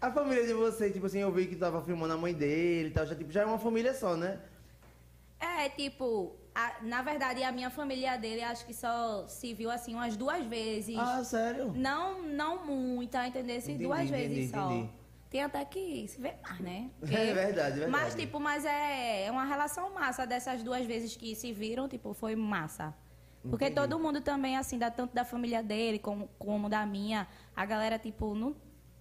[0.00, 2.92] A família de vocês, tipo assim, eu vi que tava filmando a mãe dele e
[2.92, 4.38] tal, já, tipo, já é uma família só, né?
[5.38, 9.94] É, tipo, a- na verdade, a minha família dele acho que só se viu assim
[9.94, 10.96] umas duas vezes.
[10.98, 11.72] Ah, sério?
[11.74, 13.60] Não, não muita, entendeu?
[13.60, 14.70] Se Entendi, duas entendi, vezes só.
[14.70, 14.90] entendi.
[15.28, 16.90] Tem até que se ver mais, né?
[17.02, 17.90] É verdade, verdade.
[17.90, 22.14] Mas, tipo, mas é, é uma relação massa dessas duas vezes que se viram, tipo,
[22.14, 22.94] foi massa.
[23.50, 23.88] Porque Entendi.
[23.88, 27.98] todo mundo também, assim, da, tanto da família dele como, como da minha, a galera,
[27.98, 28.56] tipo, não,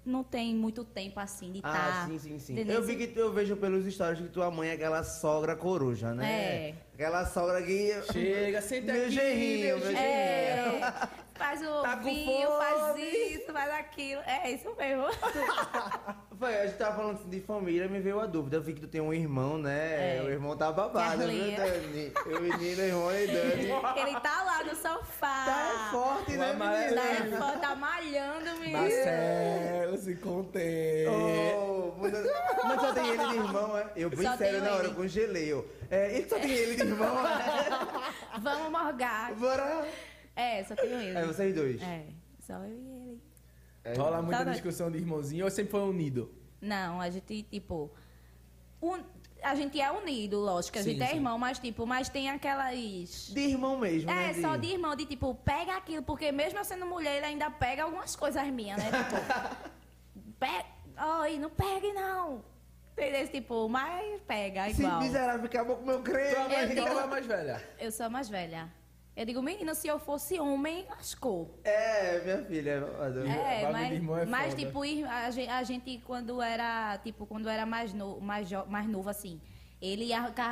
[0.05, 2.03] não tem muito tempo, assim, de estar...
[2.03, 2.65] Ah, sim, sim, sim.
[2.67, 6.13] Eu vi que tu- eu vejo pelos stories que tua mãe é aquela sogra coruja,
[6.13, 6.25] né?
[6.25, 6.75] É.
[6.95, 7.93] Aquela sogra que.
[8.13, 9.11] Chega, senta Meu aqui.
[9.11, 10.93] gerrinho, meu É,
[11.33, 14.21] faz o Tá vinho, faz isso, faz aquilo.
[14.25, 15.03] É isso mesmo.
[16.39, 18.57] Foi, a gente tava falando assim de família, me veio a dúvida.
[18.57, 20.17] Eu vi que tu tem um irmão, né?
[20.17, 20.21] É.
[20.21, 21.55] O irmão tá babado, viu.
[21.55, 22.11] Dani?
[22.25, 23.71] O menino, o irmão e Dani.
[24.01, 25.45] Ele tá lá no sofá.
[25.45, 26.53] Tá forte, O né.
[26.53, 27.35] Tá, menino?
[27.35, 28.79] é foda, tá malhando, menino.
[28.81, 31.07] Marcelo, se contém.
[31.07, 33.87] Oh, Mas só tem ele de irmão, é?
[33.95, 34.87] Eu bem Só sério na hora, ele.
[34.91, 35.51] eu congelei.
[35.53, 35.69] Eu.
[35.95, 38.39] É, ele só tem ele de irmão, é?
[38.39, 39.33] Vamos morgar.
[39.35, 39.87] Bora!
[40.35, 41.17] É, só tenho ele.
[41.17, 41.81] É, vocês dois.
[41.81, 42.05] É,
[42.39, 43.21] só eu e ele.
[43.83, 43.93] É.
[43.93, 46.33] Rola muita discussão de irmãozinho ou sempre foi unido?
[46.59, 47.91] Não, a gente, tipo.
[48.81, 49.03] un-
[49.43, 51.15] a gente é unido, lógico, a Sim, gente é sim.
[51.17, 53.29] irmão, mas tipo, mas tem aquelas.
[53.31, 54.31] De irmão mesmo, né?
[54.31, 57.49] É, só de irmão, de tipo, pega aquilo, porque mesmo eu sendo mulher, ele ainda
[57.51, 58.89] pega algumas coisas minhas, né?
[58.91, 59.69] Tipo,
[60.39, 60.65] pega.
[61.21, 62.43] Oi, não pegue não.
[62.97, 63.27] Entendeu?
[63.27, 64.99] Tipo, mas pega, Se igual.
[65.01, 66.35] miserável, acabou com o meu Tu é creme.
[66.35, 67.61] a mais nova ou a mais velha?
[67.77, 68.71] Eu sou a mais velha.
[69.17, 71.59] Eu digo, menina, se eu fosse homem, lascou.
[71.63, 72.77] É, minha filha.
[72.99, 73.27] adoro.
[73.29, 73.91] É, mas,
[74.21, 78.19] é mas tipo, ir- a gente, a gente, quando era, tipo, quando era mais, no,
[78.19, 79.41] mais, jo- mais novo, assim,
[79.81, 80.09] ele,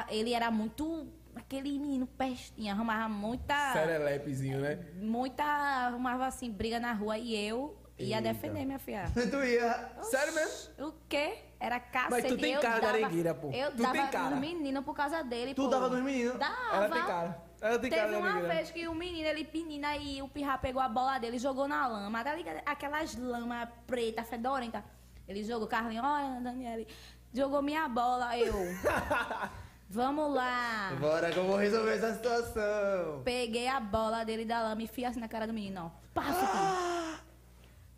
[0.09, 4.79] ele era muito, aquele menino pestinha, arrumava muita, Serelepezinho, né?
[4.95, 8.21] muita, arrumava assim, briga na rua e eu ia Eita.
[8.33, 9.05] defender minha filha.
[9.13, 9.91] Tu ia.
[10.03, 10.87] Sério mesmo?
[10.87, 11.35] O quê?
[11.63, 12.11] Era cacete.
[12.11, 13.49] Mas tu tem eu cara de dava, arengueira, pô.
[13.51, 14.29] Eu Tu dava tem cara.
[14.31, 15.69] nos meninos por causa dele, Tu pô.
[15.69, 16.37] dava nos meninos?
[16.37, 16.75] Dava.
[16.75, 17.41] Ela tem cara.
[17.61, 18.53] Ela tem Teve cara de uma arengueira.
[18.55, 21.65] vez que o menino, ele penina e o pirra pegou a bola dele e jogou
[21.65, 22.21] na lama.
[22.21, 22.35] Tá?
[22.65, 24.83] Aquelas lamas preta, fedorenta.
[25.25, 26.85] Ele jogou, Carlinhos, olha, Daniele,
[27.33, 28.53] jogou minha bola, eu.
[29.89, 30.91] Vamos lá.
[30.99, 33.21] Bora que eu vou resolver essa situação.
[33.23, 36.03] Peguei a bola dele da lama e fui assim na cara do menino, ó.
[36.13, 37.23] Pá, fiquei.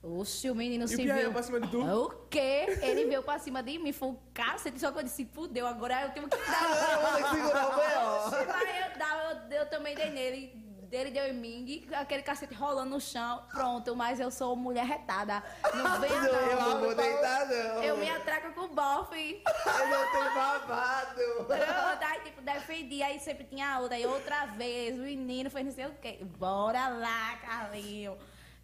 [0.06, 1.32] Oxi, o menino E o se Pia viu.
[1.32, 1.82] pra cima de tu?
[1.84, 2.78] O quê?
[2.82, 6.04] Ele veio pra cima de mim, foi um cacete, só que eu disse, fudeu, agora
[6.04, 6.46] eu tenho que dar.
[6.92, 8.54] Eu vou segurar o B.O.
[8.54, 10.66] Aí eu, dava, eu, eu também dei nele.
[10.92, 13.44] Ele deu em mim, e aquele cacete rolando no chão.
[13.52, 15.44] Pronto, mas eu sou mulher retada.
[15.74, 16.80] Não venha, Eu não não.
[16.80, 17.84] vou deitar, não.
[17.84, 19.42] Eu me atraco com bofe.
[19.66, 21.22] Eu não tenho babado.
[21.48, 23.04] Pronto, aí tipo, defendi.
[23.04, 23.98] Aí sempre tinha outra.
[23.98, 26.20] Aí outra vez, o menino fez não sei o quê.
[26.22, 28.16] Bora lá, Carlinho.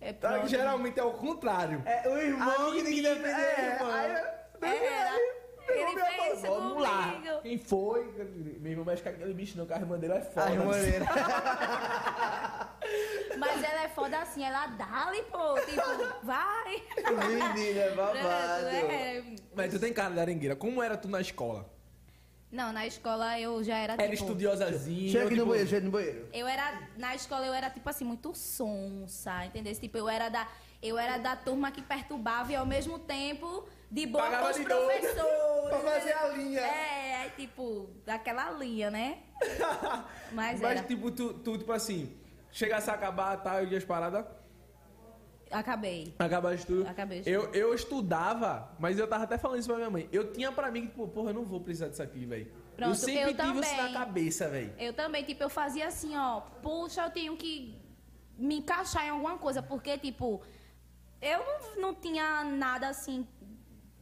[0.01, 0.47] É, pronto.
[0.47, 1.81] Geralmente é o contrário.
[1.85, 3.95] É o irmão A que tem que defender é, o irmão.
[3.95, 4.41] Era.
[5.69, 7.11] Ele fez Vamos lá.
[7.13, 7.41] comigo.
[7.41, 8.03] Quem foi?
[8.59, 10.47] Meu irmão mexe com aquele bicho não, que a irmã dele é foda.
[10.47, 11.05] A irmã dele.
[13.37, 15.55] Mas ela é foda assim, ela dá-lhe, pô.
[15.61, 15.81] Tipo,
[16.23, 16.81] vai.
[17.55, 18.67] Menina, é babado.
[18.67, 19.23] É,
[19.55, 20.55] Mas tu tem cara de arengueira.
[20.55, 21.69] Como era tu na escola?
[22.51, 24.13] Não, na escola eu já era Era tipo.
[24.15, 25.09] estudiosazinho?
[25.11, 26.27] Chega aqui tipo, no banheiro, chega no banheiro.
[26.33, 26.81] Eu era.
[26.97, 29.73] Na escola eu era, tipo assim, muito sonsa, entendeu?
[29.73, 30.47] Tipo, eu era da.
[30.81, 34.55] Eu era da turma que perturbava e ao mesmo tempo de boa Pagava com os
[34.57, 34.85] de doido.
[34.99, 35.69] professores.
[35.69, 36.59] Pra fazer a linha.
[36.59, 39.19] É, aí, tipo, daquela linha, né?
[40.33, 40.83] Mas, Mas, era.
[40.83, 42.11] tipo, tu, tu, tipo assim,
[42.51, 44.25] chegasse a acabar, tá, eu ia as paradas,
[45.51, 46.13] Acabei.
[46.17, 46.87] acabaste tudo.
[46.87, 50.09] Acabei de Eu, eu estudava, mas eu tava até falando isso pra minha mãe.
[50.11, 52.47] Eu tinha pra mim que, tipo, porra, eu não vou precisar disso aqui, velho.
[52.47, 54.73] Eu Pronto, sempre eu tive isso na cabeça, velho.
[54.79, 57.75] Eu também, tipo, eu fazia assim, ó, puxa, eu tenho que
[58.37, 60.41] me encaixar em alguma coisa, porque, tipo,
[61.21, 63.27] eu não, não tinha nada assim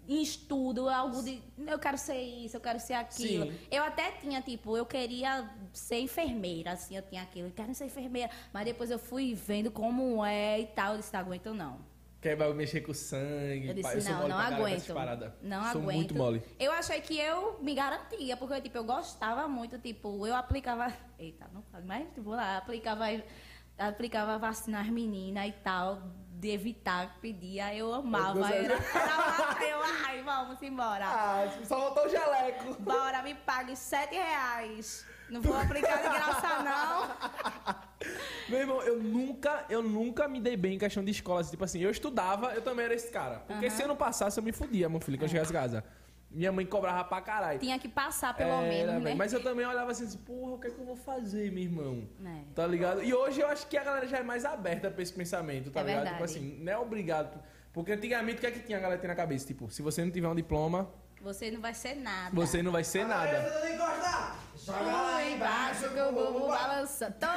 [0.10, 3.46] em estudo, algo de eu quero ser isso, eu quero ser aquilo.
[3.46, 3.60] Sim.
[3.70, 7.86] Eu até tinha, tipo, eu queria ser enfermeira, assim, eu tinha aquilo, eu quero ser
[7.86, 11.80] enfermeira, mas depois eu fui vendo como é e tal, eu disse, não aguento não.
[12.20, 13.68] Quer vai mexer com sangue.
[13.68, 14.94] Eu pá, disse, sou não, não aguento.
[15.42, 15.96] Não sou aguento.
[15.96, 16.42] muito mole.
[16.60, 20.92] Eu achei que eu me garantia, porque tipo, eu gostava muito, tipo, eu aplicava.
[21.18, 23.06] Eita, não mas tipo, lá, aplicava,
[23.78, 26.02] aplicava vacina às meninas e tal,
[26.40, 28.50] de evitar, pedia, eu amava.
[28.50, 31.06] Era, era, eu, ai, vamos embora.
[31.06, 32.82] Ah, só faltou o jaleco.
[32.82, 35.06] Bora, me pague sete reais.
[35.30, 37.80] Não vou aplicar de graça, não.
[38.48, 41.44] Meu irmão, eu nunca, eu nunca me dei bem em questão de escola.
[41.44, 43.40] Tipo assim, eu estudava, eu também era esse cara.
[43.40, 45.84] Porque se eu não passasse, eu me fudia, meu filho, quando eu chegasse em casa.
[46.32, 47.60] Minha mãe cobrava pra caralho.
[47.60, 49.16] Tinha que passar, pelo Era, menos, né?
[49.16, 52.08] Mas eu também olhava assim, porra, o que é que eu vou fazer, meu irmão?
[52.24, 52.42] É.
[52.54, 53.04] Tá ligado?
[53.04, 55.80] E hoje eu acho que a galera já é mais aberta pra esse pensamento, tá
[55.80, 56.04] É ligado?
[56.04, 56.16] verdade.
[56.18, 57.42] Tipo assim, não é obrigado.
[57.74, 59.48] Porque antigamente o que é que tinha a galera tinha na cabeça?
[59.48, 60.90] Tipo, se você não tiver um diploma,
[61.22, 62.30] Você não vai ser nada.
[62.36, 63.32] você não vai ser nada.
[63.32, 63.80] Eu.
[64.60, 67.10] Joga lá embaixo que o bumbum balança.
[67.20, 67.34] Tô, tô,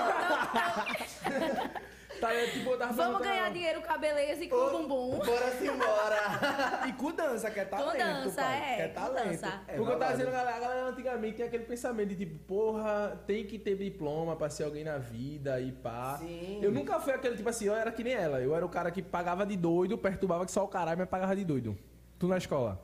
[0.52, 1.80] tô.
[2.22, 2.52] Tá ligado?
[2.52, 5.18] Tipo, Vamos ganhar dinheiro com a beleza e com o bumbum.
[5.18, 6.86] Bora-se embora.
[6.88, 8.54] E com dança, que é talento, dança, pai.
[8.72, 9.24] é, Que é com talento.
[9.28, 9.50] dança.
[9.66, 12.38] Porque É eu tava dizendo, a galera, a galera antigamente tinha aquele pensamento de tipo,
[12.44, 16.16] porra, tem que ter diploma pra ser alguém na vida e pá.
[16.18, 16.60] Sim.
[16.62, 18.40] Eu nunca fui aquele tipo assim, eu era que nem ela.
[18.40, 21.34] Eu era o cara que pagava de doido, perturbava que só o caralho, mas pagava
[21.34, 21.76] de doido.
[22.18, 22.80] Tu na escola.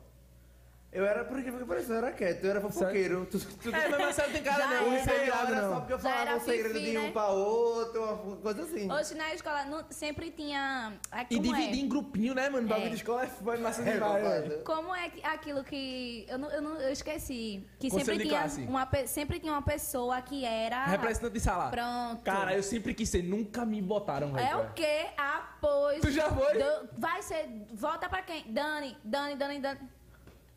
[0.91, 3.27] Eu era, por incrível que pareça, eu era quieto, eu era fofoqueiro.
[3.29, 5.05] Tu, tu, É, mas Marcelo tem cara Já não, era.
[5.05, 5.79] não virado era só não.
[5.81, 7.11] porque eu Já falava era o segredo fifi, de um né?
[7.11, 8.91] pra outro, uma coisa assim.
[8.91, 10.93] Hoje na escola não- sempre tinha.
[11.11, 11.75] ah, E dividir é?
[11.75, 12.67] em grupinho, né, mano?
[12.67, 12.89] Bagulho É.
[12.89, 14.63] de escola é foi massa É, demais, velho.
[14.63, 16.25] Como é que- aquilo que.
[16.27, 17.63] Eu, não, eu, não, eu esqueci.
[17.77, 18.61] Que Conselho sempre tinha, classe.
[18.63, 20.85] uma, sempre tinha uma pessoa que era.
[20.87, 21.69] Representante de sala.
[21.69, 22.23] Pronto.
[22.23, 24.47] Cara, eu sempre quis ser, nunca me botaram, velho.
[24.47, 25.05] É o quê?
[25.15, 26.01] Após.
[26.01, 26.57] Tu já foi?
[26.57, 27.47] Do- vai ser.
[27.73, 28.51] Volta pra quem?
[28.51, 29.79] Dani, Dani, Dani, Dani.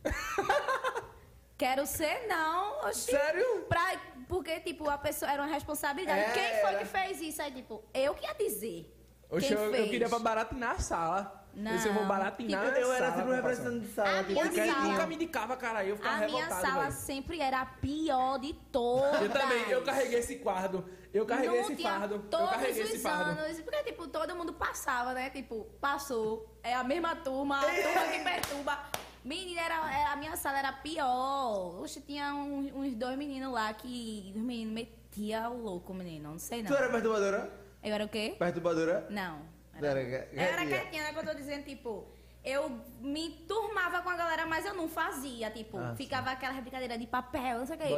[1.58, 2.80] Quero ser, não.
[2.86, 3.10] Oxi.
[3.12, 3.64] Sério?
[3.68, 3.80] Pra,
[4.28, 6.20] porque, tipo, a pessoa era uma responsabilidade.
[6.20, 6.78] É, Quem foi era.
[6.80, 7.40] que fez isso?
[7.40, 8.92] Aí, tipo, eu que ia dizer.
[9.30, 11.38] Oxe, Quem eu, eu queria pra baratinar a sala.
[11.54, 11.70] Não.
[11.72, 14.20] Eu eu vou baratinar Tipo, a Eu era sempre um representante de sala.
[14.20, 15.84] A tipo, minha sala- nunca me indicava, cara.
[15.84, 16.92] Eu ficava A minha revoltado, sala velho.
[16.94, 19.20] sempre era a pior de todas.
[19.22, 20.84] Eu também, eu carreguei esse fardo.
[21.12, 22.14] Eu carreguei não esse tinha fardo.
[22.14, 23.38] Eu todos carreguei esse os fardo.
[23.38, 25.28] anos, porque, tipo, todo mundo passava, né?
[25.30, 26.58] Tipo, passou.
[26.62, 28.78] É a mesma turma, a turma que perturba.
[29.24, 31.80] Menina, era, era- a minha sala era pior.
[31.82, 36.30] Oxe, tinha uns, uns dois meninos lá que os meninos metiam o louco, menino.
[36.32, 36.70] Não sei, não.
[36.70, 37.50] Tu era perturbadora?
[37.82, 38.34] Eu era o quê?
[38.38, 39.06] Perturbadora?
[39.10, 39.40] Não.
[39.74, 41.02] Era Era, eu era quietinha.
[41.04, 41.12] né?
[41.12, 42.06] Que eu tô dizendo, tipo...
[42.44, 46.98] Eu me turmava com a galera, mas eu não fazia, tipo, Ah, ficava aquela brincadeira
[46.98, 47.88] de papel, não sei o que.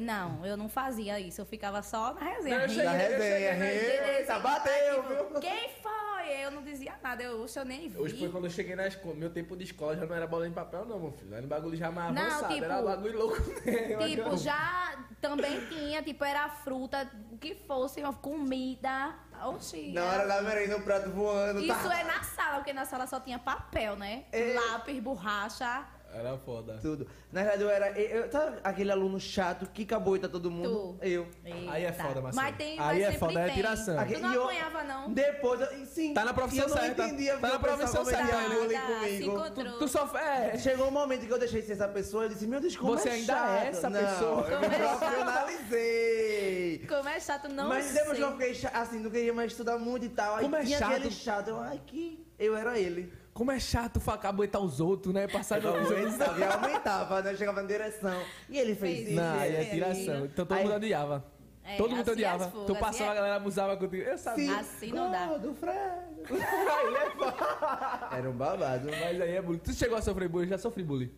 [0.00, 2.56] Não, eu não fazia isso, eu ficava só na resenha.
[2.56, 5.40] Não, eu cheguei- Da resenha, cheguei- eita, bateu, Tipo, viu?
[5.40, 6.01] Quem foi?
[6.32, 7.98] Eu não dizia nada, eu, eu nem vi.
[7.98, 9.14] Hoje foi quando eu cheguei na escola.
[9.14, 11.34] Meu tempo de escola já não era bola de papel, não, meu filho.
[11.34, 12.54] Era um bagulho já mais Não, avançado.
[12.54, 14.06] tipo- Era bagulho louco mesmo.
[14.08, 19.14] Tipo, já também tinha, tipo, era fruta, o que fosse, uma comida.
[19.44, 19.92] Oxi.
[19.92, 21.60] Na hora da merenda, o prato voando.
[21.60, 22.00] Isso tá?
[22.00, 24.24] é na sala, porque na sala só tinha papel, né?
[24.30, 24.54] É.
[24.54, 25.84] Lápis, borracha.
[26.14, 26.78] Era foda.
[26.82, 27.06] Tudo.
[27.32, 27.90] Na verdade, eu era.
[27.98, 30.98] Eu, sabe aquele aluno chato que caboita todo mundo?
[31.00, 31.06] Tu.
[31.06, 31.26] Eu.
[31.70, 32.02] Aí é Eita.
[32.04, 32.46] foda, Marcelo.
[32.46, 33.54] Mas tem, Aí mas é sempre foda, é tem.
[33.54, 33.98] tiração.
[33.98, 35.12] Aqui- Tu não eu- apanhava, não?
[35.12, 36.12] Depois, eu- sim.
[36.12, 37.06] Tá na profissão e eu não certa.
[37.06, 38.36] entendia Tá na profissão certa.
[38.48, 39.32] bullying Nada, se comigo.
[39.36, 39.78] encontrou.
[39.78, 40.18] Tu só.
[40.18, 40.58] É.
[40.58, 42.92] Chegou um momento que eu deixei de ser essa pessoa e disse, meu Deus, como
[42.98, 43.50] Você é ainda chato.
[43.62, 44.48] é essa não, pessoa.
[44.48, 46.86] Eu me é profissionalizei.
[46.88, 47.94] Como é chato, não Mas sei.
[48.00, 50.36] depois que eu fiquei assim, não queria mais estudar muito e tal.
[50.36, 50.90] Aí Como é tinha chato.
[50.92, 51.48] aquele chato.
[51.48, 53.12] Eu, ai, que eu era ele.
[53.34, 55.26] Como é chato caboetar os outros, né?
[55.26, 56.26] Passar de Eu uma coisa.
[56.26, 57.34] aumentava, e aumentava, né?
[57.34, 58.22] Chegava na direção.
[58.48, 59.16] E ele fez isso.
[59.16, 60.26] Não, aí é tiração.
[60.26, 61.24] Então todo mundo odiava.
[61.64, 62.50] É, todo mundo assim odiava.
[62.50, 63.12] fugas, tu passava, é.
[63.12, 64.02] a galera abusava contigo.
[64.02, 64.46] Eu sabia.
[64.46, 64.60] Sim.
[64.60, 65.38] Assim não dá.
[65.38, 66.24] do frango.
[66.28, 68.16] Aí é foda.
[68.16, 68.88] Era um babado.
[68.90, 69.58] Mas aí é bullying.
[69.60, 70.46] Tu chegou a sofrer bullying?
[70.46, 71.10] Eu já sofri bullying.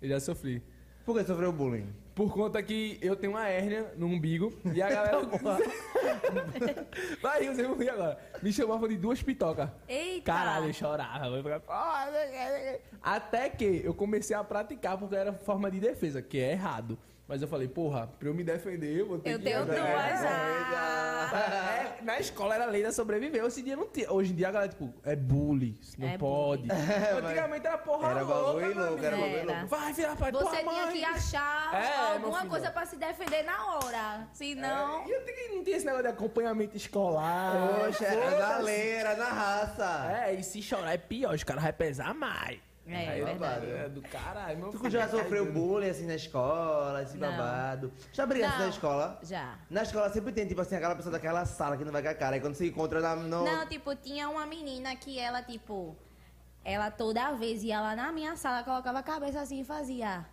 [0.00, 0.62] Eu já sofri.
[1.04, 1.86] Por que sofreu bullying?
[2.20, 5.20] Por conta que eu tenho uma hérnia no umbigo e a galera.
[7.22, 8.18] Vai, vocês vão rir agora.
[8.42, 9.70] Me chamavam de duas pitocas.
[9.88, 10.30] Eita.
[10.30, 11.34] Caralho, eu chorava.
[11.34, 12.10] Eu ficava, "Ah,
[13.02, 16.98] Até que eu comecei a praticar porque era forma de defesa, que é errado.
[17.30, 19.44] Mas eu falei, porra, pra eu me defender, eu vou ter Eu que.
[19.44, 21.30] tenho duas É, já.
[22.00, 23.44] é, na escola era lei da sobreviver.
[23.44, 24.10] Hoje em dia não tinha.
[24.12, 26.66] Hoje em dia a galera, tipo, é bullying, não É pode.
[26.74, 29.52] É, mas- Antigamente era porra Era louca, bagulho meu louco, era bagulho Era.
[29.52, 29.66] louco.
[29.68, 30.92] Vai, filha, pai, Você tinha mãe.
[30.92, 34.28] que achar É, alguma coisa pra se defender na hora.
[34.32, 35.04] Senão.
[35.04, 37.54] É, e eu tenho- não tinha esse negócio de acompanhamento escolar.
[37.84, 40.10] Poxa, era na lei, era na raça.
[40.26, 42.58] É, e se chorar é pior, os caras vão pesar mais.
[42.92, 43.70] É, Aí, é verdade.
[43.70, 44.90] É do caralho, meu Tu filho.
[44.90, 47.30] já sofreu bullying assim na escola, esse Não.
[47.30, 47.92] babado?
[48.12, 49.18] Já brigaste na escola?
[49.22, 49.58] Já.
[49.70, 52.14] Na escola sempre tem, tipo assim, aquela pessoa daquela sala que não vai com a
[52.14, 52.36] cara.
[52.36, 53.44] E quando se encontra na, no...
[53.44, 55.96] Não, tipo, tinha uma menina que ela, tipo,
[56.64, 60.26] ela toda vez ia lá na minha sala, colocava a cabeça assim e fazia.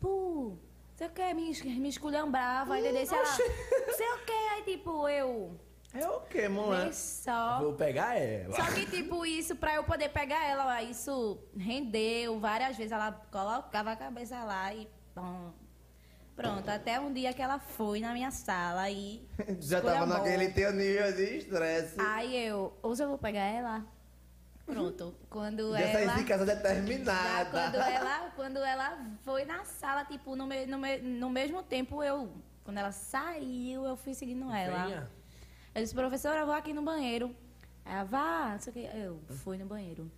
[0.00, 0.58] Pu,
[0.94, 3.06] você quer me, me esculhambrava, entendeu?
[3.06, 5.58] Se ela, sei o que, aí tipo, eu.
[5.92, 6.86] É o quê, moleque?
[6.86, 7.58] Vê só.
[7.60, 8.54] Vou pegar ela.
[8.54, 12.92] Só que, tipo, isso, pra eu poder pegar ela, isso rendeu várias vezes.
[12.92, 14.88] Ela colocava a cabeça lá e.
[15.14, 15.50] Pum.
[16.36, 19.26] Pronto, até um dia que ela foi na minha sala e.
[19.60, 21.96] Já tava naquele teu nível de estresse.
[22.00, 23.84] Aí eu, hoje eu vou pegar ela.
[24.64, 25.12] Pronto.
[25.28, 26.14] Quando Já saí ela.
[26.14, 27.50] de casa Já determinada.
[27.50, 32.02] quando ela, quando ela foi na sala, tipo, no, me- no, me- no mesmo tempo
[32.02, 32.30] eu.
[32.62, 34.84] Quando ela saiu, eu fui seguindo ela.
[34.84, 35.10] Venha.
[35.74, 37.34] Eu disse, professora, eu vou aqui no banheiro.
[37.84, 38.96] Ela, vá, não sei o que.
[38.96, 40.10] Eu fui no banheiro.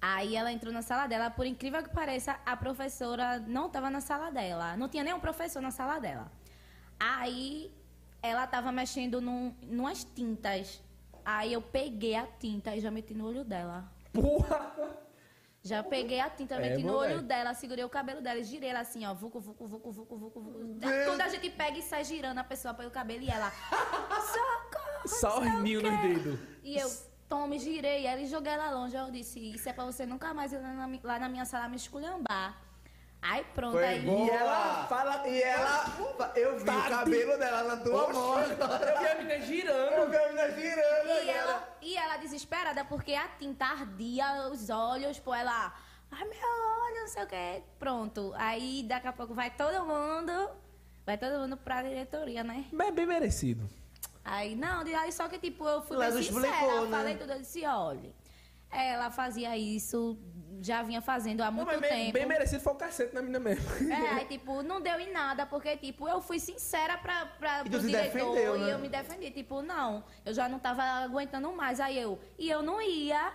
[0.00, 1.30] Aí ela entrou na sala dela.
[1.30, 4.76] Por incrível que pareça, a professora não estava na sala dela.
[4.76, 6.30] Não tinha nenhum professor na sala dela.
[6.98, 7.72] Aí
[8.20, 10.82] ela estava mexendo num, numas tintas.
[11.24, 13.90] Aí eu peguei a tinta e já meti no olho dela.
[14.12, 15.03] Porra!
[15.66, 17.14] Já peguei a tinta, É, meti no moleque.
[17.14, 19.14] olho dela, segurei o cabelo dela e girei ela assim, ó.
[19.14, 20.78] Vucu, vucu, vucu, vucu, vucu, vucu.
[21.06, 23.50] Quando a gente pega e sai girando a pessoa pelo cabelo e ela.
[24.32, 25.08] Socorro!
[25.08, 26.38] Só o quê." nos dedos.
[26.62, 26.90] E eu,
[27.28, 28.94] tome, girei ela e joguei ela longe.
[28.94, 31.44] Eu disse, isso é pra você nunca mais ir lá na, mi- lá na minha
[31.46, 32.60] sala me esculhambar.
[33.26, 34.00] Aí pronto, Foi aí.
[34.02, 34.26] boa.
[34.26, 35.84] E ela fala- E ela...
[36.36, 38.38] Eu vi o cabelo dela na tua mão.
[38.38, 38.48] Eu
[39.00, 40.10] vi a menina Eu girando.
[40.10, 41.24] vi a menina girando.
[41.24, 45.72] E ela, e ela desesperada, porque a tinta ardia os olhos, pô, ela.
[46.10, 47.62] Ai, meu olho, não sei o quê.
[47.78, 48.34] Pronto.
[48.36, 50.50] Aí daqui a pouco vai todo mundo.
[51.06, 52.66] Vai todo mundo pra diretoria, né?
[52.70, 53.66] Mas é bem merecido.
[54.22, 56.96] Aí, não, aí só que, tipo, eu fui Mas bem sincera, explicou, eu né?
[56.98, 58.10] falei tudo, eu disse, olha,
[58.70, 60.18] ela fazia isso,
[60.64, 62.12] já vinha fazendo há Não, muito mas bem, tempo.
[62.14, 63.64] bem merecido foi o cacete na menina mesmo.
[63.92, 67.70] É, aí, tipo, não deu em nada, porque, tipo, eu fui sincera pra, pra, E
[67.70, 68.72] pro diretor defendeu, e né?
[68.72, 69.30] eu me defendi.
[69.30, 71.80] Tipo, não, eu já não tava aguentando mais.
[71.80, 73.32] Aí eu, e eu não ia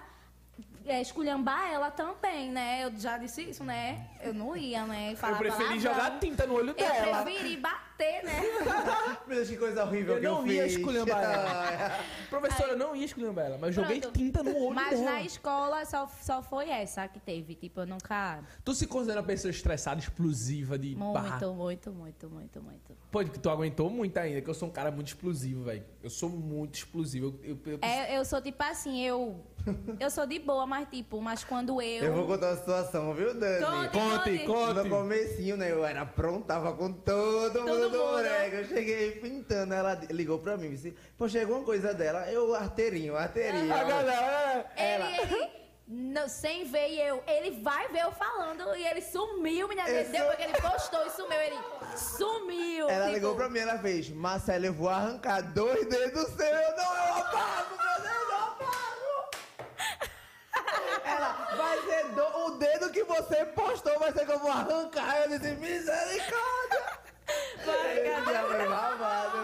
[0.85, 2.83] é, esculhambar ela também, né?
[2.83, 4.07] Eu já disse isso, né?
[4.21, 5.11] Eu não ia, né?
[5.13, 5.79] Eu Falar preferi palavrão.
[5.93, 7.23] jogar tinta no olho Eu dela.
[7.23, 8.41] preferi bater, né?
[9.27, 10.73] Meu Deus, que coisa horrível Eu que eu não ia fiz.
[10.77, 11.99] esculhambar ela.
[12.29, 14.17] Professora, eu não ia esculhambar ela, mas eu joguei Pronto.
[14.17, 15.11] tinta no olho Mas dela.
[15.11, 17.55] na escola só, só foi essa que teve.
[17.55, 18.39] Tipo, eu nunca.
[18.63, 21.37] Tu se considera uma pessoa estressada, explosiva, de barra?
[21.47, 22.97] Muito, muito, muito, muito, muito.
[23.11, 25.83] Pô, que tu aguentou muito ainda, que eu sou um cara muito explosivo, velho.
[26.01, 27.39] Eu sou muito explosivo.
[27.43, 29.43] Eu, eu, eu- É, eu sou tipo assim, eu.
[29.99, 32.03] Eu sou de boa, mas tipo, mas quando eu.
[32.03, 33.59] Eu vou contar uma situação, viu, Dani?
[33.65, 34.73] Conte, Conte, conte.
[34.75, 35.71] No comecinho, né?
[35.71, 38.19] Eu era aprontava com todo, Todo mundo do.
[38.19, 43.15] Eu cheguei pintando, ela ligou pra mim, disse, pô, chegou uma coisa dela, eu arteirinho,
[43.15, 43.73] arteirinho.
[43.73, 44.65] A galera...
[44.75, 45.49] Ele, ele,
[45.87, 49.89] não, sem ver eu, ele vai ver eu falando e ele sumiu, menina.
[49.89, 51.57] Eu Depois sou- que ele postou e sumiu, ele
[51.95, 52.89] sumiu.
[52.89, 56.39] Ela tipo, ligou pra mim, ela fez, Marcelo, eu vou arrancar dois dedos seus.
[56.39, 59.29] Eu não, eu apago, meu Deus, eu apago.
[61.05, 65.21] Ela, vai ser do- o dedo que você postou, vai ser que eu vou arrancar.
[65.23, 66.98] Eu disse, misericórdia.
[67.63, 69.37] Foi babado,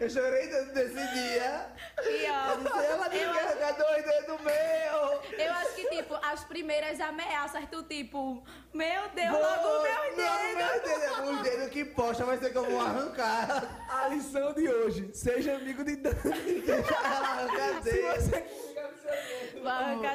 [0.00, 1.66] eu, chorei tanto desse dia.
[2.04, 5.40] E, ó, Eu disse, ela tem eu arrancar dois dedos meus.
[5.40, 10.56] Eu acho que, tipo, as primeiras ameaças, tu, tipo, meu Deus, Vou- logo meu dedo.
[10.56, 11.30] meu dedo.
[11.40, 13.86] O dedo que posta vai ser que eu vou arrancar.
[13.88, 16.64] A lição de hoje, seja amigo de Dani.
[16.68, 19.52] Ela arranca Se dedo.
[19.52, 20.12] você Vai arrancar.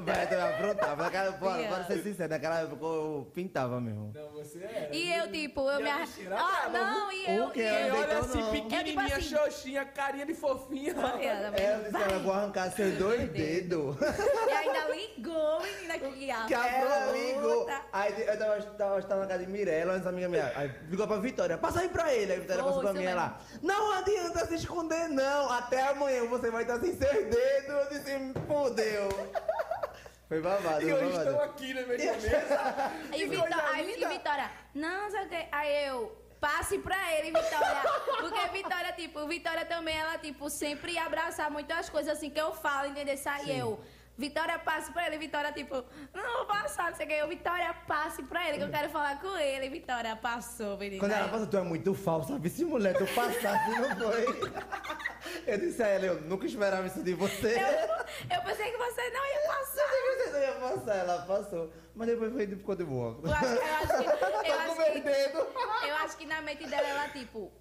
[0.00, 0.96] Vai, tu vai aprontar.
[1.38, 4.12] Bora, bora ser sincero, naquela época eu pintava mesmo.
[4.14, 4.88] Não, você é.
[4.92, 6.04] E eu, tipo, eu E me a arran...
[6.06, 7.44] bichinha Ah, não, e eu...
[7.46, 7.60] O quê?
[7.60, 7.94] e E eu...
[7.96, 8.50] olha assim, não.
[8.52, 10.92] pequenininha, É tipo assim- xoxinha, carinha de fofinha.
[10.92, 13.96] Ela É, eu disse, eu vou arrancar seus dois dedos.
[14.00, 17.12] E ainda ligou, menina, que a Que ela puta.
[17.16, 17.66] ligou.
[17.92, 20.52] Aí eu tava, tava, tava na casa de Mirella, uma amiga minha.
[20.56, 22.32] Aí ligou pra Vitória, passa aí pra ele.
[22.32, 23.38] Aí a Vitória passou pra mim ela.
[23.62, 25.50] Não adianta se esconder, não.
[25.50, 27.68] Até amanhã você vai estar sem seus dedos.
[27.68, 28.09] Eu disse,
[28.46, 29.08] fodeu.
[30.28, 31.50] Foi babado, E foi hoje estão babado.
[31.50, 32.92] aqui na minha mesa.
[33.12, 35.46] E, Que Vitó- coisa aí, e Vitória, não, sei o quê.
[35.50, 37.82] Aí eu, passe pra ele, Vitória.
[38.20, 42.86] Porque Vitória, tipo, Vitória também, ela, tipo, sempre abraçar muitas coisas assim que eu falo,
[42.88, 43.16] entendeu?
[43.26, 43.80] Aí eu,
[44.20, 45.16] Vitória, passe pra ele.
[45.16, 45.82] Vitória, tipo,
[46.12, 47.14] não vou passar, não sei o quê.
[47.14, 49.70] Eu, Vitória, passe pra ele, que eu quero falar com ele.
[49.70, 51.00] Vitória, passou, menina.
[51.00, 52.38] Quando ela passa, tu é muito falsa.
[52.38, 54.26] Vê se mulher, tu passasse, não foi?
[55.46, 57.54] Eu disse a ela, eu nunca esperava isso de você.
[57.54, 59.88] Eu, eu pensei que você não ia passar.
[60.16, 61.72] Você não ia passar, ela passou.
[61.94, 63.18] Mas depois foi, ficou de boa.
[63.22, 64.50] Eu acho, eu acho que.
[64.50, 65.08] Eu acho que,
[65.88, 67.52] eu acho que na mente dela, ela, tipo.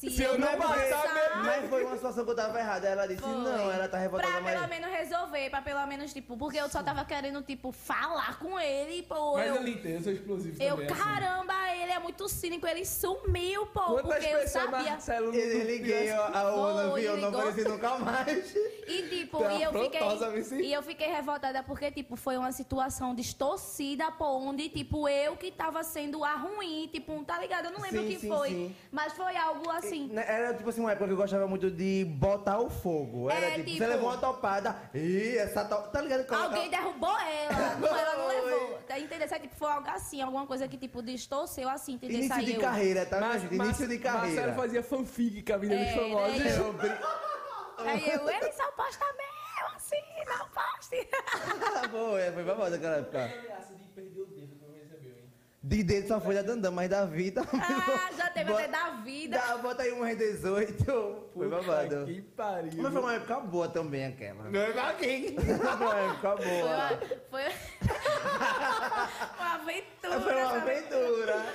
[0.00, 2.88] Se, Se eu não passar, meu- Mas foi uma situação que eu tava errada.
[2.88, 3.30] Ela disse, Foi.
[3.34, 4.54] não, ela tá revoltada, Pra mas...
[4.54, 8.58] pelo menos resolver, pra pelo menos, tipo, porque eu só tava querendo, tipo, falar com
[8.58, 9.34] ele, pô.
[9.34, 10.90] Mas eu, eu lhe entendo, eu sou explosivo eu, também.
[10.90, 11.02] assim.
[11.02, 14.90] caramba, ele é muito cínico, ele sumiu, pô, Quantas porque eu sabia.
[14.92, 16.96] Marcelo Ele liguei a, a Ona, viu?
[16.98, 18.54] Eu não apareci nunca mais.
[18.88, 20.60] E tipo, e eu fiquei.
[20.62, 25.50] E eu fiquei revoltada porque, tipo, foi uma situação distorcida, pô, onde, tipo, eu que
[25.50, 27.66] tava sendo a ruim, tipo, tá ligado?
[27.66, 28.48] Eu não lembro Sim, o que sim, foi.
[28.48, 28.76] sim.
[28.90, 29.89] Mas foi algo assim.
[29.98, 33.30] Né, Era tipo assim, uma época que eu gostava muito de botar o fogo.
[33.30, 34.76] Era É, tipo, tipo- você levou uma topada.
[34.94, 35.76] Ih, essa to...
[35.90, 36.24] Tá ligado?
[36.26, 38.78] que Alguém derrubou ela, não, ela não levou.
[38.86, 39.28] Tá entendendo?
[39.28, 42.18] Sabe, Tipo, foi algo assim, alguma coisa que, tipo, distorceu assim, entendeu?
[42.18, 42.60] Início de Saiu.
[42.60, 43.20] carreira, tá?
[43.20, 44.36] Mas, Mas, Início de carreira.
[44.42, 46.38] Marcelo fazia fanfic com a vida dos É, famosos.
[46.38, 46.56] né?
[46.58, 49.96] Eu Aí eu, ele só posta meu, assim,
[50.26, 51.08] não poste.
[51.90, 53.24] Foi, foi babado naquela época.
[53.24, 55.32] ameaça de perder o dedo que não recebeu, hein?
[55.70, 57.42] De dedo só foi da Dandã, mas da vida.
[57.52, 59.38] Ah, já teve Bota- até da vida.
[59.38, 61.28] Dá, bota aí umas 18.
[61.32, 62.06] Foi babado.
[62.06, 62.72] Que pariu.
[62.82, 64.50] Mas foi uma época boa também aquela.
[64.50, 65.36] Não é pra quem?
[65.38, 66.66] Foi uma época Foi boa.
[66.66, 66.98] uma,
[67.30, 67.42] foi
[69.38, 70.20] uma aventura.
[70.20, 71.46] Foi uma aventura.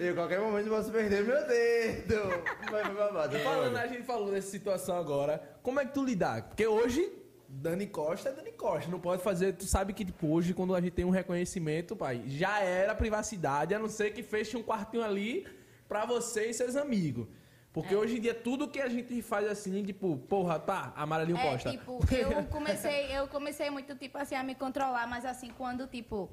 [0.00, 2.44] E a qualquer momento posso perder meu dedo.
[2.70, 3.32] Mas foi babado.
[3.32, 5.42] foi Falando, a gente falou dessa situação agora.
[5.62, 6.42] Como é que tu lidar?
[6.42, 7.10] Porque hoje,
[7.54, 8.90] Dani Costa é Dani Costa.
[8.90, 9.52] Não pode fazer.
[9.52, 13.74] Tu sabe que, tipo, hoje, quando a gente tem um reconhecimento, pai, já era privacidade,
[13.74, 15.46] a não ser que feche um quartinho ali
[15.86, 17.26] pra você e seus amigos.
[17.70, 21.50] Porque hoje em dia, tudo que a gente faz assim, tipo, porra, tá, Amarelinho É,
[21.52, 21.70] Costa.
[21.70, 26.30] tipo, eu comecei, eu comecei muito, tipo, assim, a me controlar, mas assim, quando, tipo,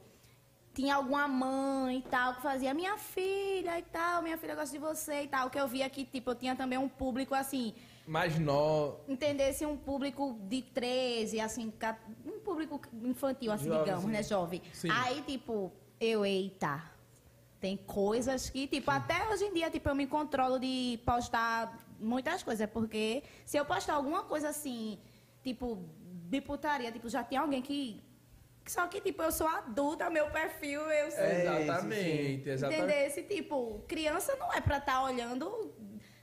[0.73, 4.79] tinha alguma mãe e tal, que fazia minha filha e tal, minha filha gosta de
[4.79, 7.73] você e tal, que eu via que, tipo, eu tinha também um público, assim,
[8.09, 8.95] Mas nó.
[9.07, 11.71] entendesse um público de 13, assim,
[12.25, 14.09] um público infantil, assim, Jovem, digamos, sim.
[14.09, 14.61] né, jovem.
[14.73, 14.89] Sim.
[14.89, 15.71] Aí, tipo,
[16.01, 16.81] eu, eita,
[17.61, 22.41] tem coisas que, tipo, até hoje em dia, tipo, eu me controlo de postar muitas
[22.41, 24.97] coisas, porque se eu postar alguma coisa assim,
[25.43, 25.77] tipo,
[26.27, 28.01] de putaria, tipo, já tem alguém que.
[28.65, 31.19] Só que, tipo, eu sou adulta, meu perfil, eu sou.
[31.19, 32.83] É, exatamente, exatamente.
[32.83, 35.75] Entender esse tipo, criança não é pra estar olhando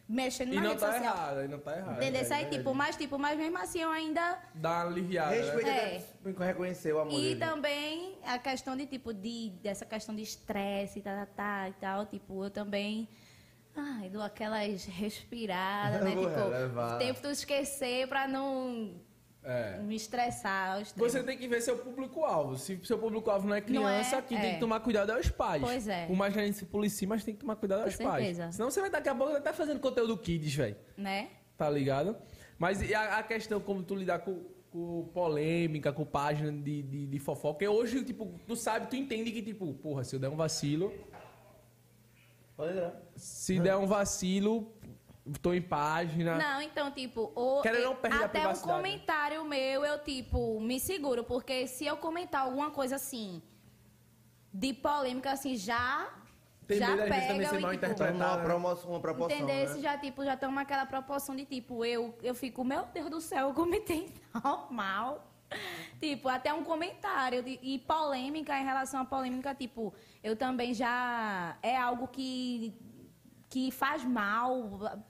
[0.08, 1.14] mexendo E na não rede tá social.
[1.16, 1.96] errado, e não tá errado.
[1.96, 2.22] Entendeu?
[2.22, 2.56] Isso aí, verdade.
[2.58, 4.38] tipo, mas, tipo, mas mesmo assim eu ainda.
[4.54, 5.78] Dá uma aliviada, Respeita né?
[5.96, 6.30] É.
[6.30, 7.40] até reconhecer o amor E dele.
[7.40, 12.06] também a questão de, tipo, de, dessa questão de estresse, tá, tá, tá, e tal,
[12.06, 13.08] tipo, eu também.
[13.78, 16.14] Ai, dou aquelas respiradas, né?
[16.14, 16.98] Vou tipo, relevar.
[16.98, 18.94] tento esquecer pra não
[19.48, 19.78] É.
[19.78, 20.73] me estressar.
[20.74, 21.09] ao extremo.
[21.09, 22.56] Você tem que ver seu público-alvo.
[22.56, 24.55] Se seu público-alvo não é Não é, criança, quem tem é.
[24.55, 25.62] que tomar cuidado é os pais.
[25.62, 26.06] Pois é.
[26.06, 28.43] Por mais que a gente se policie, mas tem que tomar cuidado Com aos certeza.
[28.43, 28.56] pais.
[28.56, 30.77] Senão você vai daqui a pouco estar fazendo conteúdo kids, velho.
[30.97, 31.28] Né?
[31.56, 32.16] Tá ligado?
[32.59, 37.06] Mas e a, a questão como tu lidar com, com polêmica, com página de, de,
[37.06, 40.28] de fofoca, porque hoje, tipo, tu sabe, tu entende que, tipo, porra, se eu der
[40.28, 40.93] um vacilo,
[42.56, 43.01] Pode entrar.
[43.16, 44.73] se der um vacilo,
[45.43, 46.36] tô em página.
[46.36, 48.77] Não, então, tipo, o, Quero não perder a até um privacidade.
[48.77, 53.43] comentário meu, eu, tipo, me seguro, porque se eu comentar alguma coisa assim,
[54.53, 56.09] de polêmica, assim, já.
[56.66, 58.24] Tem já medo, às vezes, também pega ser e, mal tipo, interpretado.
[58.24, 58.44] Uma, né?
[58.44, 59.69] promoção, uma proporção, Entender?
[59.69, 59.81] né?
[59.81, 63.48] já, tipo, já estão naquela proporção de, tipo, eu, eu fico, meu Deus do céu,
[63.48, 64.12] eu comentei
[64.43, 65.32] normal.
[66.01, 69.94] Tipo, até um comentário de- e polêmica em relação à polêmica, tipo,
[70.24, 71.57] eu também já.
[71.62, 72.74] É algo que,
[73.56, 74.52] que faz mal.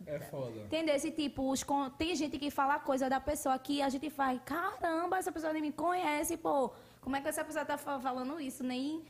[0.06, 0.60] É foda.
[0.66, 0.94] Entendeu?
[0.94, 1.64] Esse tipo, os
[1.98, 5.60] tem gente que fala coisa da pessoa que a gente faz, caramba, essa pessoa nem
[5.60, 6.70] me conhece, pô.
[7.00, 8.62] Como é que essa pessoa tá fa- falando isso?
[8.62, 9.04] Nem.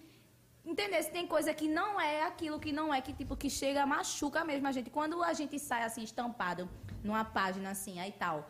[0.65, 1.03] Entendeu?
[1.03, 4.43] Se tem coisa que não é aquilo que não é, que tipo, que chega, machuca
[4.43, 4.89] mesmo a gente.
[4.89, 6.67] Quando a gente sai assim, estampado
[7.05, 8.49] numa página assim, aí tal.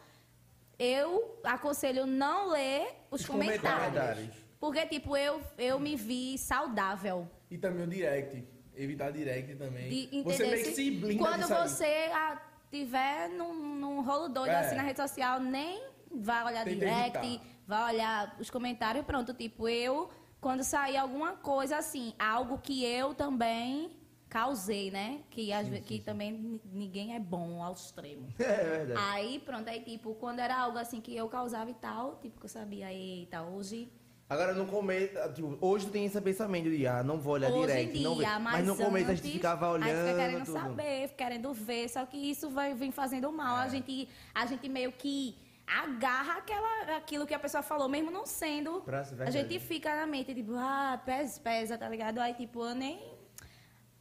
[0.79, 3.89] Eu aconselho não ler os, Os comentários.
[3.89, 4.35] comentários.
[4.61, 7.29] Porque, tipo, eu, eu me vi saudável.
[7.51, 8.55] E também o direct.
[8.77, 9.89] Evitar direct também.
[9.89, 12.41] De, você meio que se blinda Quando você ah,
[12.71, 14.59] tiver num, num rolo doido É.
[14.61, 17.47] assim na rede social, nem vai olhar Tenta direct, evitar.
[17.67, 19.33] vai olhar os comentários e pronto.
[19.35, 23.91] Tipo, eu, quando sair alguma coisa assim, algo que eu também
[24.29, 25.21] causei, né?
[25.31, 28.29] Que, às ve- que também ni- ninguém é bom ao extremo.
[28.39, 29.01] É verdade.
[29.11, 32.45] Aí, pronto, aí tipo, quando era algo assim que eu causava e tal, tipo, que
[32.47, 33.91] eu sabia, eita, hoje.
[34.29, 37.67] Agora, no começo, tipo, hoje tu tem esse pensamento de, ah, não vou olhar Hoje
[37.69, 40.45] direct, em dia, não mas, Mas no começo a gente ficava olhando Aí fica querendo
[40.45, 40.53] tudo.
[40.61, 43.59] saber, querendo ver, só que isso vai vem fazendo mal.
[43.59, 43.63] É.
[43.63, 48.27] A, gente, a gente meio que agarra aquela, aquilo que a pessoa falou, mesmo não
[48.27, 48.83] sendo.
[49.21, 52.19] A gente fica na mente, tipo, ah, pesa, pesa, tá ligado?
[52.19, 53.16] Aí, tipo, eu nem.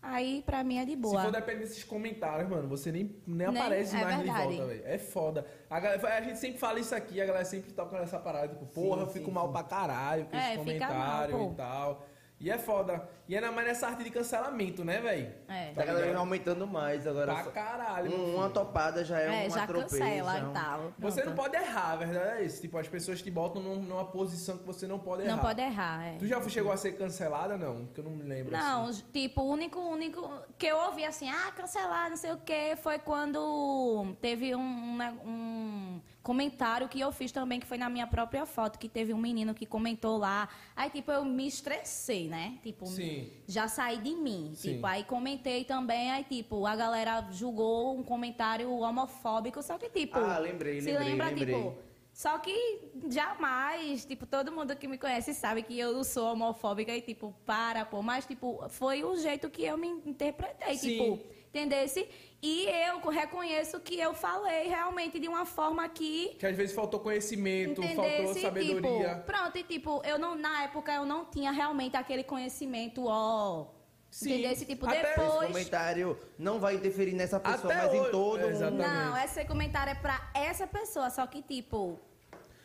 [0.08, 1.24] Aí, pra mim, é de Se boa.
[1.24, 4.50] for depender desses comentários, mano, você nem, nem, Nem- aparece é mais verdade.
[4.50, 4.84] de volta, velho.
[4.86, 5.46] É foda.
[5.70, 8.66] A, galera- a gente sempre fala isso aqui, a galera sempre toca nessa parada, tipo,
[8.68, 9.32] porra, eu sim, fico sim.
[9.32, 11.52] mal pra caralho com É, esse fica comentário mal, pô.
[11.54, 12.06] e tal.
[12.38, 13.08] E é foda.
[13.30, 15.34] E ainda mais nessa arte de cancelamento, né, velho?
[15.48, 15.72] É.
[15.72, 17.34] Tá cada vez aumentando mais agora.
[17.34, 18.12] Pra só- caralho.
[18.14, 19.98] Um- uma topada já é, É, uma já tropeça.
[19.98, 20.94] cancela um- e tal.
[21.00, 22.60] Você não pode errar, a verdade é isso.
[22.62, 25.32] Tipo, as pessoas te botam num- numa posição que você não pode errar.
[25.38, 26.18] Não pode errar, é.
[26.18, 27.86] Tu já chegou a ser cancelada, não?
[27.88, 28.52] Que eu não me lembro.
[28.52, 29.04] Não, assim.
[29.14, 33.00] tipo, o único, único que eu ouvi assim, ah, cancelar, não sei o que, foi
[33.00, 38.80] quando teve um, um comentário que eu fiz também, que foi na minha própria foto,
[38.80, 40.50] que teve um menino que comentou lá.
[40.76, 42.58] Aí, tipo, eu me estressei, né?
[42.64, 43.30] Tipo, Sim.
[43.48, 44.52] já saí de mim.
[44.56, 44.74] Sim.
[44.74, 50.18] Tipo, aí comentei também, aí, tipo, a galera julgou um comentário homofóbico, só que, tipo.
[50.18, 51.56] Ah, lembrei, se lembrei, lembra, lembrei.
[51.56, 51.78] tipo.
[52.12, 57.02] Só que jamais, tipo, todo mundo que me conhece sabe que eu sou homofóbica e,
[57.02, 58.02] tipo, para, pô.
[58.02, 60.90] Mas, tipo, foi o jeito que eu me interpretei, Sim.
[60.90, 62.08] tipo, entendesse?
[62.42, 66.36] E eu reconheço que eu falei realmente de uma forma que.
[66.38, 68.42] Que às vezes faltou conhecimento, faltou Entendesse?
[68.42, 69.10] sabedoria.
[69.16, 73.68] Tipo, pronto, e tipo, eu não, na época eu não tinha realmente aquele conhecimento, ó.
[74.12, 74.34] Sim.
[74.34, 74.66] Entendesse?
[74.66, 75.48] Tipo, Até Esse depois.
[75.48, 78.50] comentário não vai interferir nessa pessoa, Até mas hoje- em todo mundo.
[78.52, 78.88] Exatamente.
[78.90, 82.00] Não, esse comentário é pra essa pessoa, só que, tipo,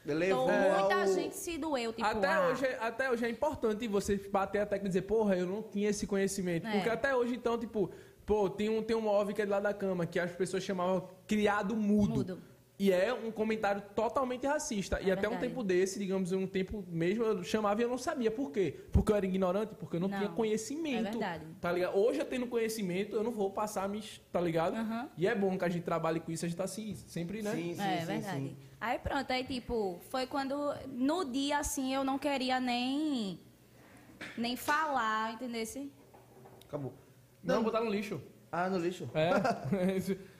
[0.04, 3.86] Levou muita ao- gente se doeu, tipo, até, ah, hoje, é- até hoje é importante
[3.88, 6.66] você bater a tecla e dizer, porra, eu não tinha esse conhecimento.
[6.66, 6.72] É.
[6.72, 7.90] Porque até hoje, então, tipo,
[8.26, 10.62] pô, tem um, tem um móvel que é do lado da cama, que as pessoas
[10.62, 12.14] chamavam criado mudo.
[12.14, 12.42] Mudo.
[12.78, 14.98] E é um comentário totalmente racista.
[15.02, 15.48] e É até um verdade.
[15.52, 18.30] tempo desse, digamos, um tempo mesmo, eu chamava e eu não sabia.
[18.30, 18.74] Por quê?
[18.90, 21.08] Porque eu era ignorante, porque eu não, Não, tinha conhecimento.
[21.08, 21.44] é verdade.
[21.60, 21.98] Tá ligado?
[21.98, 24.02] Hoje eu tendo conhecimento, eu não vou passar me.
[24.32, 24.76] Tá ligado?
[24.76, 25.10] Aham.
[25.18, 27.54] E é bom que a gente trabalhe com isso, a gente tá assim, sempre, né?
[27.54, 28.38] Sim, sim, é sim, verdade.
[28.38, 28.56] sim.
[28.80, 30.56] Aí pronto, aí tipo, foi quando
[30.88, 33.38] no dia assim eu não queria nem
[34.38, 35.62] nem falar, entendeu?
[36.66, 36.94] Acabou.
[37.42, 38.20] Não, Não, botar no lixo.
[38.52, 39.08] Ah, no lixo.
[39.14, 39.30] É.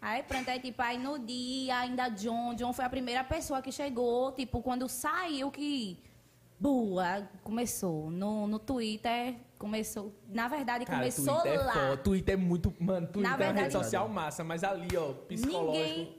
[0.00, 3.72] Aí pronto, aí tipo, aí no dia ainda John, John foi a primeira pessoa que
[3.72, 5.98] chegou, tipo, quando saiu que
[6.58, 11.72] boa, começou no, no Twitter, começou, na verdade Cara, começou Twitter é lá.
[11.72, 11.96] foda.
[11.96, 12.72] Twitter é muito.
[12.78, 15.72] Mano, Twitter Na é uma rede verdade- social massa, mas ali, ó, psicológico.
[15.88, 16.16] Ninguém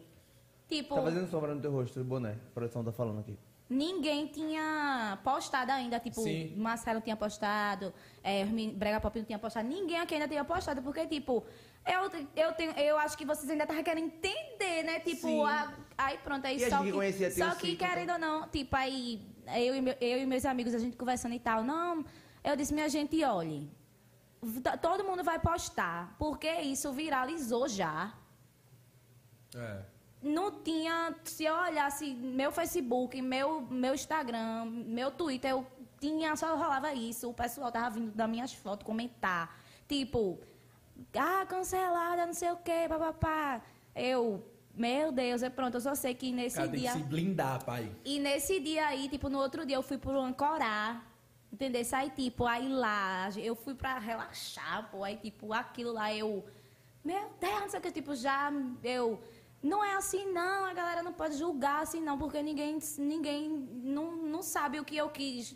[0.68, 2.32] tipo, Tá fazendo sombra no teu rosto, boné.
[2.34, 3.40] A produção tá falando aqui.
[3.70, 6.56] Ninguém tinha postado ainda, tipo, Sim.
[6.58, 7.94] Marcelo tinha postado,
[8.24, 8.44] é,
[8.74, 11.46] Brega Pop não tinha postado, ninguém aqui ainda tinha postado, porque, tipo,
[11.86, 12.02] Eu,
[12.36, 15.00] eu, tenho, eu acho que vocês ainda estavam querendo entender, né?
[15.00, 18.76] Tipo, a- aí pronto, aí E só que, só que ciclo, querendo ou não, tipo,
[18.76, 19.22] aí
[19.56, 22.04] eu e, meu- eu e meus amigos, a gente conversando e tal, não,
[22.44, 23.72] eu disse, minha gente, olhe,
[24.82, 28.14] todo mundo vai postar, porque isso viralizou já.
[29.56, 29.82] É.
[30.22, 35.66] Não tinha, se eu olhasse meu Facebook, meu, meu Instagram, meu Twitter, eu
[36.00, 37.30] tinha, só rolava isso.
[37.30, 39.58] O pessoal tava vindo das minhas fotos comentar.
[39.88, 40.40] Tipo,
[41.16, 43.62] ah, cancelada, não sei o quê, papapá.
[43.96, 46.94] Eu, meu Deus, é pronto, eu só sei que nesse Cara, tem que dia.
[46.94, 47.90] se blindar, pai.
[48.04, 51.02] E nesse dia aí, tipo, no outro dia eu fui pro Ancorá.
[51.52, 51.82] Entendeu?
[51.94, 55.04] Aí, tipo, aí lá, eu fui pra relaxar, pô.
[55.04, 56.46] Aí, tipo, aquilo lá eu.
[57.04, 58.52] Meu Deus, não sei o que, tipo, já
[58.84, 59.20] eu.
[59.62, 63.50] Não é assim, não, a galera não pode julgar assim, não, porque ninguém, ninguém
[63.84, 65.56] não, não sabe o que eu quis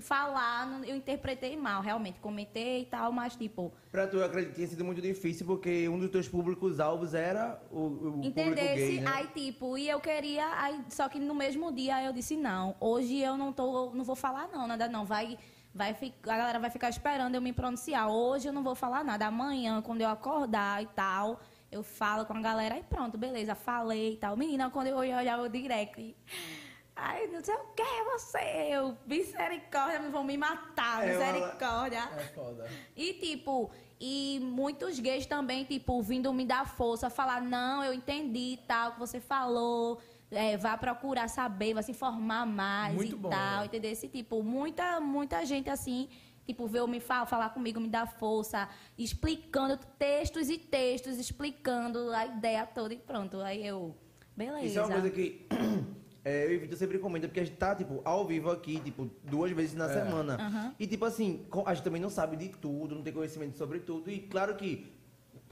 [0.00, 0.80] falar.
[0.84, 4.66] Eu interpretei mal, realmente, comentei e tal, mas, tipo, Pra tu, eu acredito que tinha
[4.66, 8.74] sido muito difícil, porque um dos teus públicos-alvos era o, o Entendesse?
[8.74, 9.10] gay, né?
[9.14, 10.46] Aí, tipo, e eu queria.
[10.60, 13.90] Aí, só que no mesmo dia eu disse, não, hoje eu não tô.
[13.90, 15.04] Não vou falar, não, nada não.
[15.04, 15.38] Vai.
[15.74, 18.06] Vai fi- a galera vai ficar esperando eu me pronunciar.
[18.10, 19.26] Hoje eu não vou falar nada.
[19.26, 21.40] Amanhã, quando eu acordar e tal,
[21.72, 24.36] eu falo com a galera e pronto, beleza, falei e tal.
[24.36, 26.14] Menina, quando eu olhar o direct.
[26.94, 28.68] Ai, não sei o que é você.
[28.70, 32.00] Eu, misericórdia, vão me matar, É, misericórdia.
[32.14, 32.70] É foda.
[32.94, 38.58] E, tipo, e muitos gays também, tipo, vindo me dar força, falar, não, eu entendi
[38.68, 39.98] tal, que você falou.
[40.30, 43.66] É, vá procurar saber, vai se informar mais Muito e bom, tal, né?
[43.66, 43.90] entendeu?
[43.90, 46.08] Esse tipo, muita, muita gente assim,
[46.46, 52.26] tipo, veio me falar, falar comigo, me dar força, explicando textos e textos, explicando a
[52.26, 53.40] ideia toda e pronto.
[53.40, 53.94] Aí eu,
[54.36, 54.66] beleza.
[54.66, 55.46] Isso é uma coisa que
[56.24, 58.80] é, eu e o Vitor sempre comenta, porque a gente tá, tipo, ao vivo aqui,
[58.80, 60.34] tipo, duas vezes na semana.
[60.34, 60.74] Aham.
[60.78, 64.10] E, tipo assim, a gente também não sabe de tudo, não tem conhecimento sobre tudo.
[64.10, 64.92] E, claro que,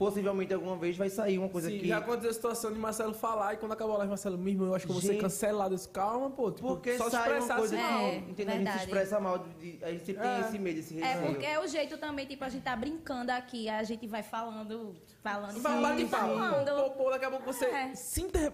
[0.05, 1.87] possivelmente, alguma vez vai sair uma coisa Sim, que...
[1.87, 4.67] já aconteceu a situação de Marcelo falar e quando acabou a live, Marcelo, meu irmão,
[4.69, 5.21] eu acho que eu vou ser Gente.
[5.21, 5.75] cancelado.
[5.75, 6.51] Disse, calma, pô.
[6.51, 8.31] Tipo, Porque só sai uma expressar coisa assim, que, É, entendeu?
[8.31, 8.79] A gente verdade.
[8.79, 10.33] se expressa mal, de, de- a gente sempre É.
[10.37, 11.31] tem esse medo, esse É receio.
[11.31, 14.95] porque é o jeito também, tipo, a gente tá brincando aqui, a gente vai falando,
[15.21, 16.33] falando, lá falando, e fala.
[16.33, 16.91] Pô, falando.
[16.97, 17.93] pô, daqui a pouco você É.
[17.93, 18.51] se inter...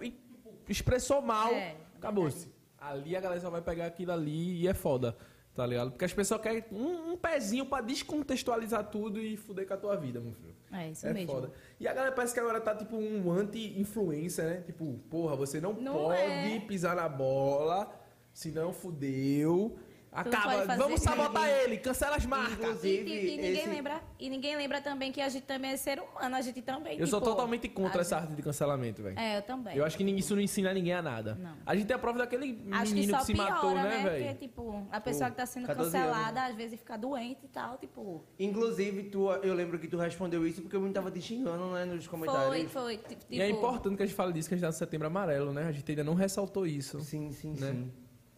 [0.68, 2.52] expressou mal, É, acabou-se.
[2.78, 5.16] Ali a galera só vai pegar aquilo ali e é foda,
[5.54, 5.92] tá ligado?
[5.92, 9.96] Porque as pessoas querem um, um pezinho pra descontextualizar tudo e fuder com a tua
[9.96, 10.57] vida, meu filho.
[10.72, 11.32] É isso é mesmo.
[11.32, 11.50] foda.
[11.80, 14.62] E a galera parece que agora tá tipo um anti-influencer, né?
[14.66, 16.60] Tipo, porra, você não, Não pode é.
[16.60, 17.90] pisar na bola,
[18.32, 19.78] senão fudeu.
[20.20, 21.50] Acaba, vamos sabotar nada.
[21.62, 22.58] ele, cancela as marcas.
[22.58, 22.62] E,
[23.00, 26.00] Inclusive, e ninguém esse- lembra, e ninguém lembra também que a gente também é ser
[26.00, 26.98] humano, a gente também.
[26.98, 29.18] Eu sou tipo, totalmente contra essa arte de cancelamento, velho.
[29.18, 29.76] É, eu também.
[29.76, 31.34] Eu acho que ninguém- isso não ensina ninguém a nada.
[31.34, 31.54] Não.
[31.64, 33.82] A gente tem a prova daquele Acho que menino só que, se piora, matou, né,
[33.82, 34.02] né?
[34.02, 34.38] Porque, velho?
[34.38, 37.78] tipo, a pessoa Pô, que tá sendo 14 cancelada, às vezes fica doente e tal,
[37.78, 38.24] tipo.
[38.38, 41.84] Inclusive, tu, eu lembro que tu respondeu isso porque o menino tava te xingando, né,
[41.84, 42.46] nos comentários.
[42.48, 42.96] Foi, foi.
[42.98, 44.72] ti- Tipo, E é importante que a gente fale disso, que a gente tá no
[44.72, 45.64] setembro amarelo, né?
[45.66, 47.00] A gente ainda não ressaltou isso.
[47.00, 47.70] Sim, sim, Né?
[47.72, 47.92] sim.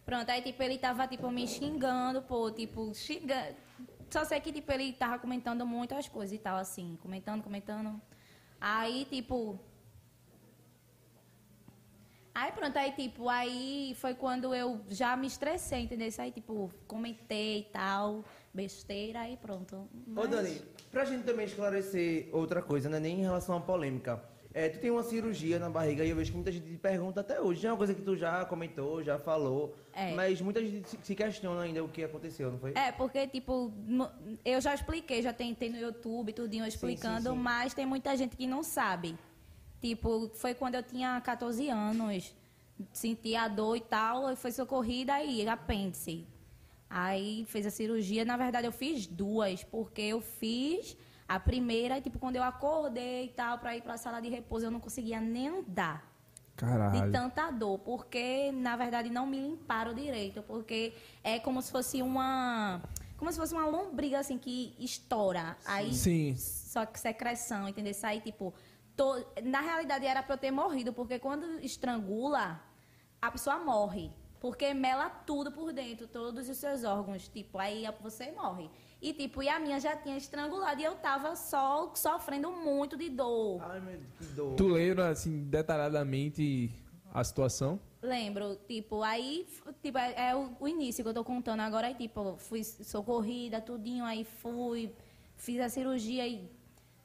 [0.05, 3.55] Pronto, aí, tipo, ele tava, tipo, me xingando, pô, tipo, xingando.
[4.09, 8.01] Só sei que, tipo, ele tava comentando muitas coisas e tal, assim, comentando, comentando.
[8.59, 9.59] Aí, tipo.
[12.33, 16.09] Aí pronto, aí tipo, aí foi quando eu já me estressei, entendeu?
[16.17, 18.23] Aí, tipo, comentei e tal,
[18.53, 19.75] besteira, aí pronto.
[19.75, 22.99] Ô, Mas- Dani, pra gente também esclarecer outra coisa, né?
[23.01, 24.23] Nem em relação à polêmica.
[24.53, 27.21] É, tu tem uma cirurgia na barriga e eu vejo que muita gente te pergunta
[27.21, 27.61] até hoje.
[27.61, 29.73] Já é uma coisa que tu já comentou, já falou.
[29.93, 30.13] É.
[30.13, 32.73] Mas muita gente se- questiona ainda o que aconteceu, não foi?
[32.75, 33.71] É, porque, tipo,
[34.43, 37.37] eu já expliquei, já tentei no YouTube, tudinho explicando, sim.
[37.37, 39.17] mas tem muita gente que não sabe.
[39.79, 42.35] Tipo, foi quando eu tinha 14 anos,
[42.91, 46.27] senti a dor e tal, e foi socorrida aí, apêndice.
[46.89, 50.97] Aí fez a cirurgia, na verdade eu fiz duas, porque eu fiz
[51.35, 54.71] a primeira, tipo, quando eu acordei e tal, pra ir pra sala de repouso, eu
[54.71, 56.05] não conseguia nem andar
[56.47, 57.11] de Caralho.
[57.11, 60.93] tanta dor, porque na verdade não me limparam direito, porque
[61.23, 62.81] é como se fosse uma
[63.17, 66.35] como se fosse uma lombriga assim que estoura, aí Sim.
[66.37, 67.93] só que secreção, entendeu?
[68.03, 68.53] Aí tipo
[68.95, 72.59] to- na realidade era para eu ter morrido, porque quando estrangula
[73.21, 74.11] a pessoa morre.
[74.39, 77.27] Porque mela tudo por dentro, todos os seus órgãos.
[77.27, 78.71] Tipo, aí você morre.
[79.01, 83.09] E, tipo, e a minha já tinha estrangulado e eu tava só sofrendo muito de
[83.09, 83.59] dor.
[83.63, 84.55] Ai, meu Deus, que dor.
[84.55, 86.71] Tu lembra, assim, detalhadamente
[87.11, 87.79] a situação?
[87.99, 89.47] Lembro, tipo, aí,
[89.81, 93.59] tipo, é, é o, o início que eu tô contando agora, aí, tipo, fui socorrida,
[93.59, 94.93] tudinho, aí fui,
[95.35, 96.47] fiz a cirurgia e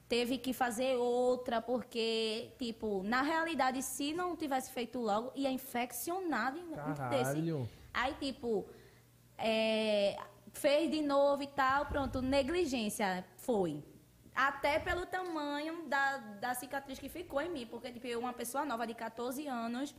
[0.07, 6.59] teve que fazer outra, porque, tipo, na realidade, se não tivesse feito logo, ia infeccionado
[6.59, 7.69] em Caralho.
[7.93, 8.67] Aí, tipo,
[9.39, 10.17] é,
[10.57, 13.83] fez de novo e tal, pronto, negligência, foi.
[14.35, 17.67] Até pelo tamanho da, da cicatriz que ficou em mim.
[17.67, 19.95] Porque, tipo, eu, uma pessoa nova de 14 anos,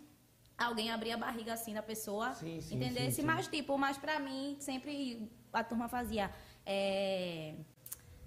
[0.58, 2.34] alguém abria a barriga assim da pessoa.
[2.34, 3.16] Sim, sim, entendesse?
[3.16, 3.28] sim, sim.
[3.28, 6.30] Mas, tipo, mas pra mim, sempre a turma fazia.
[6.66, 7.56] é,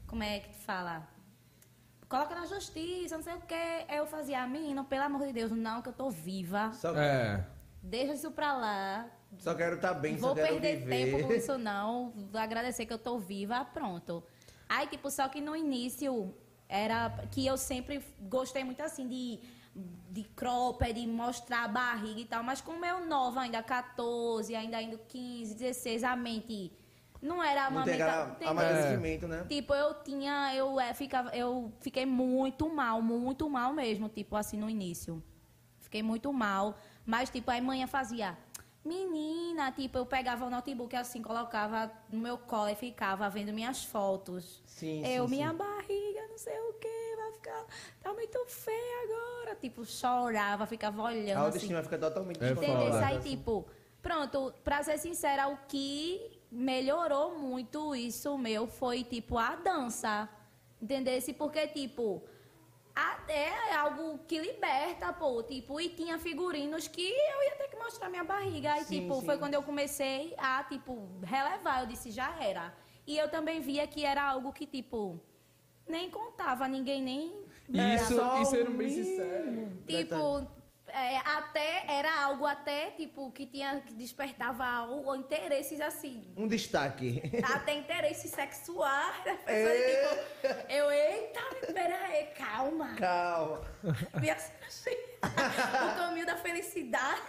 [0.07, 1.07] como é que fala?
[2.09, 3.86] Coloca na justiça, não sei o quê.
[3.89, 6.73] Eu fazia, menino, pelo amor de Deus, não, que eu tô viva.
[6.73, 7.47] Só, É.
[7.82, 9.11] Deixa isso pra lá.
[9.39, 11.12] só quero estar bem, Vou só quero perder viver.
[11.12, 12.11] tempo com isso não.
[12.31, 14.23] Vou agradecer que eu tô viva, pronto.
[14.69, 16.35] Aí, tipo, só que no início
[16.69, 19.40] era que eu sempre gostei muito assim de
[20.11, 24.82] de cropped, de mostrar a barriga e tal, mas como eu nova ainda 14, ainda
[24.82, 26.73] indo 15, 16, a mente
[27.23, 29.44] não era uma Não amadurecimento, né?
[29.48, 34.59] Tipo, eu tinha, eu é, ficava, eu fiquei muito mal, muito mal mesmo, tipo assim
[34.59, 35.23] no início.
[35.78, 38.37] Fiquei muito mal, mas tipo, a manhã fazia,
[38.85, 43.85] menina, tipo, eu pegava o notebook assim, colocava no meu colo e ficava vendo minhas
[43.85, 44.63] fotos.
[44.67, 45.57] Sim, eu, sim, minha sim.
[45.57, 47.67] barriga, não sei o que, vai ficar,
[48.01, 49.57] tá muito feia agora.
[49.57, 51.45] Tipo, chorava, ficava A olhando assim.
[51.47, 52.95] autoestima fica totalmente É Entendeu?
[53.05, 53.67] Aí, tipo,
[54.01, 60.29] pronto, pra ser sincera, o que melhorou muito isso meu foi, tipo, a dança.
[60.81, 61.35] Entendesse?
[61.35, 62.31] Porque, tipo, a-
[63.29, 65.43] é algo que liberta, pô.
[65.43, 68.73] Tipo, e tinha figurinos que eu ia ter que mostrar minha barriga.
[68.73, 69.27] Aí, Sim, tipo, sim.
[69.27, 71.83] foi quando eu comecei a, tipo, relevar.
[71.83, 72.75] Eu disse, já era.
[73.07, 75.21] E eu também via que era algo que, tipo,
[75.87, 77.45] nem contava, ninguém nem.
[77.69, 79.73] Isso, só e o sendo bem sincero.
[79.87, 80.47] Tipo,
[80.95, 86.33] é, até era algo até, tipo, que tinha que despertava o, interesses assim.
[86.37, 87.23] Um destaque.
[87.43, 89.25] Até interesses sexuais.
[89.25, 90.09] da pessoa, É.
[90.43, 91.41] tipo, eu, eita,
[91.73, 92.95] pera aí, calma.
[92.97, 93.62] Calma.
[94.21, 97.21] Minha assim, o caminho da felicidade.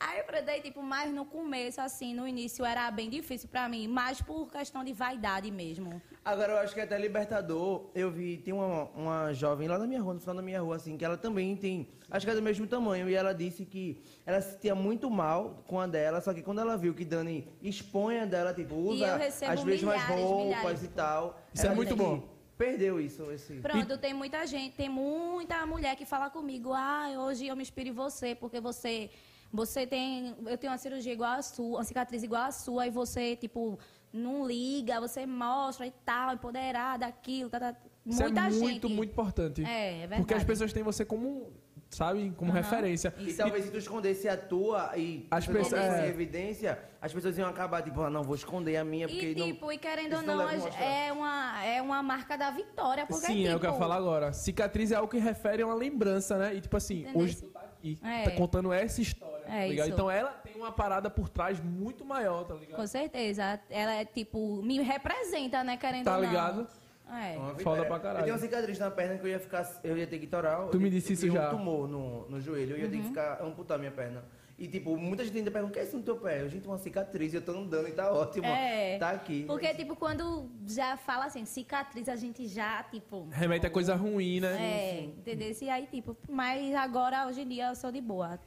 [0.00, 3.88] Aí eu falei, tipo, mas no começo, assim, no início era bem difícil pra mim,
[3.88, 6.00] mais por questão de vaidade mesmo.
[6.24, 10.00] Agora eu acho que até libertador, eu vi, tem uma, uma jovem lá na minha
[10.00, 12.42] rua, no final da minha rua, assim, que ela também tem, acho que é do
[12.42, 16.32] mesmo tamanho, e ela disse que ela se sentia muito mal com a dela, só
[16.32, 20.00] que quando ela viu que Dani expõe a dela, tipo, usa eu recebo as mesmas
[20.00, 21.40] milhares, roupas milhares, e tal.
[21.52, 22.38] Isso é muito bom.
[22.56, 23.54] Perdeu isso, esse...
[23.54, 27.88] Pronto, tem muita gente, tem muita mulher que fala comigo, ah, hoje eu me inspiro
[27.88, 29.10] em você, porque você,
[29.52, 32.90] você tem, eu tenho uma cirurgia igual a sua, uma cicatriz igual a sua, e
[32.90, 33.78] você, tipo,
[34.12, 37.76] não liga, você mostra e tal, empoderada, aquilo, tá, tá.
[38.06, 38.60] Isso muita é gente.
[38.62, 39.64] muito, muito importante.
[39.64, 40.22] É, é verdade.
[40.22, 41.52] Porque as pessoas têm você como,
[41.90, 42.60] sabe, como Aham.
[42.60, 43.14] referência.
[43.18, 46.06] E talvez se tu escondesse a tua e As pessoas- é.
[46.06, 49.34] em evidência, as pessoas iam acabar, tipo, ah, não, vou esconder a minha, porque E,
[49.34, 49.46] não...
[49.46, 53.36] tipo, e querendo ou não não, é uma, é uma marca da vitória, porque, Sim,
[53.42, 54.32] tipo, é o que eu ia falar agora.
[54.32, 56.54] Cicatriz é algo que refere a uma lembrança, né?
[56.54, 57.20] E tipo assim, Entendeu?
[57.20, 57.36] hoje
[57.78, 58.24] tá aqui, É.
[58.24, 59.86] tá contando essa história, tá É ligado?
[59.86, 59.94] isso.
[59.94, 62.76] Então ela tem uma parada por trás muito maior, tá ligado?
[62.76, 66.28] Com certeza, ela é, tipo, me representa, né, querendo Tá ou não.
[66.28, 66.66] ligado?
[67.10, 67.38] É.
[67.38, 68.18] Uma Foda pra caralho.
[68.18, 69.66] Eu tenho uma cicatriz na perna que eu ia ficar.
[69.82, 70.66] Eu ia ter que torar.
[70.68, 71.48] Tu me disse eu isso tinha já.
[71.48, 72.72] um tumor no, no joelho.
[72.72, 72.90] Eu ia Uhum.
[72.90, 74.22] ter que ficar amputar minha perna.
[74.58, 76.42] E, tipo, muita gente ainda pergunta: o que é isso no teu pé?
[76.42, 78.44] Eu, gente, uma cicatriz, eu tô andando e tá ótimo.
[78.46, 78.98] É.
[78.98, 79.44] Tá aqui.
[79.46, 83.28] Porque, tipo, quando já fala assim, cicatriz, a gente já, tipo.
[83.30, 84.56] Remete a coisa ruim, né?
[84.60, 85.54] É, entendeu?
[85.62, 88.38] E aí, tipo, mas agora, hoje em dia, eu sou de boa.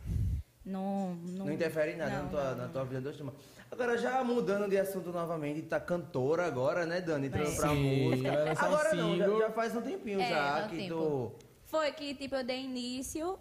[0.66, 1.16] Não.
[1.16, 3.34] Não, Não interfere em nada Não, na, tua, não, na tua vida autoestima.
[3.72, 7.28] Agora, já mudando de assunto novamente, tá cantora agora, né, Dani?
[7.28, 7.56] Entrando É.
[7.56, 8.30] pra Sim, música.
[8.32, 10.94] um Agora não, já, já faz um tempinho É, já que tempo.
[10.94, 11.32] tu.
[11.68, 13.40] Foi que, tipo, eu dei início,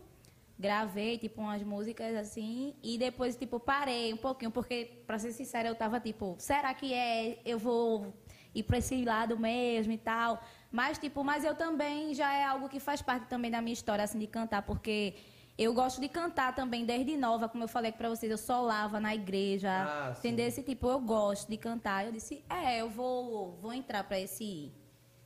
[0.60, 5.66] gravei, tipo, umas músicas assim, e depois, tipo, parei um pouquinho, porque, pra ser sincera,
[5.66, 8.12] eu tava, tipo, será que é, eu vou
[8.54, 10.42] ir pra esse lado mesmo e tal?
[10.70, 14.04] Mas, tipo, mas eu também, já é algo que faz parte também da minha história,
[14.04, 15.14] assim, de cantar, porque
[15.56, 19.14] eu gosto de cantar também desde nova, como eu falei pra vocês, eu solava na
[19.14, 20.46] igreja, Ah, entendeu?
[20.46, 22.04] Esse tipo, eu gosto de cantar.
[22.04, 24.70] Eu disse, é, eu vou, vou entrar pra esse,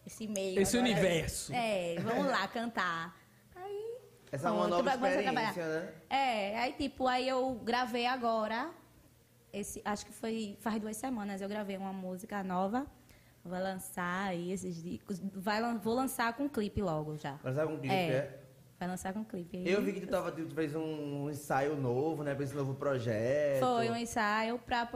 [0.06, 0.60] esse meio.
[0.60, 0.92] Esse agora.
[0.92, 1.52] universo.
[1.52, 3.23] É, vamos lá cantar.
[4.34, 5.92] Essa é uma nova experiência, né?
[6.10, 8.68] É, aí tipo, aí eu gravei agora.
[9.52, 12.84] Esse, acho que foi faz duas semanas eu gravei uma música nova.
[13.44, 15.20] Vou lançar aí esses discos.
[15.32, 17.38] Vai, vou lançar com clipe logo já.
[17.44, 18.08] Sabe um clipe, É.
[18.08, 18.40] é?
[18.80, 19.70] Vai lançar com clipe aí.
[19.70, 22.34] Eu vi que tu, tava, tu fez um ensaio novo, né?
[22.34, 23.60] Pra esse novo projeto.
[23.60, 24.88] Foi um ensaio pra.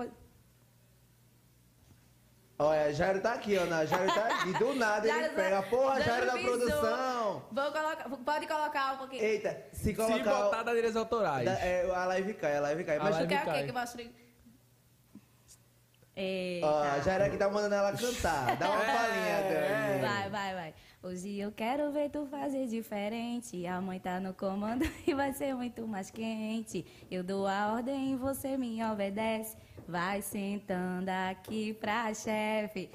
[2.60, 3.64] Olha, Jairo tá aqui, ó.
[3.66, 3.86] né?
[3.86, 4.52] Jairo tá aqui.
[4.58, 5.62] Do nada ele pega.
[5.62, 6.56] Porra, Jairo da avisou.
[6.58, 7.42] produção.
[7.52, 8.08] Vou colocar.
[8.24, 9.22] Pode colocar um pouquinho.
[9.22, 10.24] Eita, se Se colocar.
[10.34, 11.44] botar da direitos autorais.
[11.44, 12.96] da- é, a live cai, a live cai.
[12.96, 14.28] A Mas live quer o quê que eu mostre?
[16.16, 16.66] Eita.
[16.66, 18.56] ó, Jairo aqui tá mandando ela cantar.
[18.56, 18.86] Dá uma É.
[18.92, 20.00] palhinha, Dani.
[20.00, 20.74] Vai, vai, vai.
[21.00, 23.64] Hoje eu quero ver tu fazer diferente.
[23.66, 26.84] A mãe tá no comando e vai ser muito mais quente.
[27.10, 29.56] Eu dou a ordem e você me obedece.
[29.86, 32.90] Vai sentando aqui pra chefe.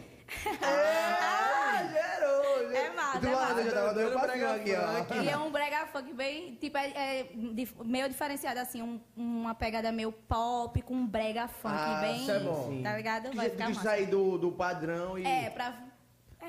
[0.61, 2.75] Ah, gerou, gerou.
[2.75, 3.59] É massa, é mano, massa.
[3.61, 5.21] eu já tava dando Brega aqui, ó.
[5.23, 6.89] E é um brega funk bem, tipo, é,
[7.21, 7.23] é
[7.53, 12.21] dif- meio diferenciado, assim, um- uma pegada meio pop com um brega funk Ah, bem,
[12.21, 12.81] isso é bom.
[12.83, 13.31] tá ligado?
[13.33, 13.81] Vai já- ficar massa.
[13.81, 15.73] sair do, do padrão e É, pra...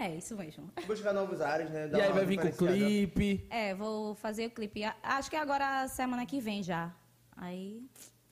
[0.00, 0.70] É, isso mesmo.
[0.86, 1.86] buscar novos ares, né?
[1.86, 2.84] Dar E aí vai vir com diferenciada.
[2.84, 3.46] clipe.
[3.48, 4.82] É, vou fazer o clipe.
[5.02, 6.92] Acho que agora, semana que vem já.
[7.36, 7.80] Aí...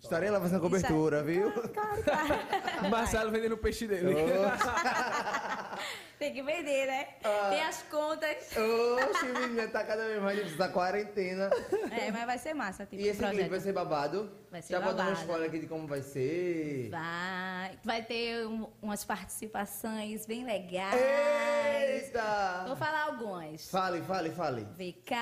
[0.01, 1.53] Estarei lá fazendo cobertura, viu?
[1.53, 2.35] Claro, claro.
[2.91, 4.13] Marcelo vendendo o peixe dele.
[6.23, 7.09] Tem que vender, né?
[7.25, 7.49] Ah.
[7.51, 8.37] Tem as contas.
[8.57, 11.51] Oxe, menina, tá cada vez mais difícil da quarentena.
[11.91, 13.35] É, mas vai ser massa, tipo, E esse projeto.
[13.35, 14.33] clipe vai ser babado?
[14.49, 15.21] Vai ser Já vou dar um babado.
[15.23, 16.91] spoiler aqui de como vai ser.
[16.91, 20.95] Vai, vai ter um- umas participações bem legais.
[20.95, 22.65] Eita!
[22.69, 23.69] Vou falar algumas.
[23.69, 24.63] Fale, fale, fale.
[24.77, 25.13] VK.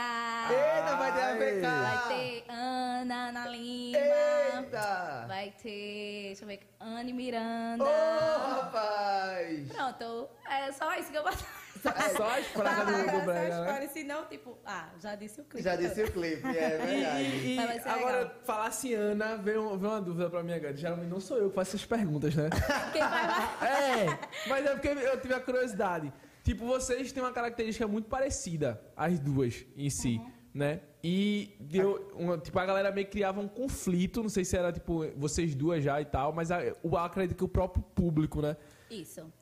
[0.51, 1.35] Eita, vai ter a.
[1.35, 1.62] VK!
[1.62, 3.97] Vai ter Ana Ana Lima.
[3.98, 5.24] Eita!
[5.28, 7.85] Vai ter, deixa eu ver, Anne Miranda.
[7.85, 9.68] Ô, rapaz!
[9.68, 11.44] Pronto, é só isso que eu posso
[12.16, 13.88] Só as pragas do, do brega, né?
[13.88, 15.64] Senão, tipo, ah, já disse o clipe.
[15.64, 17.24] Já disse o clipe, é verdade.
[17.24, 18.34] E, e agora, legal.
[18.44, 20.76] falar assim, Ana, veio, veio uma dúvida pra mim agora.
[20.76, 22.50] Geralmente não sou eu que faço essas perguntas, né?
[22.92, 23.58] Quem vai lá?
[23.66, 26.12] É, mas é porque eu tive a curiosidade.
[26.42, 30.20] Tipo, vocês têm uma característica muito parecida, as duas em si,
[30.52, 30.80] né?
[31.02, 34.70] E deu uma, tipo, a galera meio que criava um conflito, não sei se era
[34.72, 38.56] tipo vocês duas já e tal, mas a, eu acredito que o próprio público, né?
[38.90, 39.32] Isso.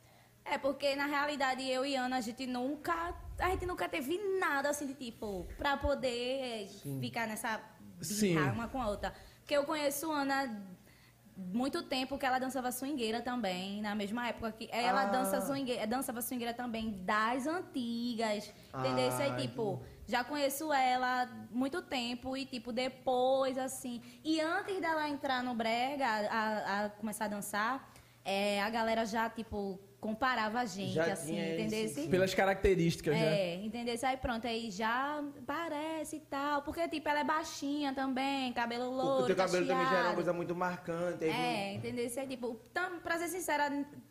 [0.51, 3.15] É, porque na realidade eu e Ana, a gente nunca.
[3.39, 6.69] A gente nunca teve nada assim de tipo, pra poder
[7.01, 7.61] ficar nessa
[8.01, 8.35] Sim.
[8.35, 9.15] birra uma com a outra.
[9.41, 10.61] Porque eu conheço Ana
[11.37, 15.07] muito tempo que ela dançava swingueira também, na mesma época que ela Ah.
[15.07, 18.53] dança swingueira, dançava swingueira também das antigas.
[18.77, 19.09] entendeu?
[19.09, 24.03] Isso aí, Ah, tipo, já conheço ela muito tempo e, tipo, depois, assim.
[24.25, 27.89] E antes dela entrar no brega, a, a começar a dançar,
[28.25, 31.85] é, a galera já, tipo, comparava a gente, Já assim, tinha entendeu?
[31.85, 32.09] esse- sim.
[32.11, 33.41] Pelas características, né?
[33.41, 33.97] É, entendeu?
[34.03, 36.63] Aí pronto, aí já parece e tal.
[36.63, 39.95] Porque, tipo, ela é baixinha também, cabelo louro, o teu cabelo também já era uma
[39.97, 40.15] cacheado.
[40.15, 41.25] coisa muito marcante.
[41.25, 42.07] aí É, entendeu?
[42.07, 43.69] Isso é tipo, tam, pra ser sincera,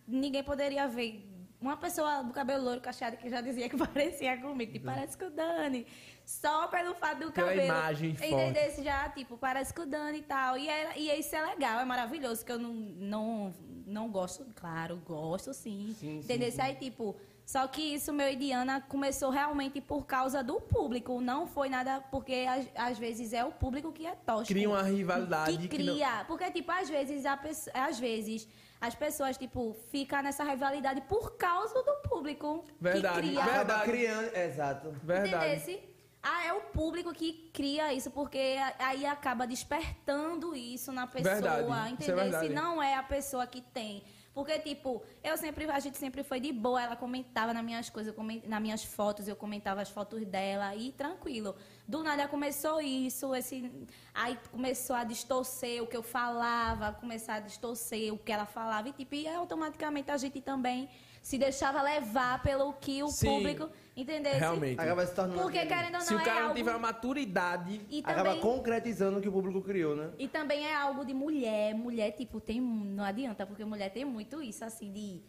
[0.07, 1.25] ninguém poderia ver
[1.59, 5.25] uma pessoa do cabelo louro cacheado que já dizia que parecia comigo, tipo, parece com
[5.25, 5.87] o Dani.
[6.27, 7.67] Só pelo fato do Pela cabelo.
[7.67, 8.83] imagem Entendeu?
[8.83, 10.57] já, tipo, parece com o Dani e tal.
[10.57, 13.53] E, é, e isso é legal, é maravilhoso, que eu não, não,
[13.85, 15.95] não gosto, claro, gosto sim.
[15.97, 16.49] Sim, entendeu?
[16.49, 17.15] Isso aí, tipo.
[17.45, 21.21] Só que isso, meu e Diana, começou realmente por causa do público.
[21.21, 24.47] Não foi nada porque às, às vezes é o público que é tóxico.
[24.53, 26.25] Cria uma rivalidade Que que não- cria.
[26.27, 27.39] Porque, tipo, às vezes, a
[27.73, 28.45] às vezes
[28.81, 32.65] as pessoas, tipo, ficam nessa rivalidade por causa do público.
[32.81, 33.45] Verdade, Que cria.
[33.45, 33.83] Verdade.
[33.85, 34.35] criando.
[34.35, 34.91] Exato.
[35.01, 35.35] Verdade.
[35.45, 35.96] Entendesse?
[36.29, 41.87] Ah, é o público que cria isso, porque aí acaba despertando isso na pessoa, Verdade,
[41.87, 42.15] é entendeu?
[42.17, 42.47] verdade.
[42.47, 44.03] Se não é a pessoa que tem.
[44.33, 48.13] Porque, tipo, eu sempre, a gente sempre foi de boa, ela comentava nas minhas coisas,
[48.45, 51.55] nas minhas fotos, eu comentava as fotos dela e tranquilo.
[51.87, 53.71] Do nada começou isso, esse.
[54.13, 58.89] Aí começou a distorcer o que eu falava, começar a distorcer o que ela falava,
[58.89, 60.89] e tipo, e automaticamente a gente também
[61.21, 63.27] se deixava levar pelo que o Sim.
[63.27, 64.33] público, entendeu?
[64.33, 64.79] Realmente.
[64.79, 65.41] Acaba se tornando.
[65.41, 66.55] Porque querendo ou não Se o é cara não algo...
[66.55, 70.09] tiver uma maturidade, E Acaba também, concretizando o que o público criou, né?
[70.19, 71.73] e também é algo de mulher.
[71.73, 72.61] Mulher, tipo, tem.
[72.61, 75.21] Não adianta, porque mulher tem muito isso, assim, de.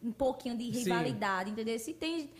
[0.00, 0.84] Um pouquinho de Sim.
[0.84, 1.76] rivalidade, entendeu?
[1.78, 2.30] Se tem.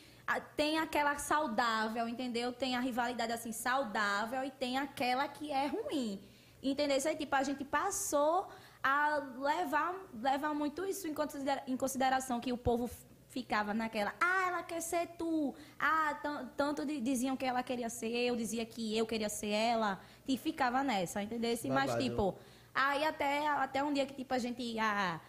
[0.56, 2.52] Tem aquela saudável, entendeu?
[2.52, 6.20] Tem a rivalidade assim saudável e tem aquela que é ruim.
[6.62, 6.96] Entendeu?
[6.98, 8.48] Isso aí, tipo, a gente passou
[8.82, 12.90] a levar, levar muito isso em considera- em consideração que o povo
[13.28, 15.54] ficava naquela, ah, ela quer ser tu.
[15.78, 19.50] Ah, tan- tanto de- diziam que ela queria ser eu, dizia que eu queria ser
[19.50, 20.00] ela.
[20.26, 21.50] E ficava nessa, entendeu?
[21.74, 22.34] Mas, tipo,
[22.74, 25.20] aí até, até um dia que, tipo, a gente ah,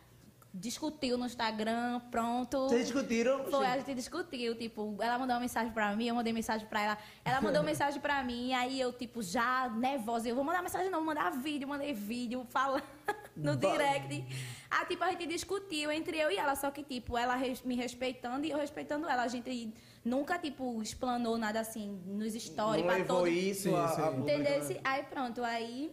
[0.53, 2.67] discutiu no Instagram, pronto.
[2.69, 3.43] Vocês discutiram?
[3.45, 6.81] Foi, a gente discutiu, tipo, ela mandou uma mensagem pra mim, eu mandei mensagem pra
[6.81, 6.97] ela.
[7.23, 10.99] Ela mandou mensagem pra mim, aí eu, tipo, já nervosa, eu vou mandar mensagem não,
[10.99, 12.83] vou mandar vídeo, mandei vídeo, falando
[13.37, 13.71] no Vai.
[13.71, 14.25] direct.
[14.71, 17.75] Aí, tipo, a gente discutiu entre eu e ela, só que, tipo, ela res- me
[17.75, 19.23] respeitando e eu respeitando ela.
[19.23, 19.73] A gente
[20.03, 24.63] nunca, tipo, explanou nada assim nos stories Não pra todo isso a público, Entendeu?
[24.63, 24.79] né?
[24.83, 25.91] Aí pronto, aí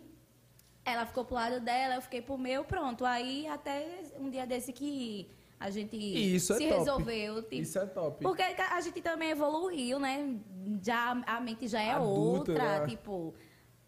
[0.86, 3.04] ela ficou pro lado dela, eu fiquei pro meu, pronto.
[3.04, 6.78] Aí até um dia desse que a gente isso é se top.
[6.78, 7.42] resolveu.
[7.42, 8.22] Tipo, isso é top.
[8.22, 10.36] porque a gente também evoluiu, né?
[10.82, 12.86] Já a mente já é Adulta, outra, né?
[12.86, 13.34] tipo,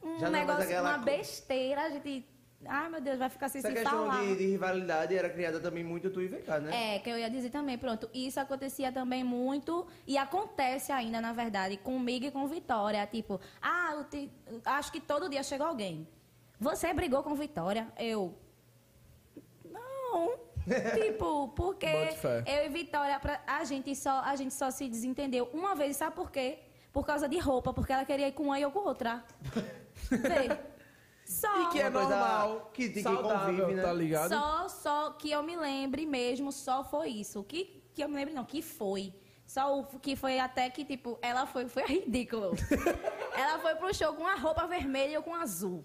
[0.02, 2.26] um Já não é negócio, aquela uma besteira, a gente.
[2.66, 4.20] Ai meu Deus, vai ficar sem Essa se questão falar.
[4.26, 6.96] de, de rivalidade era criada também muito tu e VK, né?
[6.96, 8.10] É, que eu ia dizer também, pronto.
[8.12, 13.06] Isso acontecia também muito e acontece ainda, na verdade, comigo e com Vitória.
[13.06, 14.28] Tipo, ah, eu te-
[14.64, 16.08] acho que todo dia chega alguém.
[16.60, 17.92] Você brigou com Vitória?
[17.98, 18.34] Eu.
[19.64, 20.38] Não.
[21.00, 25.96] tipo, porque eu e Vitória, a, gente só, a gente só se desentendeu uma vez,
[25.96, 26.58] sabe por quê?
[26.92, 29.24] Por causa de roupa, porque ela queria ir com uma e eu com outra.
[31.28, 31.64] Só.
[31.64, 33.82] E que é normal, que- que saudável, convive, né?
[33.82, 34.30] tá ligado?
[34.30, 37.44] Só, só que eu me lembre mesmo, só foi isso.
[37.44, 39.12] Que, que eu me lembre não, que foi.
[39.48, 42.50] Só o que foi até que, tipo, ela foi, foi ridículo.
[43.34, 45.82] ela foi pro show com uma roupa vermelha e eu com azul.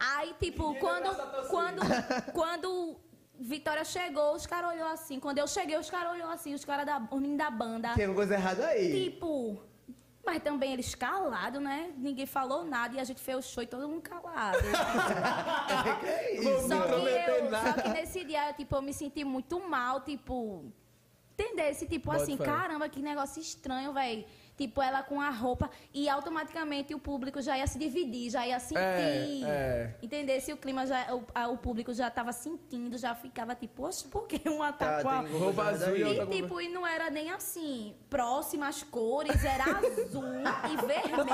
[0.00, 1.14] Aí, tipo, quando,
[1.50, 1.82] quando,
[2.32, 2.96] quando
[3.38, 5.20] Vitória chegou, os caras olhou assim.
[5.20, 7.92] Quando eu cheguei, os caras olhou assim, os caras da, os meninos da banda.
[7.94, 9.10] Tem alguma coisa errada aí.
[9.10, 9.62] Tipo,
[10.24, 11.92] mas também eles calados, né?
[11.98, 14.56] Ninguém falou nada e a gente fez o show e todo mundo calado.
[16.00, 16.68] que é isso?
[16.68, 20.72] Só que, eu, só que nesse dia, eu, tipo, eu me senti muito mal, tipo.
[21.38, 21.70] Entender?
[21.70, 22.44] Esse tipo Bota assim, fé.
[22.44, 24.24] caramba, que negócio estranho, velho.
[24.56, 28.58] Tipo, ela com a roupa e automaticamente o público já ia se dividir, já ia
[28.58, 29.44] sentir.
[29.46, 29.94] é.
[30.02, 30.40] Entender?
[30.40, 31.14] Se o clima já.
[31.14, 35.00] O, a- o público já tava sentindo, já ficava tipo, oxe, por que uma Tá,
[35.00, 35.20] com a.
[35.20, 40.76] Roupa azul e E, tipo, e não era nem assim, próximas cores, era azul e
[40.86, 41.24] vermelho.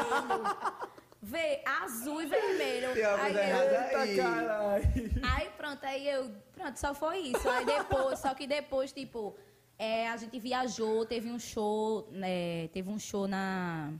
[1.22, 2.88] Vê, azul e vermelho.
[2.90, 5.10] Alguma Aí eu- errada aí.
[5.22, 6.30] Aí pronto, aí eu.
[6.54, 7.48] Pronto, só foi isso.
[7.48, 9.34] Aí depois, só que depois, tipo,
[9.78, 12.68] é, a gente viajou, teve um show, né?
[12.68, 13.92] Teve um show na.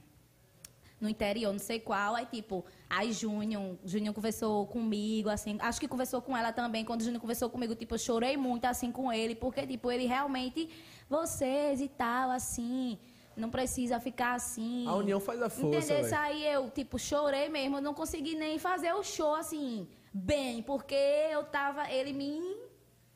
[1.01, 5.86] No interior, não sei qual, aí tipo, aí Júnior, Júnior conversou comigo, assim, acho que
[5.88, 9.12] conversou com ela também, quando o Júnior conversou comigo, tipo, eu chorei muito, assim, com
[9.12, 10.70] ele, porque, tipo, ele realmente,
[11.10, 12.98] vocês e tal, assim,
[13.36, 14.86] não precisa ficar assim.
[14.86, 16.05] A união faz a força, Entendeu?
[16.05, 16.16] velho.
[16.16, 21.44] Aí eu, tipo, chorei mesmo, não consegui nem fazer o show, assim, bem, porque eu
[21.44, 22.40] tava, ele me,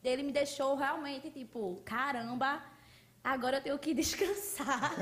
[0.08, 2.62] ele me deixou realmente, tipo, caramba,
[3.22, 4.92] agora eu tenho que descansar.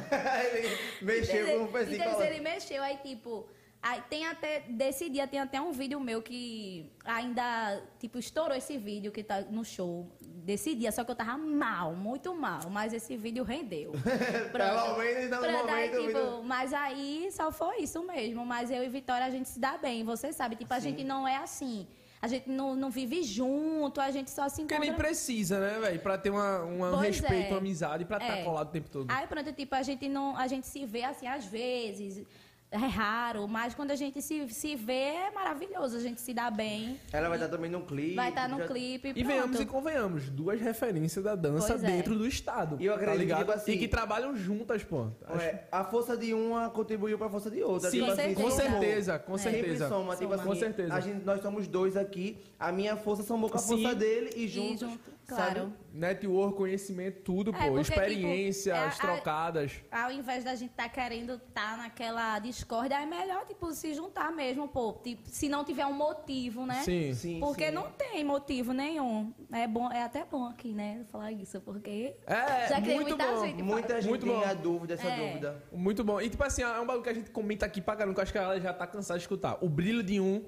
[0.45, 3.49] Ele mexeu com o pezinho Então, ele mexeu, aí, tipo,
[3.83, 8.77] aí tem até, desse dia tem até um vídeo meu que ainda, tipo, estourou esse
[8.79, 12.93] vídeo que tá no show desse dia, só que eu tava mal, muito mal, mas
[12.93, 13.93] esse vídeo rendeu.
[14.53, 18.71] Pelo menos no Pronto, aí, o tipo, vídeo- mas aí só foi isso mesmo, mas
[18.71, 21.37] eu e Vitória a gente se dá bem, você sabe, tipo, a gente não é
[21.37, 21.87] assim,
[22.27, 24.91] a gente não, não vive junto, a gente só se Porque encontra...
[24.91, 26.01] nem precisa, né, velho?
[26.01, 27.49] Pra ter uma, uma- um respeito, é.
[27.51, 28.43] uma amizade, pra estar É.
[28.43, 29.09] colado o tempo todo.
[29.11, 30.37] Aí pronto, tipo, a gente não.
[30.37, 32.27] A gente se vê assim às vezes.
[32.77, 36.51] É raro, mas quando a gente se, se vê é maravilhoso, a gente se dá
[36.51, 37.01] bem.
[37.11, 38.15] Ela vai estar também no clipe.
[38.15, 39.13] Vai estar no já- clipe.
[39.17, 41.87] E venhamos e convenhamos, duas referências da dança Pois é.
[41.87, 42.77] dentro do estado.
[42.79, 43.39] E eu acredito tá que, ligado?
[43.41, 45.09] tipo assim- E que trabalham juntas, pô.
[45.27, 47.91] Acho- É, a força de uma contribuiu pra força de outra.
[47.91, 49.39] Sim, tipo assim, com certeza, com É.
[49.39, 49.89] certeza.
[49.89, 50.35] Soma, tipo Soma.
[50.35, 50.95] assim, Com certeza.
[50.95, 53.83] a gente- nós somos dois aqui, a minha força somou com a Sim.
[53.83, 55.55] força dele e juntos, junto, sabe?
[55.55, 55.73] claro.
[55.93, 57.75] Network, conhecimento, tudo, É, pô.
[57.75, 59.73] porque, Experiências tipo, é a- trocadas.
[59.91, 64.69] Ao invés da gente estar querendo estar naquela discórdia, é melhor, tipo, se juntar mesmo,
[64.69, 64.93] pô.
[64.93, 66.83] Tipo, se não tiver um motivo, né?
[66.83, 67.15] Sim.
[67.15, 67.73] Sim, Porque sim.
[67.73, 69.33] não tem motivo nenhum.
[69.53, 71.05] É, bom, é até bom aqui, né?
[71.11, 72.15] Falar isso, porque.
[72.27, 73.45] É, Já que tem muito muita bom.
[73.45, 74.45] gente Muita gente Muito tem bom.
[74.45, 75.27] a dúvida, essa É.
[75.29, 75.65] dúvida.
[75.73, 76.21] Muito bom.
[76.21, 78.23] E tipo assim, é um bagulho que a gente comenta aqui pra caramba, que eu
[78.23, 79.59] acho que a galera já tá cansada de escutar.
[79.63, 80.45] O brilho de um.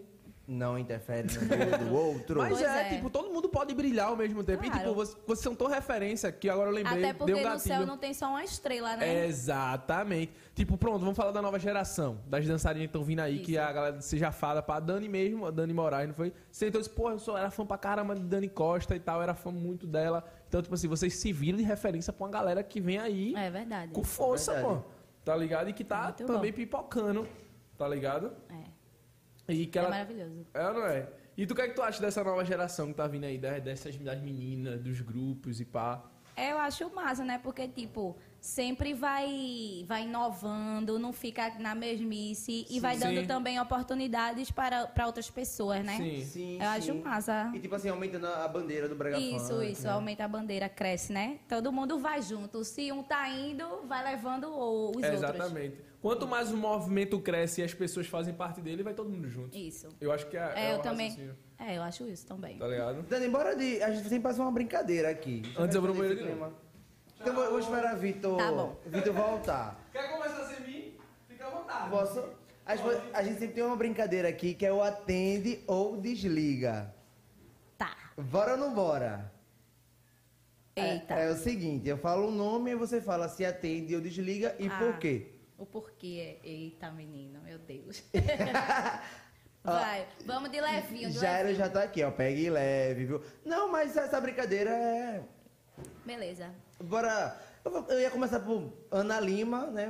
[0.50, 2.38] Não interfere no do outro.
[2.38, 2.94] Mas Pois é, é.
[2.96, 4.64] tipo, todo mundo pode brilhar ao mesmo tempo.
[4.64, 4.82] E Claro.
[4.82, 7.74] tipo, vocês, vocês são tão referência que agora eu lembrei, Até porque deu no gatilho.
[7.76, 9.26] céu não tem só uma estrela, né?
[9.26, 10.32] Exatamente.
[10.54, 12.18] Tipo, pronto, vamos falar da nova geração.
[12.26, 13.60] Das dançarinas que estão vindo aí, que Isso.
[13.60, 16.32] a galera seja fada pra Dani mesmo, a Dani Moraes, não foi?
[16.50, 19.22] Sentou e disse, pô, eu sou, era fã pra caramba de Dani Costa e tal,
[19.22, 20.24] era fã muito dela.
[20.48, 23.50] Então, tipo assim, vocês se viram de referência pra uma galera que vem aí É
[23.50, 23.92] verdade.
[23.92, 24.76] com força, Verdade.
[24.76, 24.82] pô.
[25.26, 25.68] Tá ligado?
[25.68, 26.56] E que tá Muito também bom.
[26.56, 27.28] pipocando,
[27.76, 28.32] tá ligado?
[28.48, 28.77] É.
[29.48, 29.90] E que É ela...
[29.90, 30.46] maravilhoso.
[30.52, 31.08] É ou não é?
[31.36, 33.38] E tu o que é que tu acha dessa nova geração que tá vindo aí,
[33.38, 36.02] dessas das meninas, dos grupos e pá?
[36.36, 37.40] Eu acho massa, né?
[37.42, 42.80] Porque, tipo, sempre vai, vai inovando, não fica na mesmice e Sim.
[42.80, 43.26] vai dando Sim.
[43.26, 45.96] também oportunidades para, para outras pessoas, né?
[45.96, 46.24] Sim.
[46.24, 47.00] Sim, Eu acho sim.
[47.02, 47.50] massa.
[47.54, 49.90] E tipo assim, aumentando a bandeira do Brega Isso, Funk, isso, né?
[49.90, 51.40] aumenta a bandeira, cresce, né?
[51.48, 52.62] Todo mundo vai junto.
[52.64, 54.52] Se um tá indo, vai levando os
[55.02, 55.12] É, outros.
[55.14, 55.88] exatamente.
[56.00, 59.56] Quanto mais o movimento cresce e as pessoas fazem parte dele, vai todo mundo junto.
[59.56, 59.88] Isso.
[60.00, 61.08] Eu acho que é, É, é eu também.
[61.08, 62.56] raciocínio, É, eu acho isso também.
[62.56, 63.02] Tá ligado?
[63.02, 63.82] Dani, bora de.
[63.82, 65.42] A gente sempre faz uma brincadeira aqui.
[65.58, 66.52] Antes eu vou de clima.
[67.20, 68.36] Então vou, vou esperar Vitor.
[68.36, 68.76] Tá bom.
[68.86, 69.76] Vitor voltar.
[69.92, 70.94] Quer começar sem mim?
[71.28, 71.90] Fica à vontade.
[71.90, 72.24] Posso?
[72.64, 76.94] A gente, a gente sempre tem uma brincadeira aqui que é o atende ou desliga.
[77.76, 77.96] Tá.
[78.16, 79.32] Bora ou não bora?
[80.76, 81.14] É- Eita.
[81.14, 84.68] É, o seguinte, eu falo o nome e você fala se atende ou desliga e
[84.68, 84.78] Ah.
[84.78, 85.32] por quê.
[85.59, 86.48] O porquê é.
[86.48, 88.05] Eita, menino, meu Deus.
[89.64, 92.10] Vai, vamos de levinho, de Já era, já tá aqui, ó.
[92.12, 93.22] Pegue leve, viu?
[93.44, 95.22] Não, mas essa brincadeira é.
[96.06, 96.55] Beleza.
[96.80, 97.39] Bora.
[97.89, 99.89] Eu, ia começar por Ana Lima, né?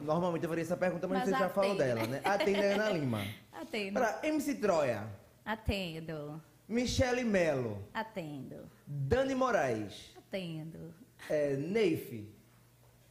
[0.00, 2.20] Normalmente eu faria essa pergunta, mas, Mas você já falou dela, né?
[2.24, 3.24] Atende a Ana Lima.
[3.52, 3.92] Atendo.
[3.92, 5.06] Pra MC Troia.
[5.44, 6.42] Atendo.
[6.66, 7.86] Michele Melo.
[7.92, 8.68] Atendo.
[8.86, 10.12] Dani Moraes.
[10.16, 10.92] Atendo.
[11.28, 12.26] É, Neif.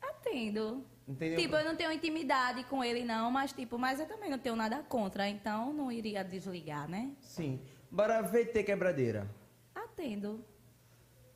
[0.02, 0.84] Atendo.
[1.08, 1.38] Entendeu?
[1.38, 4.56] Tipo, eu não tenho intimidade com ele, não, mas tipo, mas eu também não tenho
[4.56, 7.12] nada contra, então não iria desligar, né?
[7.22, 7.62] Sim.
[7.92, 9.30] Bora VT Quebradeira.
[9.76, 10.44] Atendo.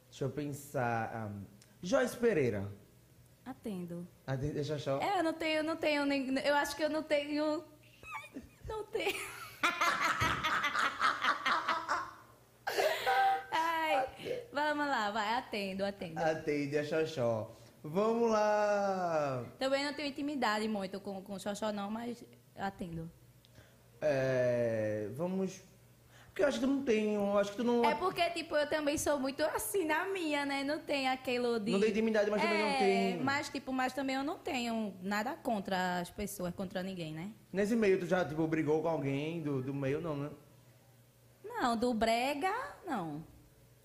[0.10, 1.12] Deixa eu pensar.
[1.14, 1.32] ah,
[1.82, 2.72] Joyce Pereira.
[3.46, 4.08] Atendo.
[4.40, 5.02] De- Deixa eu achar.
[5.02, 6.38] É, eu não tenho, não tenho nem.
[6.40, 7.64] Eu acho que eu não tenho.
[8.68, 9.16] Não tenho.
[13.52, 14.08] Ai,
[14.52, 16.20] vamos lá, vai, atendo, atendo.
[16.20, 17.56] Atende a Xoxó.
[17.84, 19.46] Vamos lá.
[19.60, 22.24] Também não tenho intimidade muito com, com o Xoxó, não, mas
[22.58, 23.10] atendo.
[24.02, 25.62] É, vamos.
[26.28, 27.16] Porque eu acho que tu não tem.
[27.16, 27.84] Eu acho que tu não.
[27.84, 30.64] É porque, tipo, eu também sou muito assim na minha, né?
[30.64, 31.72] Não tem aquilo de.
[31.72, 33.24] Não tem intimidade, mas também não É, tem.
[33.24, 37.32] Mas, tipo, mas também eu não tenho nada contra as pessoas, contra ninguém, né?
[37.52, 40.30] Nesse meio, tu já, tipo, brigou com alguém do, do meio, não, né?
[41.44, 42.54] Não, do brega,
[42.86, 43.24] não.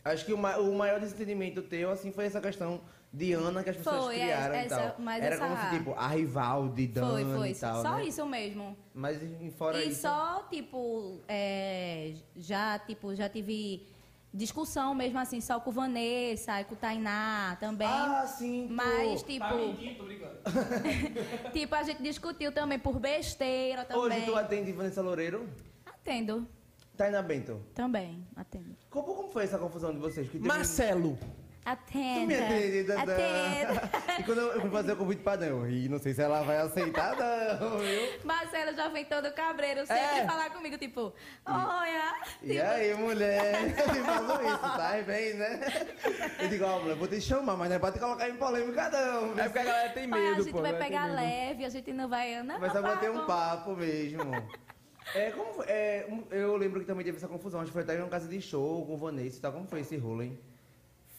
[0.05, 2.83] Acho que o, ma- o maior desentendimento teu, assim, foi essa questão
[3.13, 4.95] de Ana que as pessoas Foi, criaram essa- e tal.
[4.99, 7.51] mas Era como se, tipo, a rival de Dani foi, foi.
[7.51, 8.05] e tal, só né?
[8.07, 8.77] isso mesmo.
[8.95, 10.01] Mas em- fora e isso...
[10.03, 13.87] só, tipo, é, já, tipo, já tive
[14.33, 17.87] discussão mesmo assim, só com Vanessa e com Tainá também.
[17.87, 20.05] Ah, sim, tu- Mas, tipo, Tá mentindo, tô
[21.53, 24.03] tipo, a gente discutiu também por besteira também.
[24.03, 25.47] Hoje tu atende Vanessa Loureiro?
[25.85, 26.49] Atendo.
[26.97, 27.61] Taina Bento.
[27.75, 28.75] Também, atendo.
[28.89, 30.27] Como, como foi essa confusão de vocês?
[30.29, 31.19] Que teve- Marcelo.
[31.65, 32.35] Atenda.
[33.03, 33.91] Atenda.
[34.19, 36.43] E quando eu fui fazer o convite pra Dan, eu ri, não sei se ela
[36.43, 38.03] vai aceitar, não, viu?
[38.25, 40.27] Marcelo já vem todo cabreiro, sempre É.
[40.27, 41.13] falar comigo, tipo,
[41.47, 42.15] olha.
[42.43, 43.55] E tipo, aí, mulher?
[43.97, 44.99] Eu falo isso, tá?
[44.99, 45.61] E bem, né?
[46.41, 48.91] Eu digo, ó, mulher, vou te chamar, mas não é pra te colocar em polêmica,
[48.91, 49.39] não.
[49.39, 50.61] É porque a galera tem "Pai, medo, a gente pô.
[50.61, 52.43] vai pegar leve, a gente não vai.
[52.43, 54.31] Não, Vai só bater um papo mesmo.
[55.15, 55.65] É, como?
[55.67, 57.61] É, um- eu lembro que também teve essa confusão.
[57.61, 59.53] Acho que foi até em uma casa de show com o Vanessa e tal.
[59.53, 60.39] Como foi esse rolo, hein?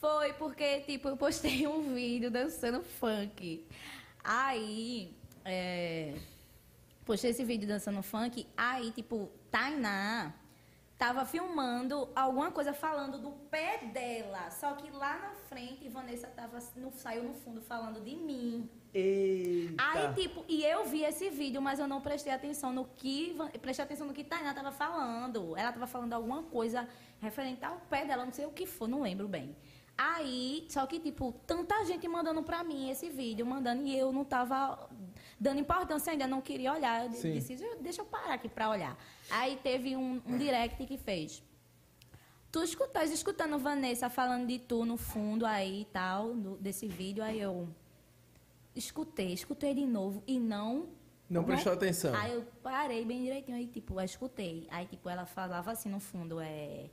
[0.03, 3.65] Foi porque, tipo, eu postei um vídeo dançando funk.
[4.21, 5.15] Aí,
[5.45, 6.13] é,
[7.05, 8.45] postei esse vídeo dançando funk.
[8.57, 10.33] Aí, tipo, Tainá
[10.97, 14.51] tava filmando alguma coisa falando do pé dela.
[14.51, 18.69] Só que lá na frente, Vanessa tava, no, saiu no fundo falando de mim.
[18.93, 19.81] Eita.
[19.81, 23.37] Aí, tipo, e eu vi esse vídeo, mas eu não prestei atenção no que.
[23.61, 25.55] Prestei atenção no que Tainá tava falando.
[25.55, 26.89] Ela tava falando alguma coisa
[27.21, 29.55] referente ao pé dela, não sei o que for, não lembro bem.
[29.97, 34.25] Aí, só que, tipo, tanta gente mandando pra mim esse vídeo, mandando, e eu não
[34.25, 34.89] tava
[35.39, 37.05] dando importância ainda, não queria olhar.
[37.05, 37.33] Eu Sim.
[37.33, 38.97] disse, deixa eu parar aqui pra olhar.
[39.29, 41.43] Aí teve um, um direct que fez.
[42.51, 47.23] Tu escutas, escutando Vanessa falando de tu no fundo aí e tal, no- desse vídeo,
[47.23, 47.67] aí eu
[48.75, 50.87] escutei, escutei de novo e não.
[51.29, 52.13] Não prestou atenção.
[52.15, 54.67] Aí eu parei bem direitinho, aí tipo, eu escutei.
[54.69, 56.89] Aí tipo, ela falava assim no fundo, é.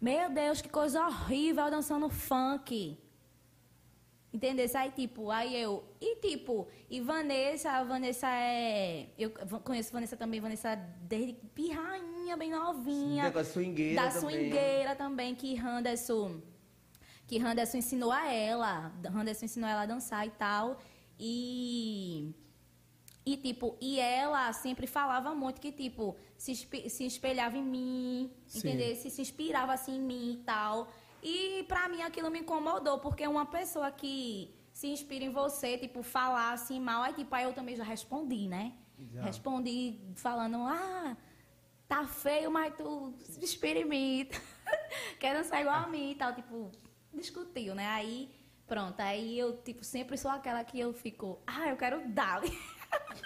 [0.00, 2.98] Meu Deus, que coisa horrível dançando funk.
[4.32, 4.66] Entendeu?
[4.74, 5.84] Aí, tipo, aí eu.
[6.00, 9.08] E, tipo, e Vanessa, a Vanessa é.
[9.16, 9.30] Eu
[9.62, 13.30] conheço Vanessa também, Vanessa desde pirrainha, bem novinha.
[13.30, 14.20] Da swingueira Da também.
[14.20, 16.42] swingueira também, que Randerson.
[17.28, 18.92] Que Randerson ensinou a ela.
[19.08, 20.78] Randerson ensinou ela a dançar e tal.
[21.18, 22.34] E.
[23.26, 28.58] E, tipo, e ela sempre falava muito que, tipo, se, se espelhava em mim, Sim.
[28.58, 28.94] entendeu?
[28.96, 30.88] Se, se inspirava, assim, em mim e tal.
[31.22, 36.02] E, pra mim, aquilo me incomodou, porque uma pessoa que se inspira em você, tipo,
[36.02, 38.74] falar assim mal, aí, tipo, aí eu também já respondi, né?
[38.98, 39.22] Já.
[39.22, 41.16] Respondi falando, ah,
[41.88, 44.28] tá feio, mas tu se inspira em mim.
[45.18, 46.70] Quer dançar igual a mim e tal, tipo,
[47.12, 47.86] discutiu, né?
[47.86, 48.30] Aí,
[48.66, 52.42] pronto, aí eu, tipo, sempre sou aquela que eu fico, ah, eu quero dar.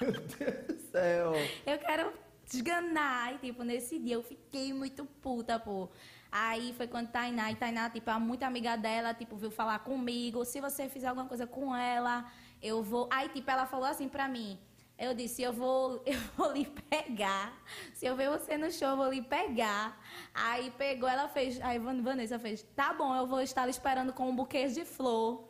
[0.01, 1.33] Meu Deus do céu.
[1.67, 2.13] Eu quero
[2.45, 3.35] desganar.
[3.35, 5.89] E, tipo, nesse dia eu fiquei muito puta, pô.
[6.31, 10.45] Aí foi quando Tainá, e Tainá, tipo, é muito amiga dela, tipo, veio falar comigo.
[10.45, 12.31] Se você fizer alguma coisa com ela,
[12.63, 13.09] eu vou.
[13.11, 14.59] Aí, tipo, ela falou assim pra mim.
[14.99, 17.57] Eu disse, eu vou, eu vou lhe pegar.
[17.95, 19.99] Se eu ver você no show, eu vou lhe pegar.
[20.35, 21.61] Aí pegou, ela fez.
[21.63, 25.49] Aí Van- Vanessa fez, tá bom, eu vou estar esperando com um buquê de flor.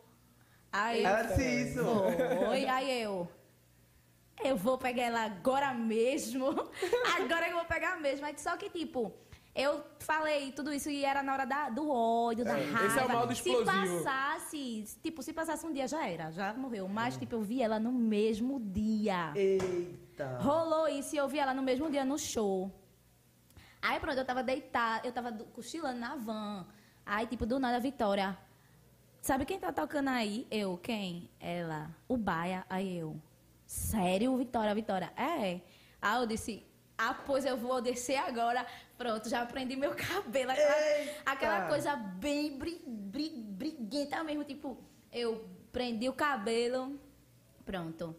[0.71, 1.83] Aí Ela disse isso.
[2.45, 3.27] foi, aí eu.
[4.43, 6.47] Eu vou pegar ela agora mesmo.
[7.19, 8.21] Agora que eu vou pegar mesmo.
[8.21, 9.13] Mas Só que, tipo,
[9.53, 12.85] eu falei tudo isso e era na hora da- do ódio, da É, raiva.
[12.87, 14.03] esse é o modo Se explosivo.
[14.03, 16.87] passasse, tipo, se passasse um dia já era, já morreu.
[16.87, 19.33] Mas, tipo, eu vi ela no mesmo dia.
[19.35, 20.37] Eita.
[20.39, 22.71] Rolou isso e eu vi ela no mesmo dia no show.
[23.81, 26.65] Aí pronto, eu tava deitada, eu tava do- cochilando na van.
[27.05, 28.37] Aí, tipo, do nada, a Vitória.
[29.21, 30.47] Sabe quem tá tocando aí?
[30.49, 31.29] Eu, quem?
[31.39, 31.89] Ela.
[32.07, 32.65] O Baia.
[32.69, 33.15] Aí eu.
[33.69, 35.13] Sério, Vitória, Vitória?
[35.15, 35.61] É.
[36.01, 36.65] Aí eu disse,
[36.97, 38.65] Ah, pois eu vou descer agora.
[38.97, 40.49] Pronto, já prendi meu cabelo.
[40.51, 44.43] Aquela, aquela coisa bem bri, bri, briguenta mesmo.
[44.43, 44.75] Tipo,
[45.11, 46.99] eu prendi o cabelo.
[47.63, 48.15] Pronto.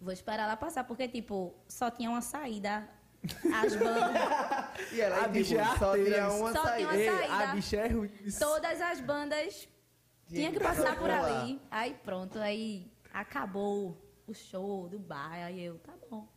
[0.00, 2.88] Vou esperar ela passar, porque, tipo, só tinha uma saída.
[3.54, 4.22] As bandas.
[4.92, 6.88] E ela, A tipo, bicha é só tinha uma Só tinha saída.
[6.88, 7.34] uma Ei, saída.
[7.34, 8.10] a bicha é ruim.
[8.38, 9.68] todas as bandas
[10.28, 11.40] tinha que passar por lá.
[11.42, 11.60] ali.
[11.70, 13.98] Aí pronto, aí acabou
[14.28, 15.32] o show do bar.
[15.32, 16.28] Aí eu, tá bom.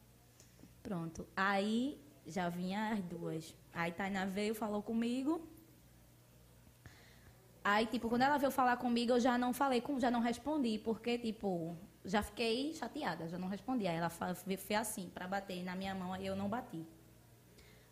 [0.81, 1.27] Pronto.
[1.35, 3.55] Aí já vinha as duas.
[3.73, 5.47] Aí Tainá veio, falou comigo.
[7.63, 10.80] Aí, tipo, quando ela veio falar comigo, eu já não falei, com, já não respondi,
[10.80, 13.88] porque, tipo, já fiquei chateada, já não respondi.
[13.88, 16.84] Aí ela fez assim, pra bater na minha mão, aí eu não bati.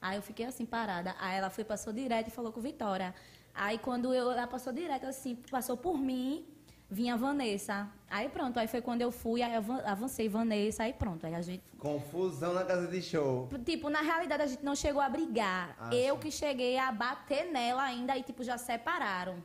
[0.01, 1.15] Aí eu fiquei assim, parada.
[1.19, 3.13] Aí ela foi, passou direto e falou com Vitória.
[3.53, 6.47] Aí quando eu, ela passou direto, assim, passou por mim,
[6.89, 7.87] vinha Vanessa.
[8.09, 11.25] Aí pronto, aí foi quando eu fui, aí avan- avancei Vanessa, aí pronto.
[11.25, 11.63] Aí a gente.
[11.77, 13.47] Confusão na casa de show.
[13.63, 15.75] Tipo, na realidade a gente não chegou a brigar.
[15.79, 16.21] Ah, eu sim.
[16.21, 19.43] que cheguei a bater nela ainda, aí tipo, já separaram.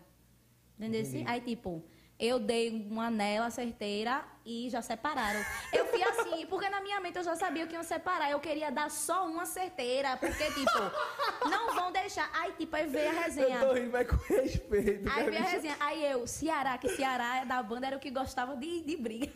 [0.79, 1.03] Entendeu?
[1.27, 1.85] Aí, tipo,
[2.19, 5.41] eu dei uma nela certeira e já separaram.
[5.73, 8.31] Eu fui assim, porque na minha mente eu já sabia que iam separar.
[8.31, 12.31] Eu queria dar só uma certeira, porque, tipo, não vão deixar.
[12.35, 13.57] Aí, tipo, aí veio a resenha.
[13.57, 15.11] Eu tô rindo, vai com respeito.
[15.11, 15.77] Aí veio a resenha.
[15.81, 19.33] Aí eu, Ceará, que Ceará da banda era o que gostava de, de briga.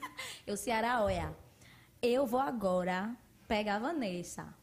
[0.47, 1.35] Eu, Ceará, olha,
[2.01, 3.15] eu vou agora
[3.49, 4.55] pegar a Vanessa.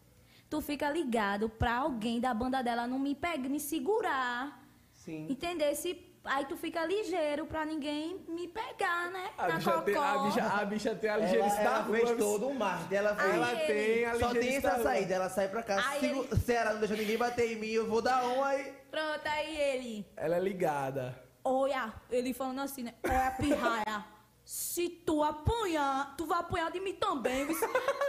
[0.50, 4.64] Tu fica ligado pra alguém da banda dela não me pegar, me segurar.
[4.94, 5.28] Sim.
[5.30, 5.76] Entender?
[5.76, 5.94] Se,
[6.26, 9.30] aí tu fica ligeiro pra ninguém me pegar, né?
[9.38, 11.97] A Na bicha, tem, a, bicha, a bicha tem a Ela, ligeirice da ela rua.
[11.97, 12.95] fez todo um marketing.
[12.95, 13.34] Ela fez.
[13.34, 15.81] Ela Aí tem ele- a Só tem essa saída, ela sai pra cá.
[15.99, 18.73] Sigo, ele- Ceará não deixa ninguém bater em mim, eu vou dar um aí.
[18.91, 20.07] Pronto, aí ele.
[20.15, 21.18] Ela é ligada.
[21.43, 22.93] Olha, ele falando assim, né?
[23.03, 24.06] Olha, pirraia.
[24.43, 27.45] Se tu apanhar, tu vai apanhar de mim também.
[27.47, 27.57] viu?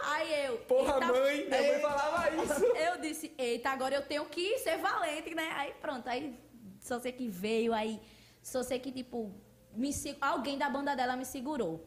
[0.05, 0.59] Aí eu.
[0.59, 2.64] Porra, eita, mãe, minha mãe falava isso.
[2.76, 5.51] Eu disse, eita, agora eu tenho que ser valente, né?
[5.56, 6.38] Aí pronto, aí
[6.86, 8.00] só sei que veio, aí
[8.42, 9.32] só sei que, tipo,
[9.74, 9.90] me,
[10.20, 11.84] alguém da banda dela me segurou.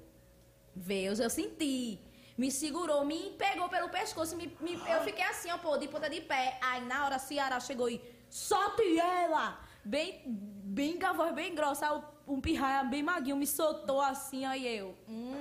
[0.76, 2.00] Veio, eu senti.
[2.38, 6.10] Me segurou, me pegou pelo pescoço, me, me- eu fiquei assim, ó, pô, de ponta
[6.10, 6.58] de pé.
[6.62, 9.60] Aí na hora a Ciara chegou e solte ela!
[9.84, 14.66] Bem, bem com a voz bem grossa, um pirraia bem maguinho me soltou assim, aí
[14.78, 14.96] eu.
[15.08, 15.39] Hum.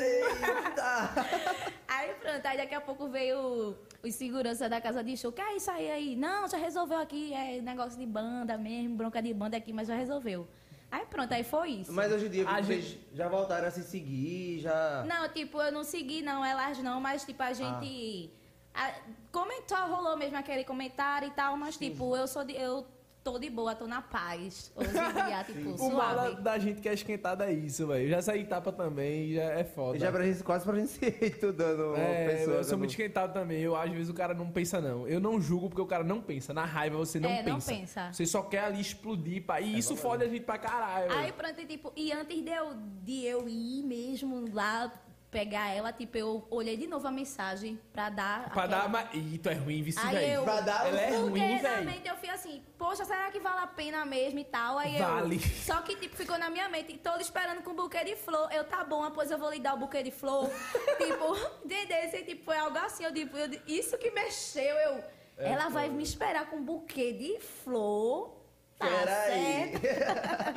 [1.88, 5.32] Aí pronto, aí daqui a pouco veio os segurança da casa de show.
[5.32, 6.16] Que é isso aí aí?
[6.16, 9.94] Não, já resolveu aqui, é negócio de banda mesmo, bronca de banda aqui, mas já
[9.94, 10.46] resolveu.
[10.90, 11.92] Aí pronto, aí foi isso.
[11.92, 15.04] Mas hoje em dia A vocês já voltaram a se seguir, já.
[15.06, 18.32] Não, tipo, eu não segui não, elas não, mas tipo, a gente.
[18.74, 18.94] a-
[19.32, 22.54] comentou, rolou mesmo aquele comentário e tal, mas tipo, eu sou de.
[22.54, 22.86] Eu
[23.22, 24.72] tô de boa, tô na paz.
[24.74, 28.08] Hoje em dia, tipo, O mal da, gente que é esquentada é isso, velho.
[28.08, 29.98] Já saí tapa também, já é foda.
[29.98, 32.56] Já pra gente, quase pra gente se estudando É, pessoa.
[32.56, 33.60] eu sou muito esquentado também.
[33.60, 35.06] Eu, às vezes o cara não pensa, não.
[35.06, 36.52] Eu não julgo porque o cara não pensa.
[36.54, 37.70] Na raiva você não É, não pensa.
[37.72, 38.12] pensa.
[38.12, 39.44] Você só quer ali explodir.
[39.44, 39.60] Pá.
[39.60, 41.12] E isso fode a gente pra caralho.
[41.12, 44.90] Aí pronto, e, tipo, e antes de eu, de eu ir mesmo lá
[45.30, 48.50] pegar ela, tipo, eu olhei de novo a mensagem pra dar.
[48.50, 49.08] Pra aquela- dar uma.
[49.14, 50.32] Ih, tu é ruim, vice, Aí velho.
[50.32, 51.84] eu- Pra dar Ela é Porque ruim, na velho.
[51.86, 54.76] mente eu fui assim, poxa, será que vale a pena mesmo e tal?
[54.78, 55.36] Aí Vale.
[55.36, 55.40] eu.
[55.64, 58.52] Só que, tipo, ficou na minha mente, todo esperando com um buquê de flor.
[58.52, 60.48] Eu, tá bom, depois eu vou lhe dar o buquê de flor.
[60.98, 62.24] tipo, entendeu?
[62.24, 63.04] Tipo, foi algo assim.
[63.04, 65.04] Eu, tipo, eu, isso que mexeu, eu.
[65.38, 68.36] É, ela vai me esperar com um buquê de flor.
[68.78, 69.72] Tá Peraí.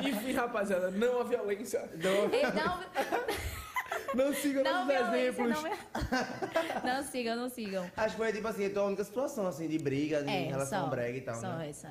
[0.10, 1.88] Enfim, rapaziada, não a violência.
[1.94, 2.30] Então,
[4.14, 5.62] Não sigam não nossos violência, exemplos.
[6.82, 7.90] não, não sigam, não sigam.
[7.96, 10.78] Acho que foi tipo assim, a tua única situação assim de briga em É, relação
[10.80, 11.34] só, ao brega e tal.
[11.34, 11.68] só né?
[11.70, 11.90] essa.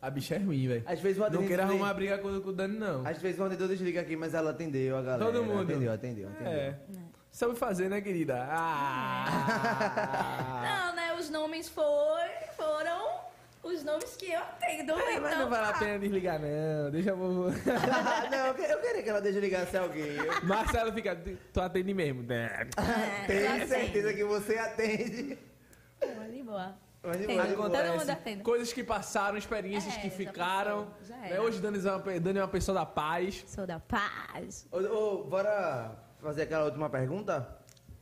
[0.00, 0.82] A bicha é ruim, velho.
[0.84, 3.06] Às vezes o Não atendente queira arrumar briga com, com o Dani, não.
[3.06, 5.24] Às vezes o atendedor desliga aqui, mas ela atendeu a galera.
[5.32, 5.62] Todo mundo.
[5.62, 6.52] Atendeu, atendeu, atendeu.
[6.52, 6.74] É.
[7.30, 8.44] Sabe fazer, né, querida?
[8.50, 9.26] Ah!
[10.90, 11.14] Não, né?
[11.18, 11.84] Os nomes foi,
[12.56, 13.20] foram
[13.74, 14.92] os nomes que eu atendo.
[14.92, 16.90] É, mas então, não vale a pena desligar, não.
[16.90, 17.16] Deixa eu.
[18.30, 20.16] não, eu que- eu queria que ela desligasse alguém.
[20.44, 21.16] Marcelo fica.
[21.52, 22.22] Tu atende mesmo.
[22.22, 22.68] né?
[23.26, 25.38] Tenho certeza que você atende.
[26.18, 26.74] Mas de boa.
[27.02, 27.46] Mas de boa.
[27.46, 28.10] Todo mundo Acontece.
[28.10, 28.42] atende.
[28.42, 30.86] Coisas que passaram, experiências É, que já ficaram.
[30.86, 31.40] passou, já né?
[31.40, 33.44] Hoje Dani é, uma, Dani é uma pessoa da paz.
[33.48, 34.66] Sou da paz.
[34.70, 37.58] Ô, ô, bora fazer aquela última pergunta?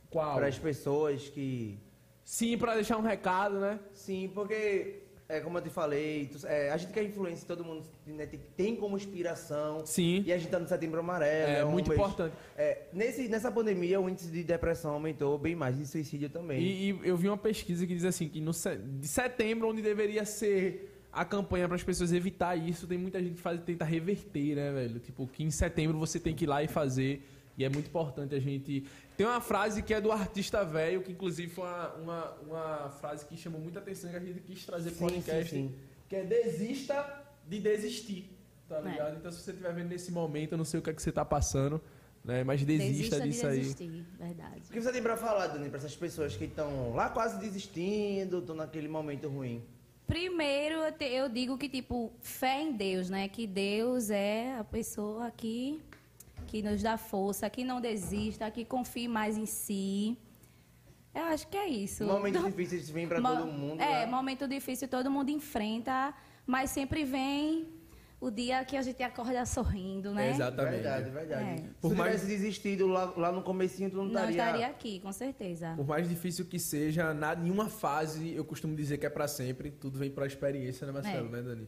[0.09, 0.35] Qual?
[0.35, 1.79] Para as pessoas que.
[2.23, 3.79] Sim, pra deixar um recado, né?
[3.93, 5.03] Sim, porque,
[5.37, 8.39] é, como eu te falei, tu- é, a gente quer influência, todo mundo né, tem,
[8.57, 9.85] tem como inspiração.
[9.85, 10.23] Sim.
[10.25, 11.51] E a gente tá no setembro amarelo.
[11.51, 12.35] É um muito mês- importante.
[12.57, 16.59] É, nesse, nessa pandemia, o índice de depressão aumentou bem mais, e suicídio também.
[16.61, 18.51] E, e eu vi uma pesquisa que diz assim que no
[18.99, 23.35] de setembro, onde deveria ser a campanha para as pessoas evitar isso, tem muita gente
[23.35, 24.99] que faz, tenta reverter, né, velho?
[24.99, 27.21] Tipo, que em setembro você tem que ir lá e fazer
[27.57, 28.85] E é muito importante a gente.
[29.17, 33.25] Tem uma frase que é do artista velho, que inclusive foi uma, uma, uma frase
[33.25, 35.49] que chamou muita atenção que a gente quis trazer para o podcast.
[35.53, 35.75] sim, sim.
[36.09, 38.29] Que é desista de desistir.
[38.69, 38.89] Tá É.
[38.89, 39.17] ligado?
[39.17, 41.11] Então, se você estiver vendo nesse momento, eu não sei o que, é que você
[41.11, 41.81] tá passando,
[42.23, 42.43] né?
[42.43, 43.59] Mas desista, Desista disso de aí.
[43.59, 44.61] desistir, verdade.
[44.69, 48.39] O que você tem pra falar, Dani, pra essas pessoas que estão lá quase desistindo,
[48.39, 49.61] estão naquele momento ruim?
[50.07, 53.27] Primeiro, eu, te- eu digo que, tipo, fé em Deus, né?
[53.27, 55.81] Que Deus é a pessoa que,
[56.51, 60.17] que nos dá força, que não desista, que confie mais em si.
[61.15, 62.03] Eu acho que é isso.
[62.03, 63.81] Momentos difíceis vêm pra Mo- todo mundo.
[63.81, 64.05] É, né?
[64.05, 66.13] momento difícil todo mundo enfrenta,
[66.45, 67.69] mas sempre vem
[68.19, 70.29] o dia que a gente acorda sorrindo, né?
[70.31, 70.73] Exatamente.
[70.73, 71.49] Verdade, verdade.
[71.51, 71.57] É.
[71.57, 74.37] Se Por tu mais- tivesse desistido lá, lá no comecinho, tu não, Não estaria...
[74.37, 75.73] estaria aqui, com certeza.
[75.77, 79.71] Por mais difícil que seja, na, nenhuma fase eu costumo dizer que é pra sempre.
[79.71, 81.31] Tudo vem pra experiência, né, Marcelo, É.
[81.31, 81.67] né, Dani?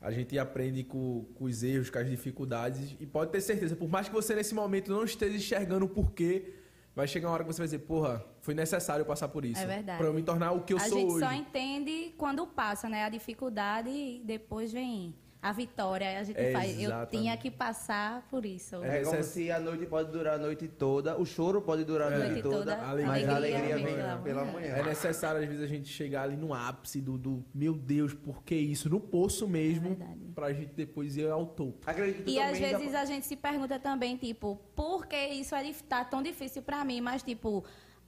[0.00, 2.96] A gente aprende com, com os erros, com as dificuldades.
[2.98, 6.54] E pode ter certeza, por mais que você nesse momento não esteja enxergando o porquê,
[6.94, 9.60] vai chegar uma hora que você vai dizer, porra, foi necessário passar por isso.
[9.60, 9.98] É verdade.
[9.98, 11.26] Pra eu me tornar o que eu a sou gente hoje.
[11.26, 13.04] só entende quando passa, né?
[13.04, 16.18] A dificuldade e depois vem a vitória.
[16.18, 16.78] A gente É, faz.
[16.80, 18.76] Eu tinha que passar por isso.
[18.84, 22.12] É como Essa- se a noite pode durar a noite toda, o choro pode durar
[22.12, 22.18] a É.
[22.18, 24.74] noite, Noite toda, toda, mas alegria a alegria vem pela pela manhã.
[24.76, 28.42] É necessário, às vezes, a gente chegar ali no ápice do, do meu Deus, por
[28.42, 28.90] que isso?
[28.90, 30.20] No poço mesmo, É verdade.
[30.34, 31.78] pra gente depois ir ao topo.
[31.86, 35.82] Acredito E às vezes a gente se pergunta também, tipo, por que isso é, dif-
[35.84, 37.00] tá tão difícil pra mim?
[37.00, 37.64] Mas, tipo,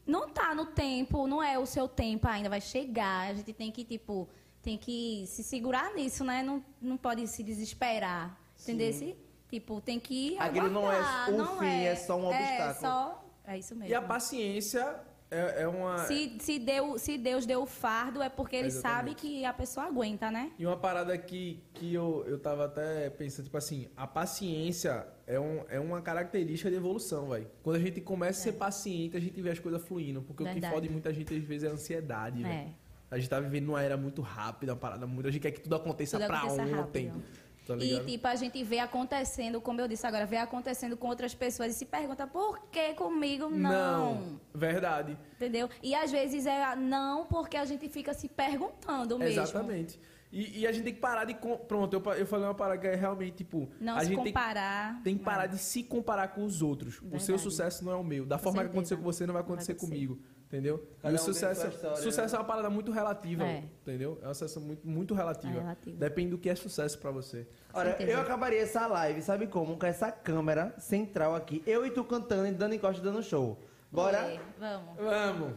[0.06, 3.30] não tá no tempo, não é o seu tempo ainda, vai chegar.
[3.30, 4.28] A gente tem que, tipo,
[4.62, 6.43] tem que se segurar nisso, né?
[6.43, 8.39] Não, não pode se desesperar.
[8.60, 8.93] Entendeu?
[8.93, 9.16] Se,
[9.48, 10.98] Tipo, tem que Aquilo não é
[11.28, 12.80] o não fim, é só um É, obstáculo.
[12.80, 13.24] só...
[13.44, 13.90] É isso mesmo.
[13.90, 14.98] E a paciência
[15.30, 15.98] é, é uma.
[16.06, 19.16] Se, se, deu, se Deus deu o fardo, é porque ele sabe Exatamente.
[19.20, 20.52] que a pessoa aguenta, né?
[20.59, 25.39] E uma parada que, que eu, eu tava até pensando, tipo assim, a paciência é,
[25.40, 27.51] um, é uma característica de evolução, velho.
[27.62, 30.22] Quando a gente começa a ser paciente, a gente vê as coisas fluindo.
[30.22, 30.72] Porque o que Verdade.
[30.74, 32.68] fode muita gente às vezes é a ansiedade, É.
[33.12, 35.28] A gente tá vivendo numa era muito rápida, uma parada muito.
[35.28, 36.70] A gente quer que tudo aconteça Tudo pra ontem.
[36.72, 37.22] rápido.
[37.66, 41.34] Tá E, tipo, a gente vê acontecendo, como eu disse agora, vê acontecendo com outras
[41.34, 44.40] pessoas e se pergunta por que comigo não?
[44.55, 45.16] Verdade.
[45.36, 45.68] Entendeu?
[45.82, 49.43] E às vezes é não porque a gente fica se perguntando mesmo.
[49.43, 50.01] Exatamente.
[50.32, 51.34] E, e a gente tem que parar de.
[51.68, 53.68] Pronto, eu, eu falei uma parada que é realmente, tipo.
[53.78, 55.02] Não a se gente tem que- comparar.
[55.02, 55.48] Tem que parar né?
[55.48, 56.97] de se comparar com os outros.
[56.97, 57.43] O seu Verdade.
[57.43, 58.24] sucesso não é o meu.
[58.24, 58.78] Da Com forma que certeza.
[58.78, 59.93] aconteceu com você, não vai acontecer, acontecer.
[59.93, 60.18] comigo.
[60.53, 60.87] Entendeu?
[61.01, 62.37] Cada e o um sucesso, sua história, sucesso né?
[62.37, 63.43] é uma parada muito relativa.
[63.43, 63.65] É.
[63.81, 64.19] Entendeu?
[64.20, 65.57] É uma sucesso muito, muito relativa.
[65.57, 65.97] É relativo.
[65.97, 67.47] Depende do que é sucesso pra você.
[67.73, 69.79] Olha, eu acabaria essa live, sabe como?
[69.79, 71.62] Com essa câmera central aqui.
[71.66, 73.59] Eu e tu cantando e Dani Costa dando show.
[73.91, 74.19] Bora?
[74.19, 74.97] É, vamos.
[74.99, 75.55] Vamos!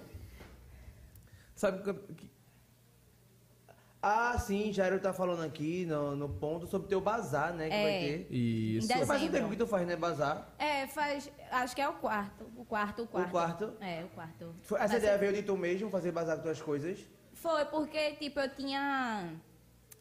[1.55, 2.29] Sabe que-
[4.07, 7.69] Ah, sim, Jairo tá falando aqui no, no ponto sobre teu bazar, né?
[7.69, 7.81] Que É.
[7.83, 8.27] vai ter.
[8.35, 8.93] Isso.
[8.93, 9.03] Em.
[9.03, 10.53] Faz um tempo que tu faz, né, bazar?
[10.59, 11.31] É, faz.
[11.49, 12.45] Acho que é o quarto.
[12.55, 13.31] O quarto, o quarto.
[13.31, 13.73] quarto?
[13.81, 14.53] É, o quarto.
[14.61, 16.99] Foi- Essa ideia veio de tu mesmo, fazer bazar com tuas coisas?
[17.33, 19.27] Foi porque, tipo, eu tinha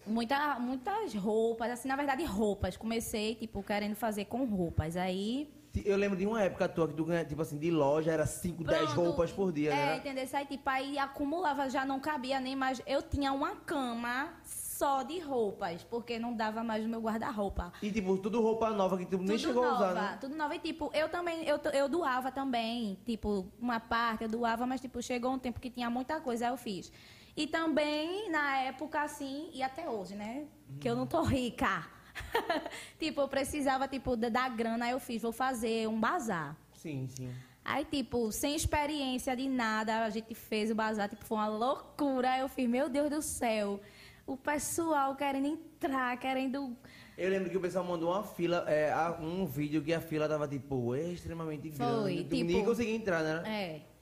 [0.07, 2.77] muita, muitas roupas, assim, na verdade, roupas.
[2.77, 4.99] Comecei, tipo, querendo fazer com roupas.
[4.99, 5.51] Aí.
[5.85, 8.63] Eu lembro de uma época tua que tu ganha, tipo assim, de loja era 5,
[8.63, 9.97] 10 pronto, roupas por dia, É, né?
[9.97, 10.27] entendeu?
[10.33, 12.81] Aí, tipo, aí acumulava, já não cabia nem mais.
[12.87, 17.73] Eu tinha uma cama só de roupas, porque não dava mais no meu guarda-roupa.
[17.83, 20.19] E tipo, tudo roupa nova que tu nem tudo chegou nova, a usar, né?
[20.21, 20.55] tudo nova.
[20.55, 22.99] E, tipo, eu também, eu, eu doava também.
[23.05, 26.53] Tipo, uma parte eu doava, mas, tipo, chegou um tempo que tinha muita coisa, aí
[26.53, 26.93] eu fiz.
[27.37, 30.47] E também, na época, assim, e até hoje, né?
[30.81, 31.85] Que eu não tô rica.
[32.99, 36.57] tipo, eu precisava, tipo, da, grana, aí eu fiz, vou fazer um bazar.
[36.75, 37.33] Sim, sim.
[37.65, 42.33] Aí, tipo, sem experiência de nada, a gente fez o bazar, tipo, foi uma loucura.
[42.33, 43.81] Aí eu fiz, meu Deus do céu,
[44.27, 46.77] o pessoal querendo entrar, querendo
[47.17, 50.47] Eu lembro que o pessoal mandou uma fila, é, um vídeo que a fila tava,
[50.47, 52.25] tipo, extremamente Foi, grande.
[52.25, 53.43] Tu tipo- nem conseguia entrar, né?
[53.47, 53.95] É.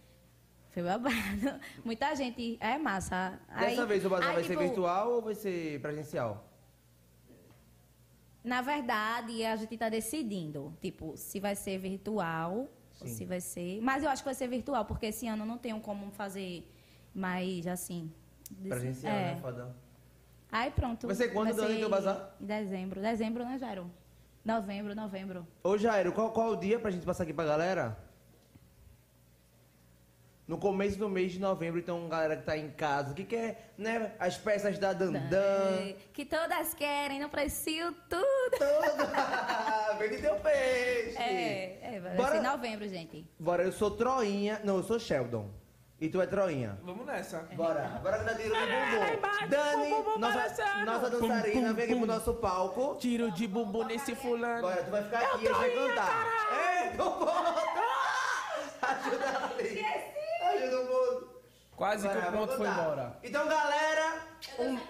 [0.70, 1.14] Foi babado.
[1.84, 2.56] Muita gente.
[2.58, 3.38] É massa.
[3.60, 6.51] Dessa Aí- vez o bazar aí, vai ser tipo, virtual ou vai ser presencial?
[8.44, 10.76] Na verdade, a gente tá decidindo.
[10.80, 12.68] Tipo, se vai ser virtual
[13.00, 13.14] ou Sim.
[13.14, 13.80] se vai ser.
[13.80, 16.68] Mas eu acho que vai ser virtual, porque esse ano não tenho como fazer
[17.14, 18.10] mais assim.
[18.68, 19.34] Presencial, é.
[19.34, 19.40] né?
[19.40, 19.74] Foda.
[20.50, 21.06] Aí pronto.
[21.06, 22.34] Vai ser quando, Dani, teu bazar?
[22.40, 23.00] Em dezembro.
[23.00, 23.90] Dezembro, né, Jairo?
[24.44, 25.46] Novembro, novembro.
[25.62, 27.96] Ô Jairo, qual, qual o dia pra gente passar aqui pra galera?
[30.46, 34.12] No começo do mês de novembro, então, galera que tá em casa, que quer, né,
[34.18, 35.94] as peças da Dandan.
[36.12, 38.58] Que todas querem, não preciso tudo.
[38.58, 39.94] Toda!
[39.98, 41.16] Vende teu peixe!
[41.16, 43.24] É, é vai Bora- ser em novembro, gente.
[43.38, 44.60] Bora, eu sou Troinha.
[44.64, 45.48] Não, eu sou Sheldon.
[46.00, 46.76] E tu é Troinha.
[46.82, 47.38] Vamos nessa.
[47.54, 49.48] Bora, bora que dá tiro no bumbum.
[49.48, 52.96] Dani, bumbum nossa, nossa dançarina, pum, vem aqui pro nosso palco.
[52.98, 54.62] Tiro de bumbum nesse fulano.
[54.62, 56.26] Bora, tu vai ficar aqui e a gente vai cantar.
[56.52, 56.88] Ei!
[57.00, 57.82] O ponto!
[58.82, 60.21] Ajuda ali.
[60.62, 61.32] Ajuda o.
[61.76, 63.16] Quase que o ponto foi embora.
[63.24, 64.14] Então, galera,
[64.58, 64.82] um- né?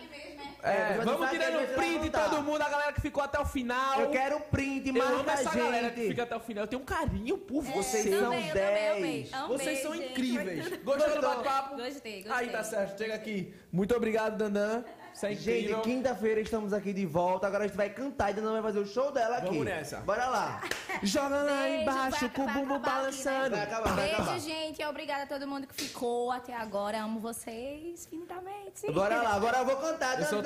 [0.64, 4.00] É, É, vamos tirando vezes print todo mundo, a galera que ficou até o final.
[4.00, 6.08] eu quero print, Eu marca amo essa a galera que gente.
[6.10, 6.64] fica até o final.
[6.64, 8.04] Eu tenho um carinho por vocês.
[8.04, 9.22] Vocês são também, eu também, amei.
[9.22, 9.32] 10.
[9.32, 10.82] Amei, Vocês são gente, incríveis.
[10.84, 11.76] Gostou do bate-papo?
[11.76, 12.32] Gostei, gostei.
[12.32, 13.54] Aí tá certo, chega aqui.
[13.72, 14.84] Muito obrigado, Dandan.
[15.14, 15.76] Isso é incrível.
[15.76, 17.46] Gente, quinta-feira estamos aqui de volta.
[17.46, 19.46] Agora a gente vai cantar e Dana vai fazer o show dela aqui.
[19.48, 19.98] Vamos nessa.
[20.00, 20.62] Bora lá.
[21.02, 23.50] Joga lá Beijo, embaixo vai- com o acabar aqui, balançando.
[23.56, 24.30] Vai acabar, vai acabar.
[24.32, 24.84] Beijo, gente.
[24.84, 27.02] Obrigada a todo mundo que ficou até agora.
[27.02, 28.90] Amo vocês infinitamente.
[28.92, 30.18] Bora lá, agora eu vou cantar.
[30.20, 30.42] Eu sou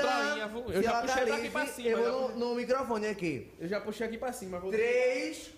[0.48, 2.48] vou- eu Se já ela puxei tá daqui pra livre, cima, Eu já vou no,
[2.50, 3.52] no microfone aqui.
[3.58, 4.58] Eu já puxei aqui pra cima.
[4.58, 4.70] Vou...
[4.70, 5.50] 3,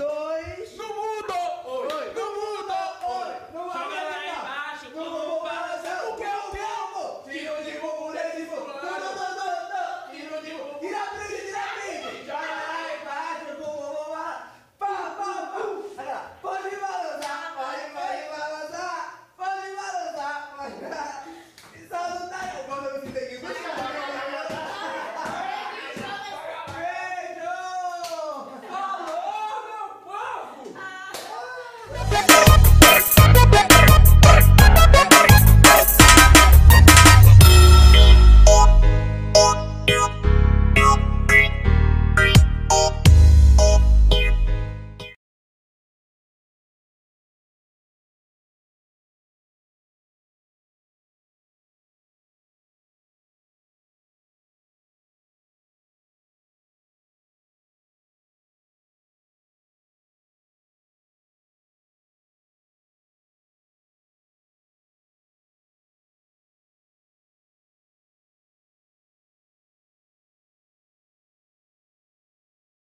[0.00, 0.76] dois.
[0.78, 1.36] No mundo!
[1.66, 2.12] Oi!
[2.16, 2.78] No mundo!
[3.04, 3.32] Oi!
[3.52, 4.86] Não vai Joga lá embaixo!
[4.96, 6.08] Não vou balançar!
[6.08, 7.30] O que é o que?
[7.30, 8.66] Tiro de tiro de fogo!
[8.66, 10.10] Não, não, não, não!
[10.10, 10.78] Tiro de fogo!
[10.80, 12.24] Tira a frente, tira a frente!
[12.24, 13.50] Joga lá embaixo!
[14.78, 15.30] Pá, pá,
[15.96, 16.16] pá!
[16.40, 16.99] Pode ir!